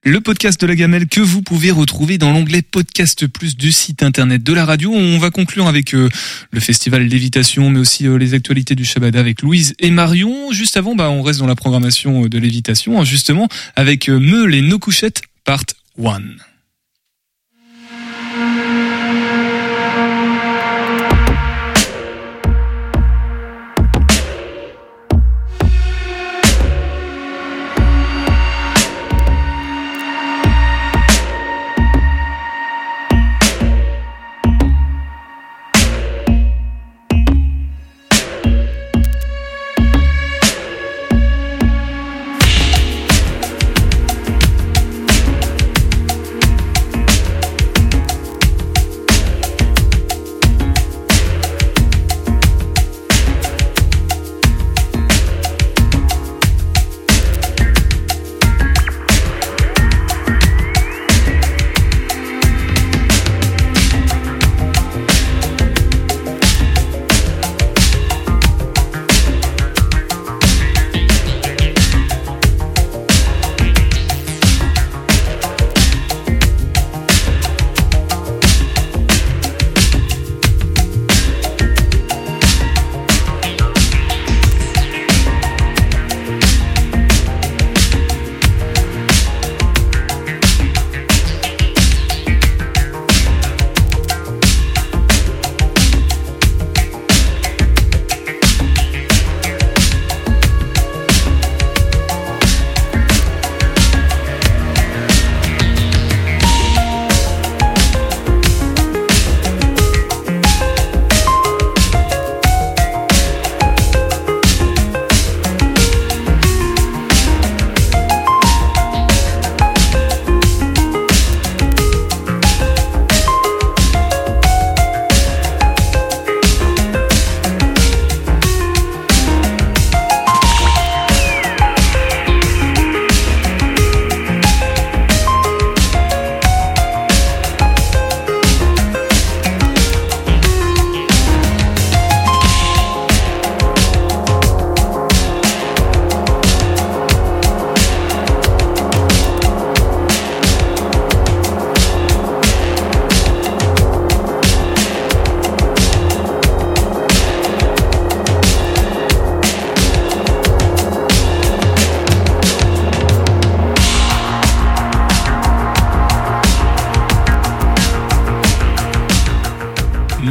Le 0.06 0.20
podcast 0.20 0.60
de 0.60 0.68
la 0.68 0.76
gamelle 0.76 1.08
que 1.08 1.20
vous 1.20 1.42
pouvez 1.42 1.72
retrouver 1.72 2.16
dans 2.16 2.32
l'onglet 2.32 2.62
podcast 2.62 3.26
plus 3.26 3.56
du 3.56 3.72
site 3.72 4.04
internet 4.04 4.40
de 4.40 4.52
la 4.52 4.64
radio. 4.64 4.92
On 4.92 5.18
va 5.18 5.30
conclure 5.30 5.66
avec 5.66 5.94
euh, 5.94 6.08
le 6.52 6.60
festival 6.60 7.02
Lévitation, 7.02 7.70
mais 7.70 7.80
aussi 7.80 8.06
euh, 8.06 8.16
les 8.16 8.32
actualités 8.32 8.76
du 8.76 8.84
Shabbat 8.84 9.16
avec 9.16 9.42
Louise 9.42 9.74
et 9.80 9.90
Marion. 9.90 10.52
Juste 10.52 10.76
avant, 10.76 10.94
bah, 10.94 11.10
on 11.10 11.22
reste 11.22 11.40
dans 11.40 11.48
la 11.48 11.56
programmation 11.56 12.24
euh, 12.24 12.28
de 12.28 12.38
Lévitation, 12.38 13.00
hein, 13.00 13.04
justement, 13.04 13.48
avec 13.74 14.08
Meul 14.08 14.54
et 14.54 14.62
nos 14.62 14.78
couchettes, 14.78 15.22
part 15.44 15.64
1. 16.00 16.20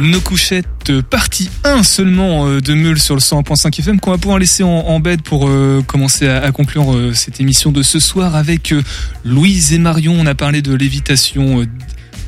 Nos 0.00 0.20
couchettes, 0.20 1.00
partie 1.10 1.50
1 1.64 1.82
seulement 1.82 2.46
euh, 2.46 2.60
de 2.60 2.74
Meule 2.74 2.98
sur 2.98 3.14
le 3.14 3.20
101.5 3.20 3.78
FM 3.78 4.00
qu'on 4.00 4.10
va 4.10 4.18
pouvoir 4.18 4.38
laisser 4.38 4.62
en, 4.62 4.68
en 4.68 5.00
bed 5.00 5.22
pour 5.22 5.48
euh, 5.48 5.82
commencer 5.86 6.28
à, 6.28 6.42
à 6.42 6.52
conclure 6.52 6.94
euh, 6.94 7.12
cette 7.14 7.40
émission 7.40 7.72
de 7.72 7.82
ce 7.82 7.98
soir 7.98 8.34
avec 8.36 8.72
euh, 8.72 8.82
Louise 9.24 9.72
et 9.72 9.78
Marion. 9.78 10.14
On 10.18 10.26
a 10.26 10.34
parlé 10.34 10.62
de 10.62 10.74
lévitation, 10.74 11.66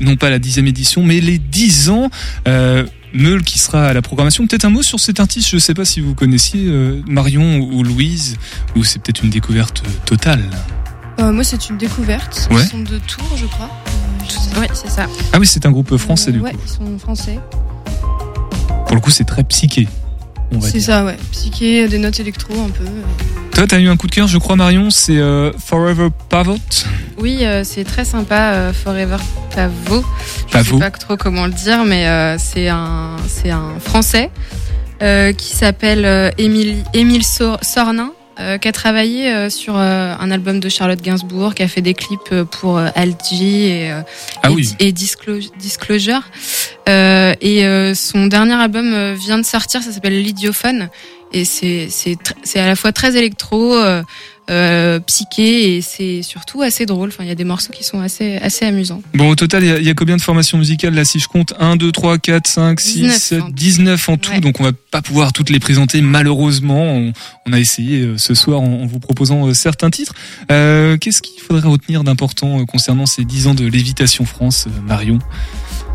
non 0.00 0.16
pas 0.16 0.30
la 0.30 0.38
dixième 0.38 0.66
édition, 0.66 1.02
mais 1.02 1.20
les 1.20 1.38
10 1.38 1.90
ans. 1.90 2.10
Meule 3.14 3.42
qui 3.42 3.58
sera 3.58 3.86
à 3.88 3.94
la 3.94 4.02
programmation. 4.02 4.46
Peut-être 4.46 4.66
un 4.66 4.70
mot 4.70 4.82
sur 4.82 5.00
cet 5.00 5.18
artiste, 5.18 5.48
je 5.48 5.56
ne 5.56 5.60
sais 5.60 5.72
pas 5.72 5.86
si 5.86 6.00
vous 6.00 6.14
connaissiez 6.14 6.70
Marion 7.06 7.56
ou, 7.56 7.78
ou 7.78 7.82
Louise, 7.82 8.36
ou 8.76 8.84
c'est 8.84 9.00
peut-être 9.00 9.24
une 9.24 9.30
découverte 9.30 9.82
totale. 10.04 10.44
Moi, 11.18 11.42
c'est 11.42 11.70
une 11.70 11.78
découverte. 11.78 12.48
Ouais. 12.50 12.62
Ils 12.62 12.68
sont 12.68 12.80
de 12.80 12.98
Tours, 12.98 13.34
je 13.38 13.46
crois. 13.46 13.70
Euh, 14.56 14.60
Ouais, 14.60 14.68
c'est 14.74 14.90
ça. 14.90 15.06
Ah 15.32 15.38
oui, 15.38 15.46
c'est 15.46 15.64
un 15.66 15.70
groupe 15.70 15.96
français 15.96 16.32
du 16.32 16.40
ouais, 16.40 16.52
coup. 16.52 16.58
ils 16.64 16.70
sont 16.70 16.98
français. 16.98 17.38
Pour 18.86 18.94
le 18.94 19.00
coup, 19.00 19.10
c'est 19.10 19.24
très 19.24 19.44
psyché. 19.44 19.86
On 20.52 20.58
va 20.58 20.68
C'est 20.68 20.80
ça, 20.80 21.04
ouais. 21.04 21.16
Psyché, 21.30 21.88
des 21.88 21.98
notes 21.98 22.18
électro 22.20 22.54
un 22.54 22.70
peu. 22.70 22.84
Toi, 23.52 23.66
t'as 23.66 23.78
eu 23.78 23.88
un 23.88 23.96
coup 23.96 24.06
de 24.06 24.12
cœur, 24.12 24.26
je 24.26 24.38
crois, 24.38 24.56
Marion, 24.56 24.88
c'est 24.90 25.18
euh, 25.18 25.52
Forever 25.58 26.08
Pavot? 26.28 26.56
Oui, 27.18 27.38
euh, 27.42 27.64
c'est 27.64 27.84
très 27.84 28.04
sympa, 28.04 28.52
euh, 28.52 28.72
Forever 28.72 29.16
Pavot. 29.54 30.02
Je 30.46 30.52
Pavot. 30.52 30.78
sais 30.78 30.90
pas 30.90 30.90
trop 30.90 31.16
comment 31.16 31.46
le 31.46 31.52
dire, 31.52 31.84
mais 31.84 32.06
euh, 32.06 32.36
c'est 32.38 32.68
un, 32.68 33.16
c'est 33.28 33.50
un 33.50 33.78
Français 33.80 34.30
euh, 35.02 35.32
qui 35.32 35.54
s'appelle 35.54 36.04
euh, 36.04 36.30
Émile, 36.38 36.76
Émile 36.94 37.24
Sor- 37.24 37.58
Sornin, 37.62 38.12
euh, 38.40 38.58
qui 38.58 38.68
a 38.68 38.72
travaillé 38.72 39.32
euh, 39.32 39.50
sur 39.50 39.76
euh, 39.76 40.14
un 40.18 40.30
album 40.30 40.60
de 40.60 40.68
Charlotte 40.68 41.00
Gainsbourg, 41.00 41.54
qui 41.54 41.62
a 41.62 41.68
fait 41.68 41.80
des 41.82 41.94
clips 41.94 42.20
euh, 42.32 42.44
pour 42.44 42.78
euh, 42.78 42.88
Algie 42.94 43.64
et, 43.64 43.90
euh, 43.90 44.00
Ah 44.42 44.50
et, 44.50 44.54
oui. 44.54 44.68
et 44.78 44.92
Disclo- 44.92 45.50
Disclosure. 45.58 46.22
Euh, 46.88 47.34
et 47.40 47.64
euh, 47.66 47.94
son 47.94 48.26
dernier 48.26 48.54
album 48.54 49.14
vient 49.14 49.38
de 49.38 49.44
sortir, 49.46 49.82
ça 49.82 49.92
s'appelle 49.92 50.22
L'Idiophone. 50.22 50.88
Et 51.32 51.44
c'est 51.44 51.88
c'est 51.90 52.12
tr- 52.12 52.32
c'est 52.42 52.58
à 52.60 52.66
la 52.66 52.74
fois 52.76 52.92
très 52.92 53.16
électro, 53.16 53.76
euh, 54.50 54.98
psyché 55.00 55.76
et 55.76 55.80
c'est 55.82 56.22
surtout 56.22 56.62
assez 56.62 56.86
drôle. 56.86 57.08
Enfin, 57.10 57.24
il 57.24 57.28
y 57.28 57.32
a 57.32 57.34
des 57.34 57.44
morceaux 57.44 57.72
qui 57.72 57.84
sont 57.84 58.00
assez 58.00 58.36
assez 58.36 58.64
amusants. 58.64 59.02
Bon, 59.14 59.28
au 59.30 59.34
total, 59.34 59.62
il 59.64 59.68
y 59.68 59.72
a- 59.72 59.78
il 59.78 59.84
y, 59.86 59.90
a 59.90 59.94
combien 59.94 60.16
de 60.16 60.22
formations 60.22 60.58
musicales 60.58 60.94
là 60.94 61.04
Si 61.04 61.18
je 61.20 61.28
compte? 61.28 61.54
1, 61.58 61.76
2, 61.76 61.92
3, 61.92 62.18
4, 62.18 62.46
5, 62.46 62.80
6, 62.80 62.94
19 63.00 63.16
7, 63.18 63.40
en 63.42 63.46
tout. 63.46 63.52
19 63.52 64.08
en 64.08 64.16
tout. 64.16 64.30
Ouais. 64.32 64.40
Donc, 64.40 64.60
on 64.60 64.64
va 64.64 64.72
pas 64.90 65.02
pouvoir 65.02 65.32
toutes 65.32 65.50
les 65.50 65.58
présenter, 65.60 66.00
malheureusement. 66.00 66.82
On, 66.96 67.12
on 67.46 67.52
a 67.52 67.58
essayé 67.58 68.00
euh, 68.02 68.18
ce 68.18 68.34
soir 68.34 68.60
en, 68.60 68.82
en 68.82 68.86
vous 68.86 69.00
proposant 69.00 69.46
euh, 69.48 69.54
certains 69.54 69.90
titres. 69.90 70.14
Euh, 70.50 70.96
Qu'est-ce 70.98 71.22
qu'il 71.22 71.40
faudrait 71.42 71.68
retenir 71.68 72.04
d'important 72.04 72.64
concernant 72.66 73.06
ces 73.06 73.24
10 73.24 73.46
ans 73.48 73.54
de 73.54 73.66
Lévitation 73.66 74.24
France, 74.24 74.66
Marion? 74.86 75.18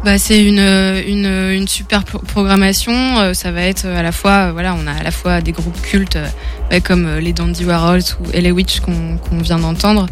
Bah, 0.04 0.18
c'est 0.18 0.44
une, 0.44 1.66
super 1.68 2.04
pro- 2.04 2.20
programmation. 2.20 2.92
Euh, 3.20 3.34
Ça 3.34 3.52
va 3.52 3.62
être 3.62 3.86
à 3.86 4.04
la 4.04 4.12
fois, 4.12 4.48
euh, 4.48 4.52
voilà, 4.52 4.76
on 4.76 4.86
a 4.86 4.92
à 4.92 5.04
la 5.04 5.12
fois 5.12 5.40
des 5.42 5.54
groupes 5.54 5.82
cultes 5.82 6.18
euh, 6.18 6.80
comme 6.84 7.06
euh, 7.06 7.20
les 7.22 7.32
Dandy 7.32 7.64
Warhols 7.64 8.02
ou 8.20 8.26
LA 8.34 8.50
Witch 8.52 8.82
qu'on 8.82 9.18
vient 9.42 9.60
d'entendre. 9.60 10.08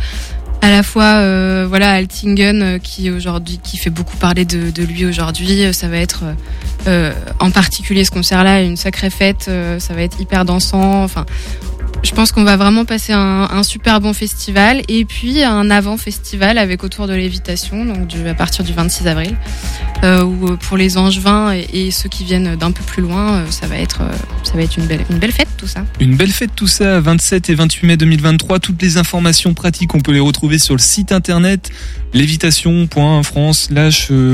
À 0.61 0.69
la 0.69 0.83
fois, 0.83 1.03
euh, 1.17 1.65
voilà, 1.67 1.91
Altingen 1.93 2.61
euh, 2.61 2.77
qui 2.77 3.09
fait 3.77 3.89
beaucoup 3.89 4.15
parler 4.15 4.45
de, 4.45 4.71
lui 4.83 5.05
aujourd'hui. 5.05 5.65
Euh, 5.65 5.73
Ça 5.73 5.89
va 5.89 5.97
être, 5.97 6.23
euh, 6.23 6.33
euh, 6.87 7.13
en 7.39 7.51
particulier 7.51 8.05
ce 8.05 8.11
concert-là, 8.11 8.61
une 8.61 8.77
sacrée 8.77 9.09
fête. 9.09 9.47
Euh, 9.49 9.77
Ça 9.79 9.93
va 9.93 10.03
être 10.03 10.21
hyper 10.21 10.45
dansant. 10.45 11.03
Enfin, 11.03 11.25
je 12.03 12.11
pense 12.11 12.31
qu'on 12.31 12.43
va 12.43 12.57
vraiment 12.57 12.85
passer 12.85 13.13
un, 13.13 13.63
super 13.63 14.01
bon 14.01 14.13
festival 14.13 14.81
et 14.87 15.05
puis 15.05 15.43
un 15.43 15.69
avant 15.69 15.97
festival 15.97 16.57
avec 16.57 16.83
autour 16.83 17.07
de 17.07 17.13
l'évitation 17.13 17.85
donc 17.85 18.09
à 18.27 18.33
partir 18.33 18.65
du 18.65 18.73
26 18.73 19.07
avril 19.07 19.35
euh, 20.03 20.23
où 20.23 20.49
euh, 20.49 20.55
pour 20.55 20.77
les 20.77 20.97
angevins 20.97 21.53
et, 21.53 21.67
et 21.73 21.91
ceux 21.91 22.09
qui 22.09 22.23
viennent 22.23 22.55
d'un 22.55 22.71
peu 22.71 22.83
plus 22.83 23.03
loin 23.03 23.33
euh, 23.33 23.45
ça 23.51 23.67
va 23.67 23.77
être 23.77 24.01
ça 24.43 24.53
va 24.53 24.63
être 24.63 24.77
une 24.77 24.85
belle 24.85 25.05
une 25.11 25.19
belle 25.19 25.31
fête 25.31 25.47
tout 25.57 25.67
ça 25.67 25.85
Une 25.99 26.15
belle 26.15 26.31
fête 26.31 26.51
tout 26.55 26.67
ça, 26.67 26.99
27 26.99 27.49
et 27.51 27.55
28 27.55 27.87
mai 27.87 27.97
2023. 27.97 28.59
Toutes 28.59 28.81
les 28.81 28.97
informations 28.97 29.53
pratiques, 29.53 29.93
on 29.93 29.99
peut 29.99 30.11
les 30.11 30.19
retrouver 30.19 30.57
sur 30.57 30.73
le 30.73 30.79
site 30.79 31.11
internet 31.11 31.69
lévitation.france 32.13 33.69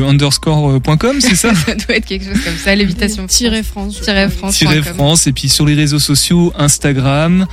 underscore.com, 0.08 1.22
c'est 1.22 1.36
ça 1.36 1.54
ça 1.66 1.76
doit 1.76 1.96
être 1.96 2.06
quelque 2.06 2.26
chose 2.26 2.44
comme 2.44 2.58
ça 2.58 2.76
l'évitation 2.76 3.28
Tiret 3.28 3.64
France. 3.64 4.02
tiret 4.02 4.30
France 4.30 4.58
Tiret 4.58 4.82
France 4.82 5.28
et 5.28 5.34
puis 5.34 5.50
sur 5.50 5.66
les 5.66 5.76
réseaux 5.76 6.00
sociaux 6.00 6.54
Instagram, 6.58 7.46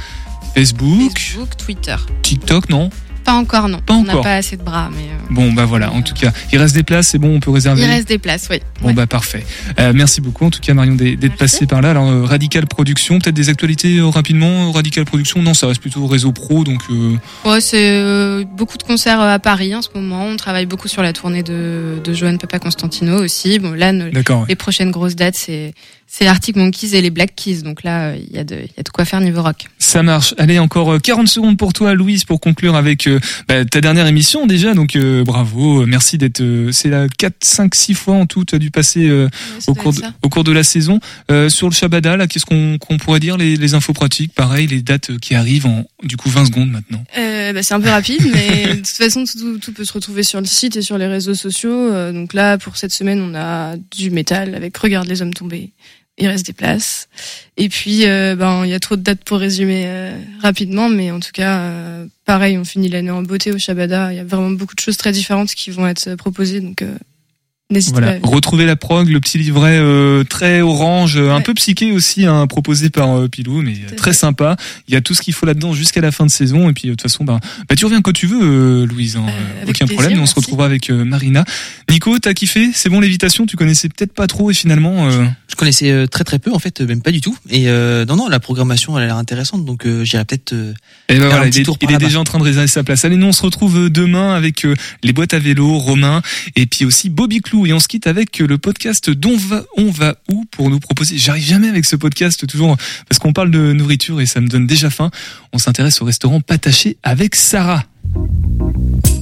Facebook, 0.54 1.12
Facebook 1.18 1.56
Twitter. 1.56 1.96
TikTok, 2.22 2.68
non 2.68 2.90
pas 3.24 3.32
encore 3.34 3.68
non 3.68 3.80
Pas 3.80 3.94
on 3.94 4.04
n'a 4.04 4.16
pas 4.18 4.34
assez 4.36 4.56
de 4.56 4.62
bras 4.62 4.90
mais 4.94 5.02
euh, 5.04 5.16
Bon 5.30 5.52
bah 5.52 5.64
voilà, 5.64 5.90
en 5.92 6.02
tout 6.02 6.14
cas, 6.14 6.30
il 6.52 6.58
reste 6.58 6.74
des 6.74 6.82
places, 6.82 7.08
c'est 7.08 7.18
bon, 7.18 7.34
on 7.34 7.40
peut 7.40 7.50
réserver. 7.50 7.82
il 7.82 7.88
reste 7.88 8.06
des 8.08 8.18
places 8.18 8.46
oui 8.50 8.60
Bon 8.82 8.92
bah 8.92 9.06
parfait. 9.06 9.44
Euh, 9.80 9.92
merci 9.94 10.20
beaucoup 10.20 10.44
en 10.44 10.50
tout 10.50 10.60
cas 10.60 10.74
Marion 10.74 10.94
d'être 10.94 11.36
passée 11.36 11.66
par 11.66 11.80
là. 11.82 11.90
Alors 11.90 12.08
euh, 12.10 12.24
Radical 12.24 12.66
Production, 12.66 13.18
peut-être 13.18 13.34
des 13.34 13.48
actualités 13.48 14.00
rapidement. 14.02 14.70
Radical 14.72 15.04
Production, 15.04 15.42
non, 15.42 15.54
ça 15.54 15.66
reste 15.66 15.80
plutôt 15.80 16.06
réseau 16.06 16.32
pro, 16.32 16.64
donc 16.64 16.82
euh, 16.90 17.16
Ouais, 17.44 17.60
c'est 17.60 18.44
beaucoup 18.56 18.76
de 18.78 18.82
concerts 18.82 19.20
à 19.20 19.38
Paris 19.38 19.74
en 19.74 19.82
ce 19.82 19.88
moment. 19.94 20.24
On 20.26 20.36
travaille 20.36 20.66
beaucoup 20.66 20.88
sur 20.88 21.02
la 21.02 21.12
tournée 21.12 21.42
de, 21.42 21.98
de 22.04 22.12
Johan 22.12 22.36
Papa 22.36 22.58
Constantino 22.58 23.22
aussi. 23.22 23.58
Bon, 23.58 23.72
là, 23.72 23.92
nos- 23.92 24.10
les 24.48 24.54
prochaines 24.56 24.90
grosses 24.90 25.16
dates, 25.16 25.36
c'est 25.36 25.72
c'est 26.16 26.26
Arctic 26.28 26.54
Monkeys 26.54 26.94
et 26.94 27.00
les 27.00 27.10
Black 27.10 27.34
Keys. 27.34 27.62
Donc 27.62 27.82
là, 27.82 28.10
euh, 28.10 28.16
il 28.16 28.32
y 28.34 28.38
a 28.38 28.44
de 28.44 28.54
il 28.54 28.76
y 28.76 28.80
a 28.80 28.82
de 28.84 28.88
quoi 28.88 29.04
faire 29.04 29.20
niveau 29.20 29.42
rock. 29.42 29.64
ça 29.78 30.02
marche. 30.04 30.32
Allez, 30.38 30.58
encore 30.60 30.92
euh, 30.94 30.98
40 31.00 31.26
secondes 31.26 31.56
pour 31.58 31.72
toi 31.72 31.94
Louise 31.94 32.24
pour 32.24 32.40
conclure 32.40 32.76
avec 32.76 33.06
euh, 33.08 33.18
bah, 33.48 33.64
ta 33.64 33.80
dernière 33.80 34.06
émission 34.06 34.46
déjà. 34.46 34.74
Donc 34.74 34.94
euh, 34.94 35.24
bravo, 35.24 35.82
euh, 35.82 35.86
merci 35.86 36.16
d'être. 36.18 36.40
euh, 36.40 36.70
c'est 36.72 36.88
la 36.88 37.08
4, 37.08 37.34
5, 37.42 37.74
6 37.74 37.94
fois 37.94 38.14
en 38.14 38.26
tout. 38.26 38.44
Tu 38.44 38.54
as 38.54 38.58
dû 38.58 38.70
passer 38.70 39.08
euh, 39.08 39.28
au 39.66 39.74
cours 39.74 39.92
de, 39.92 40.02
au 40.22 40.28
cours 40.28 40.44
de 40.44 40.52
la 40.52 40.62
saison 40.62 41.00
Euh, 41.30 41.48
sur 41.48 41.68
le 41.68 41.74
Shabada. 41.74 42.16
Là, 42.16 42.26
qu'est-ce 42.28 42.46
qu'on 42.46 42.78
qu'on 42.78 42.96
pourrait 42.98 43.20
dire? 43.20 43.36
Les, 43.36 43.56
les 43.56 43.74
infos 43.74 43.92
pratiques, 43.92 44.32
pareil, 44.34 44.66
les 44.68 44.82
dates 44.82 45.10
euh, 45.10 45.18
qui 45.18 45.34
arrivent 45.34 45.66
en 45.66 45.84
du 46.04 46.16
coup 46.16 46.28
20 46.30 46.44
secondes 46.46 46.70
maintenant. 46.70 47.02
Euh, 47.18 47.52
bah, 47.52 47.62
c'est 47.62 47.74
un 47.74 47.80
peu 47.80 47.88
rapide, 47.90 48.22
mais 48.32 48.66
de 48.74 48.74
toute 48.76 48.86
façon, 48.88 49.24
tout, 49.24 49.38
tout- 49.38 49.58
tout 49.58 49.72
peut 49.72 49.84
se 49.84 49.92
retrouver 49.92 50.22
sur 50.22 50.40
le 50.40 50.46
site 50.46 50.76
et 50.76 50.82
sur 50.82 50.96
les 50.98 51.06
réseaux 51.08 51.34
sociaux. 51.34 51.70
Euh, 51.92 52.12
donc 52.12 52.34
là, 52.34 52.56
pour 52.58 52.76
cette 52.76 52.92
semaine, 52.92 53.20
on 53.20 53.34
a 53.34 53.74
du 53.96 54.10
métal 54.10 54.54
avec 54.54 54.76
Regarde 54.76 55.08
les 55.08 55.20
hommes 55.22 55.34
tombés. 55.34 55.72
Il 56.16 56.28
reste 56.28 56.46
des 56.46 56.52
places. 56.52 57.08
Et 57.56 57.68
puis, 57.68 58.06
euh, 58.06 58.36
ben, 58.36 58.64
il 58.64 58.70
y 58.70 58.74
a 58.74 58.80
trop 58.80 58.94
de 58.94 59.02
dates 59.02 59.24
pour 59.24 59.38
résumer 59.38 59.82
euh, 59.86 60.16
rapidement, 60.40 60.88
mais 60.88 61.10
en 61.10 61.18
tout 61.18 61.32
cas, 61.32 61.58
euh, 61.58 62.06
pareil, 62.24 62.56
on 62.56 62.64
finit 62.64 62.88
l'année 62.88 63.10
en 63.10 63.22
beauté 63.22 63.50
au 63.50 63.58
Shabada. 63.58 64.12
Il 64.12 64.16
y 64.16 64.20
a 64.20 64.24
vraiment 64.24 64.50
beaucoup 64.50 64.76
de 64.76 64.80
choses 64.80 64.96
très 64.96 65.10
différentes 65.10 65.50
qui 65.50 65.70
vont 65.70 65.88
être 65.88 66.14
proposées, 66.14 66.60
donc 66.60 66.82
euh, 66.82 66.96
Voilà, 67.92 68.14
pas. 68.20 68.28
retrouver 68.28 68.66
la 68.66 68.76
prog, 68.76 69.08
le 69.08 69.20
petit 69.20 69.38
livret 69.38 69.78
euh, 69.78 70.24
très 70.24 70.60
orange, 70.60 71.16
euh, 71.16 71.30
un 71.32 71.40
peu 71.40 71.54
psyché 71.54 71.92
aussi, 71.92 72.26
hein, 72.26 72.46
proposé 72.46 72.90
par 72.90 73.16
euh, 73.18 73.28
Pilou, 73.28 73.62
mais 73.62 73.74
très 73.96 74.12
sympa. 74.12 74.56
Il 74.88 74.94
y 74.94 74.96
a 74.96 75.00
tout 75.00 75.14
ce 75.14 75.22
qu'il 75.22 75.34
faut 75.34 75.46
là-dedans 75.46 75.72
jusqu'à 75.72 76.00
la 76.00 76.12
fin 76.12 76.26
de 76.26 76.30
saison. 76.30 76.68
Et 76.68 76.72
puis 76.72 76.88
euh, 76.88 76.90
de 76.92 76.94
toute 76.96 77.02
façon, 77.02 77.24
bah, 77.24 77.38
bah, 77.68 77.76
tu 77.76 77.84
reviens 77.84 78.02
quand 78.02 78.12
tu 78.12 78.26
veux, 78.26 78.40
euh, 78.42 78.86
Louise. 78.86 79.16
hein, 79.16 79.26
aucun 79.62 79.86
plaisir, 79.86 79.94
problème. 79.94 80.12
On 80.12 80.14
se 80.14 80.18
merci. 80.30 80.34
retrouvera 80.36 80.66
avec 80.66 80.90
euh, 80.90 81.04
Marina. 81.04 81.44
Nico, 81.90 82.18
t'as 82.18 82.34
kiffé? 82.34 82.70
C'est 82.72 82.88
bon 82.88 83.00
l'évitation 83.00 83.46
Tu 83.46 83.56
connaissais 83.56 83.88
peut-être 83.88 84.12
pas 84.12 84.26
trop 84.26 84.50
et 84.50 84.54
finalement. 84.54 85.08
euh, 85.08 85.24
Je 85.48 85.54
connaissais 85.56 85.90
euh, 85.90 86.06
très 86.06 86.24
très 86.24 86.38
peu 86.38 86.52
en 86.52 86.58
fait, 86.58 86.80
même 86.80 87.02
pas 87.02 87.12
du 87.12 87.20
tout. 87.20 87.36
Et 87.50 87.68
euh, 87.68 88.04
non 88.06 88.16
non, 88.16 88.28
la 88.28 88.40
programmation 88.40 88.96
elle 88.98 89.04
a 89.04 89.06
l'air 89.06 89.16
intéressante, 89.16 89.64
donc 89.64 89.86
euh, 89.86 90.04
j'irai 90.04 90.24
peut-être. 90.24 90.52
euh, 90.52 90.72
Et 91.08 91.18
ben 91.18 91.26
voilà, 91.28 91.42
un 91.42 91.46
il 91.48 91.58
est, 91.60 91.66
il 91.82 91.92
est 91.92 91.98
déjà 91.98 92.18
en 92.20 92.24
train 92.24 92.38
de 92.38 92.44
réserver 92.44 92.66
sa 92.68 92.82
place. 92.82 93.04
Allez, 93.04 93.16
nous 93.16 93.26
on 93.26 93.32
se 93.32 93.42
retrouve 93.42 93.88
demain 93.90 94.34
avec 94.34 94.64
euh, 94.64 94.74
les 95.02 95.12
boîtes 95.12 95.34
à 95.34 95.38
vélo, 95.38 95.78
Romain, 95.78 96.22
et 96.56 96.66
puis 96.66 96.84
aussi 96.84 97.10
Bobby 97.10 97.40
Clou. 97.40 97.63
Et 97.66 97.72
on 97.72 97.80
se 97.80 97.88
quitte 97.88 98.06
avec 98.06 98.38
le 98.38 98.58
podcast 98.58 99.10
D'on 99.10 99.36
va, 99.36 99.64
on 99.76 99.90
va 99.90 100.16
où 100.28 100.44
pour 100.50 100.68
nous 100.68 100.80
proposer. 100.80 101.16
J'arrive 101.16 101.44
jamais 101.44 101.68
avec 101.68 101.84
ce 101.84 101.96
podcast 101.96 102.46
toujours 102.46 102.76
parce 103.08 103.18
qu'on 103.18 103.32
parle 103.32 103.50
de 103.50 103.72
nourriture 103.72 104.20
et 104.20 104.26
ça 104.26 104.40
me 104.40 104.48
donne 104.48 104.66
déjà 104.66 104.90
faim. 104.90 105.10
On 105.52 105.58
s'intéresse 105.58 106.02
au 106.02 106.04
restaurant 106.04 106.40
Pataché 106.40 106.98
avec 107.02 107.34
Sarah. 107.34 107.84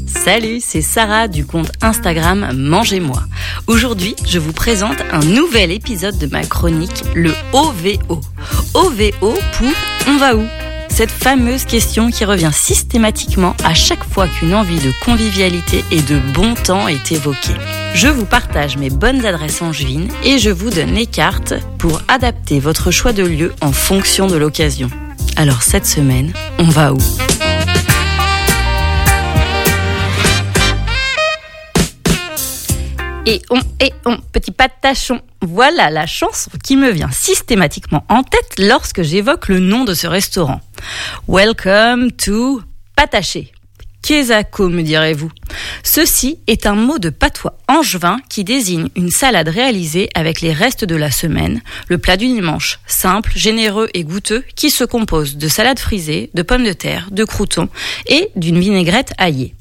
Salut, 0.07 0.61
c'est 0.61 0.83
Sarah 0.83 1.29
du 1.29 1.45
compte 1.45 1.73
Instagram 1.81 2.53
Mangez-moi. 2.55 3.23
Aujourd'hui, 3.67 4.15
je 4.27 4.39
vous 4.39 4.53
présente 4.53 4.99
un 5.13 5.21
nouvel 5.21 5.71
épisode 5.71 6.19
de 6.19 6.27
ma 6.27 6.45
chronique, 6.45 7.05
le 7.15 7.33
OVO. 7.53 8.21
OVO 8.75 9.35
pour 9.59 9.73
On 10.09 10.17
va 10.17 10.37
où? 10.37 10.45
Cette 10.89 11.11
fameuse 11.11 11.65
question 11.65 12.11
qui 12.11 12.25
revient 12.25 12.51
systématiquement 12.53 13.57
à 13.65 13.75
chaque 13.75 14.05
fois 14.05 14.29
qu'une 14.29 14.55
envie 14.55 14.81
de 14.81 14.93
convivialité 15.05 15.85
et 15.91 16.03
de 16.03 16.19
bon 16.35 16.55
temps 16.55 16.87
est 16.89 17.13
évoquée. 17.13 17.57
Je 17.95 18.09
vous 18.09 18.25
partage 18.25 18.79
mes 18.79 18.91
bonnes 18.91 19.25
adresses 19.27 19.61
angevines 19.61 20.09
et 20.25 20.39
je 20.39 20.51
vous 20.51 20.71
donne 20.71 20.93
les 20.93 21.07
cartes 21.07 21.55
pour 21.79 22.01
adapter 22.09 22.59
votre 22.59 22.91
choix 22.91 23.13
de 23.13 23.23
lieu 23.23 23.53
en 23.61 23.73
fonction 23.73 24.27
de 24.27 24.37
l'occasion. 24.37 24.91
Alors 25.37 25.63
cette 25.63 25.87
semaine, 25.87 26.33
on 26.59 26.65
va 26.65 26.95
où? 26.95 26.99
Et 33.25 33.41
on, 33.51 33.61
et 33.79 33.93
on, 34.05 34.17
petit 34.33 34.51
patachon. 34.51 35.21
Voilà 35.43 35.91
la 35.91 36.07
chanson 36.07 36.51
qui 36.65 36.77
me 36.77 36.91
vient 36.91 37.11
systématiquement 37.13 38.05
en 38.09 38.25
tête 38.25 38.59
lorsque 38.59 39.03
j'évoque 39.03 39.49
le 39.49 39.61
nom 39.61 39.85
de 39.85 39.95
ce 39.95 40.07
restaurant. 40.07 40.61
Welcome 41.29 42.11
to 42.13 42.63
Pataché. 42.97 43.53
Quesaco, 44.03 44.69
me 44.69 44.83
direz-vous. 44.83 45.31
Ceci 45.85 46.39
est 46.49 46.67
un 46.67 46.75
mot 46.75 46.99
de 46.99 47.09
patois 47.09 47.57
angevin 47.69 48.19
qui 48.29 48.43
désigne 48.43 48.89
une 48.97 49.11
salade 49.11 49.49
réalisée 49.49 50.11
avec 50.15 50.41
les 50.41 50.53
restes 50.53 50.85
de 50.85 50.97
la 50.97 51.13
semaine, 51.13 51.63
le 51.89 51.99
plat 51.99 52.17
du 52.17 52.27
dimanche, 52.27 52.81
simple, 52.87 53.33
généreux 53.37 53.89
et 53.95 54.03
goûteux, 54.03 54.45
qui 54.57 54.71
se 54.71 54.83
compose 54.85 55.37
de 55.37 55.49
salade 55.49 55.79
frisée, 55.79 56.31
de 56.35 56.43
pommes 56.43 56.65
de 56.65 56.73
terre, 56.73 57.09
de 57.13 57.25
croutons 57.25 57.69
et 58.07 58.29
d'une 58.35 58.59
vinaigrette 58.59 59.13
aillée. 59.19 59.55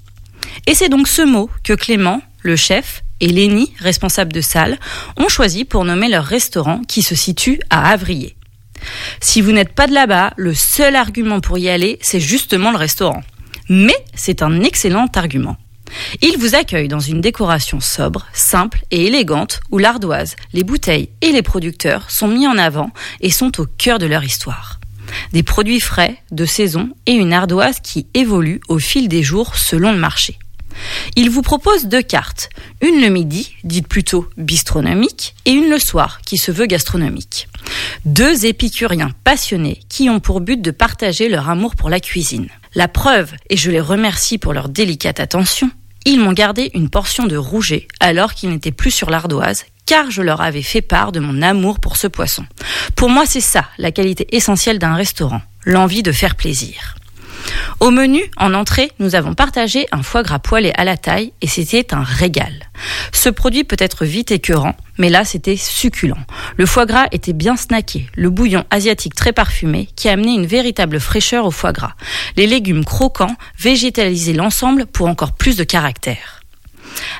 Et 0.65 0.73
c'est 0.73 0.89
donc 0.89 1.07
ce 1.07 1.21
mot 1.21 1.49
que 1.63 1.73
Clément, 1.73 2.21
le 2.41 2.55
chef, 2.55 3.03
et 3.19 3.27
Lénie, 3.27 3.71
responsable 3.79 4.33
de 4.33 4.41
salle, 4.41 4.79
ont 5.17 5.29
choisi 5.29 5.63
pour 5.63 5.85
nommer 5.85 6.09
leur 6.09 6.25
restaurant 6.25 6.81
qui 6.87 7.03
se 7.03 7.13
situe 7.13 7.59
à 7.69 7.91
Avrier. 7.91 8.35
Si 9.19 9.41
vous 9.41 9.51
n'êtes 9.51 9.73
pas 9.73 9.85
de 9.85 9.93
là-bas, 9.93 10.33
le 10.37 10.55
seul 10.55 10.95
argument 10.95 11.39
pour 11.39 11.59
y 11.59 11.69
aller, 11.69 11.99
c'est 12.01 12.19
justement 12.19 12.71
le 12.71 12.77
restaurant. 12.77 13.21
Mais 13.73 13.95
c'est 14.13 14.41
un 14.41 14.63
excellent 14.63 15.07
argument. 15.15 15.55
Il 16.21 16.37
vous 16.37 16.55
accueille 16.55 16.89
dans 16.89 16.99
une 16.99 17.21
décoration 17.21 17.79
sobre, 17.79 18.27
simple 18.33 18.83
et 18.91 19.05
élégante 19.05 19.61
où 19.71 19.77
l'ardoise, 19.77 20.35
les 20.51 20.65
bouteilles 20.65 21.07
et 21.21 21.31
les 21.31 21.41
producteurs 21.41 22.11
sont 22.11 22.27
mis 22.27 22.45
en 22.47 22.57
avant 22.57 22.91
et 23.21 23.29
sont 23.29 23.61
au 23.61 23.65
cœur 23.65 23.97
de 23.97 24.07
leur 24.07 24.25
histoire. 24.25 24.81
Des 25.31 25.41
produits 25.41 25.79
frais, 25.79 26.17
de 26.31 26.43
saison 26.43 26.89
et 27.05 27.13
une 27.13 27.31
ardoise 27.31 27.79
qui 27.79 28.07
évolue 28.13 28.59
au 28.67 28.77
fil 28.77 29.07
des 29.07 29.23
jours 29.23 29.55
selon 29.55 29.93
le 29.93 29.99
marché. 29.99 30.37
Il 31.15 31.29
vous 31.29 31.41
propose 31.41 31.85
deux 31.85 32.01
cartes, 32.01 32.49
une 32.81 32.99
le 32.99 33.07
midi, 33.07 33.55
dite 33.63 33.87
plutôt 33.87 34.27
bistronomique, 34.35 35.33
et 35.45 35.51
une 35.51 35.69
le 35.69 35.79
soir, 35.79 36.19
qui 36.25 36.37
se 36.37 36.51
veut 36.51 36.65
gastronomique. 36.65 37.47
Deux 38.03 38.45
épicuriens 38.45 39.11
passionnés 39.23 39.79
qui 39.87 40.09
ont 40.09 40.19
pour 40.19 40.41
but 40.41 40.61
de 40.61 40.71
partager 40.71 41.29
leur 41.29 41.49
amour 41.49 41.77
pour 41.77 41.89
la 41.89 42.01
cuisine. 42.01 42.49
La 42.73 42.87
preuve, 42.87 43.33
et 43.49 43.57
je 43.57 43.69
les 43.69 43.81
remercie 43.81 44.37
pour 44.37 44.53
leur 44.53 44.69
délicate 44.69 45.19
attention, 45.19 45.69
ils 46.05 46.21
m'ont 46.21 46.31
gardé 46.31 46.71
une 46.73 46.89
portion 46.89 47.27
de 47.27 47.35
rouget 47.35 47.87
alors 47.99 48.33
qu'ils 48.33 48.49
n'étaient 48.49 48.71
plus 48.71 48.91
sur 48.91 49.09
l'ardoise, 49.09 49.65
car 49.85 50.09
je 50.09 50.21
leur 50.21 50.39
avais 50.39 50.61
fait 50.61 50.81
part 50.81 51.11
de 51.11 51.19
mon 51.19 51.41
amour 51.41 51.81
pour 51.81 51.97
ce 51.97 52.07
poisson. 52.07 52.45
Pour 52.95 53.09
moi, 53.09 53.25
c'est 53.25 53.41
ça, 53.41 53.65
la 53.77 53.91
qualité 53.91 54.25
essentielle 54.35 54.79
d'un 54.79 54.95
restaurant, 54.95 55.41
l'envie 55.65 56.01
de 56.01 56.13
faire 56.13 56.35
plaisir. 56.35 56.95
Au 57.79 57.89
menu, 57.89 58.21
en 58.37 58.53
entrée, 58.53 58.91
nous 58.99 59.15
avons 59.15 59.33
partagé 59.33 59.87
un 59.91 60.03
foie 60.03 60.23
gras 60.23 60.39
poêlé 60.39 60.71
à 60.75 60.83
la 60.83 60.97
taille 60.97 61.33
et 61.41 61.47
c'était 61.47 61.93
un 61.93 62.03
régal. 62.03 62.69
Ce 63.11 63.29
produit 63.29 63.63
peut 63.63 63.77
être 63.79 64.05
vite 64.05 64.31
écœurant, 64.31 64.75
mais 64.97 65.09
là 65.09 65.25
c'était 65.25 65.57
succulent. 65.57 66.17
Le 66.57 66.65
foie 66.65 66.85
gras 66.85 67.07
était 67.11 67.33
bien 67.33 67.55
snacké, 67.55 68.07
le 68.15 68.29
bouillon 68.29 68.65
asiatique 68.69 69.15
très 69.15 69.33
parfumé 69.33 69.89
qui 69.95 70.09
a 70.09 70.13
amené 70.13 70.33
une 70.33 70.45
véritable 70.45 70.99
fraîcheur 70.99 71.45
au 71.45 71.51
foie 71.51 71.73
gras. 71.73 71.95
Les 72.37 72.47
légumes 72.47 72.85
croquants 72.85 73.35
végétalisaient 73.59 74.33
l'ensemble 74.33 74.85
pour 74.85 75.07
encore 75.07 75.33
plus 75.33 75.57
de 75.57 75.63
caractère. 75.63 76.41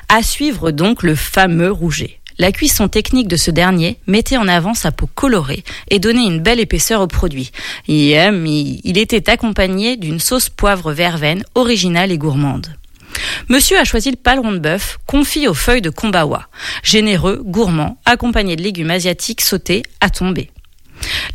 À 0.08 0.22
suivre 0.22 0.70
donc 0.70 1.02
le 1.02 1.14
fameux 1.14 1.70
rouget. 1.70 2.21
La 2.42 2.50
cuisson 2.50 2.88
technique 2.88 3.28
de 3.28 3.36
ce 3.36 3.52
dernier 3.52 3.98
mettait 4.08 4.36
en 4.36 4.48
avant 4.48 4.74
sa 4.74 4.90
peau 4.90 5.08
colorée 5.14 5.62
et 5.92 6.00
donnait 6.00 6.26
une 6.26 6.40
belle 6.40 6.58
épaisseur 6.58 7.00
au 7.00 7.06
produit. 7.06 7.52
il 7.86 8.98
était 8.98 9.30
accompagné 9.30 9.96
d'une 9.96 10.18
sauce 10.18 10.48
poivre 10.48 10.92
verveine 10.92 11.44
originale 11.54 12.10
et 12.10 12.18
gourmande. 12.18 12.66
Monsieur 13.48 13.78
a 13.78 13.84
choisi 13.84 14.10
le 14.10 14.16
paleron 14.16 14.50
de 14.50 14.58
bœuf 14.58 14.98
confit 15.06 15.46
aux 15.46 15.54
feuilles 15.54 15.82
de 15.82 15.90
kombawa, 15.90 16.48
généreux, 16.82 17.40
gourmand, 17.44 17.96
accompagné 18.06 18.56
de 18.56 18.62
légumes 18.64 18.90
asiatiques 18.90 19.42
sautés 19.42 19.84
à 20.00 20.10
tomber. 20.10 20.50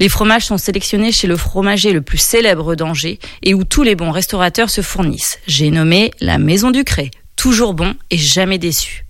Les 0.02 0.10
fromages 0.10 0.48
sont 0.48 0.58
sélectionnés 0.58 1.14
chez 1.14 1.28
le 1.28 1.38
fromager 1.38 1.94
le 1.94 2.02
plus 2.02 2.18
célèbre 2.18 2.76
d'Angers 2.76 3.20
et 3.44 3.54
où 3.54 3.64
tous 3.64 3.84
les 3.84 3.96
bons 3.96 4.12
restaurateurs 4.12 4.70
se 4.70 4.82
fournissent. 4.82 5.40
J'ai 5.48 5.72
nommé 5.72 6.12
la 6.20 6.38
Maison 6.38 6.70
du 6.70 6.84
Cré, 6.84 7.12
toujours 7.38 7.74
bon 7.74 7.96
et 8.12 8.18
jamais 8.18 8.58
déçu. 8.58 9.07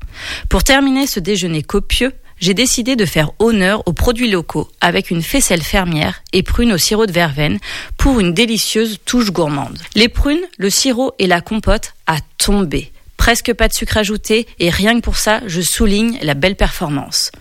Pour 0.49 0.63
terminer 0.63 1.07
ce 1.07 1.19
déjeuner 1.19 1.63
copieux, 1.63 2.13
j'ai 2.39 2.53
décidé 2.53 2.95
de 2.95 3.05
faire 3.05 3.31
honneur 3.39 3.83
aux 3.87 3.93
produits 3.93 4.29
locaux 4.29 4.69
avec 4.79 5.09
une 5.09 5.23
faisselle 5.23 5.63
fermière 5.63 6.21
et 6.33 6.43
prunes 6.43 6.73
au 6.73 6.77
sirop 6.77 7.05
de 7.05 7.11
verveine 7.11 7.59
pour 7.97 8.19
une 8.19 8.33
délicieuse 8.33 8.99
touche 9.05 9.31
gourmande. 9.31 9.79
Les 9.95 10.09
prunes, 10.09 10.45
le 10.57 10.69
sirop 10.69 11.13
et 11.19 11.27
la 11.27 11.41
compote 11.41 11.93
à 12.05 12.17
tomber. 12.37 12.91
Presque 13.17 13.51
pas 13.53 13.67
de 13.67 13.73
sucre 13.73 13.97
ajouté 13.97 14.47
et 14.59 14.69
rien 14.69 14.95
que 14.95 15.03
pour 15.03 15.17
ça, 15.17 15.41
je 15.47 15.59
souligne 15.59 16.17
la 16.21 16.35
belle 16.35 16.55
performance. 16.55 17.31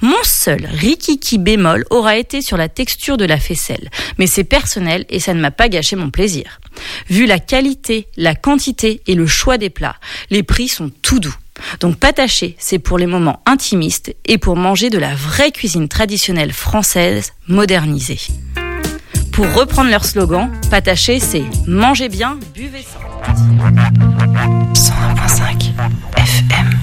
Mon 0.00 0.16
seul 0.24 0.66
rikiki 0.66 1.38
bémol 1.38 1.84
aura 1.90 2.16
été 2.16 2.42
sur 2.42 2.56
la 2.56 2.68
texture 2.68 3.18
de 3.18 3.26
la 3.26 3.38
faisselle, 3.38 3.90
mais 4.18 4.26
c'est 4.26 4.42
personnel 4.42 5.04
et 5.10 5.20
ça 5.20 5.34
ne 5.34 5.40
m'a 5.40 5.50
pas 5.50 5.68
gâché 5.68 5.94
mon 5.94 6.10
plaisir. 6.10 6.60
Vu 7.08 7.26
la 7.26 7.38
qualité, 7.38 8.08
la 8.16 8.34
quantité 8.34 9.02
et 9.06 9.14
le 9.14 9.26
choix 9.26 9.58
des 9.58 9.70
plats, 9.70 9.96
les 10.30 10.42
prix 10.42 10.68
sont 10.68 10.90
tout 11.02 11.20
doux. 11.20 11.36
Donc 11.80 11.96
pataché, 11.96 12.56
c'est 12.58 12.78
pour 12.78 12.98
les 12.98 13.06
moments 13.06 13.42
intimistes 13.46 14.14
et 14.26 14.38
pour 14.38 14.56
manger 14.56 14.90
de 14.90 14.98
la 14.98 15.14
vraie 15.14 15.50
cuisine 15.50 15.88
traditionnelle 15.88 16.52
française 16.52 17.32
modernisée. 17.46 18.20
Pour 19.32 19.52
reprendre 19.54 19.90
leur 19.90 20.04
slogan, 20.04 20.50
pataché, 20.70 21.20
c'est 21.20 21.44
mangez 21.66 22.08
bien, 22.08 22.38
buvez 22.54 22.82
sans. 22.82 22.98
101.5 24.74 25.72
FM 26.16 26.78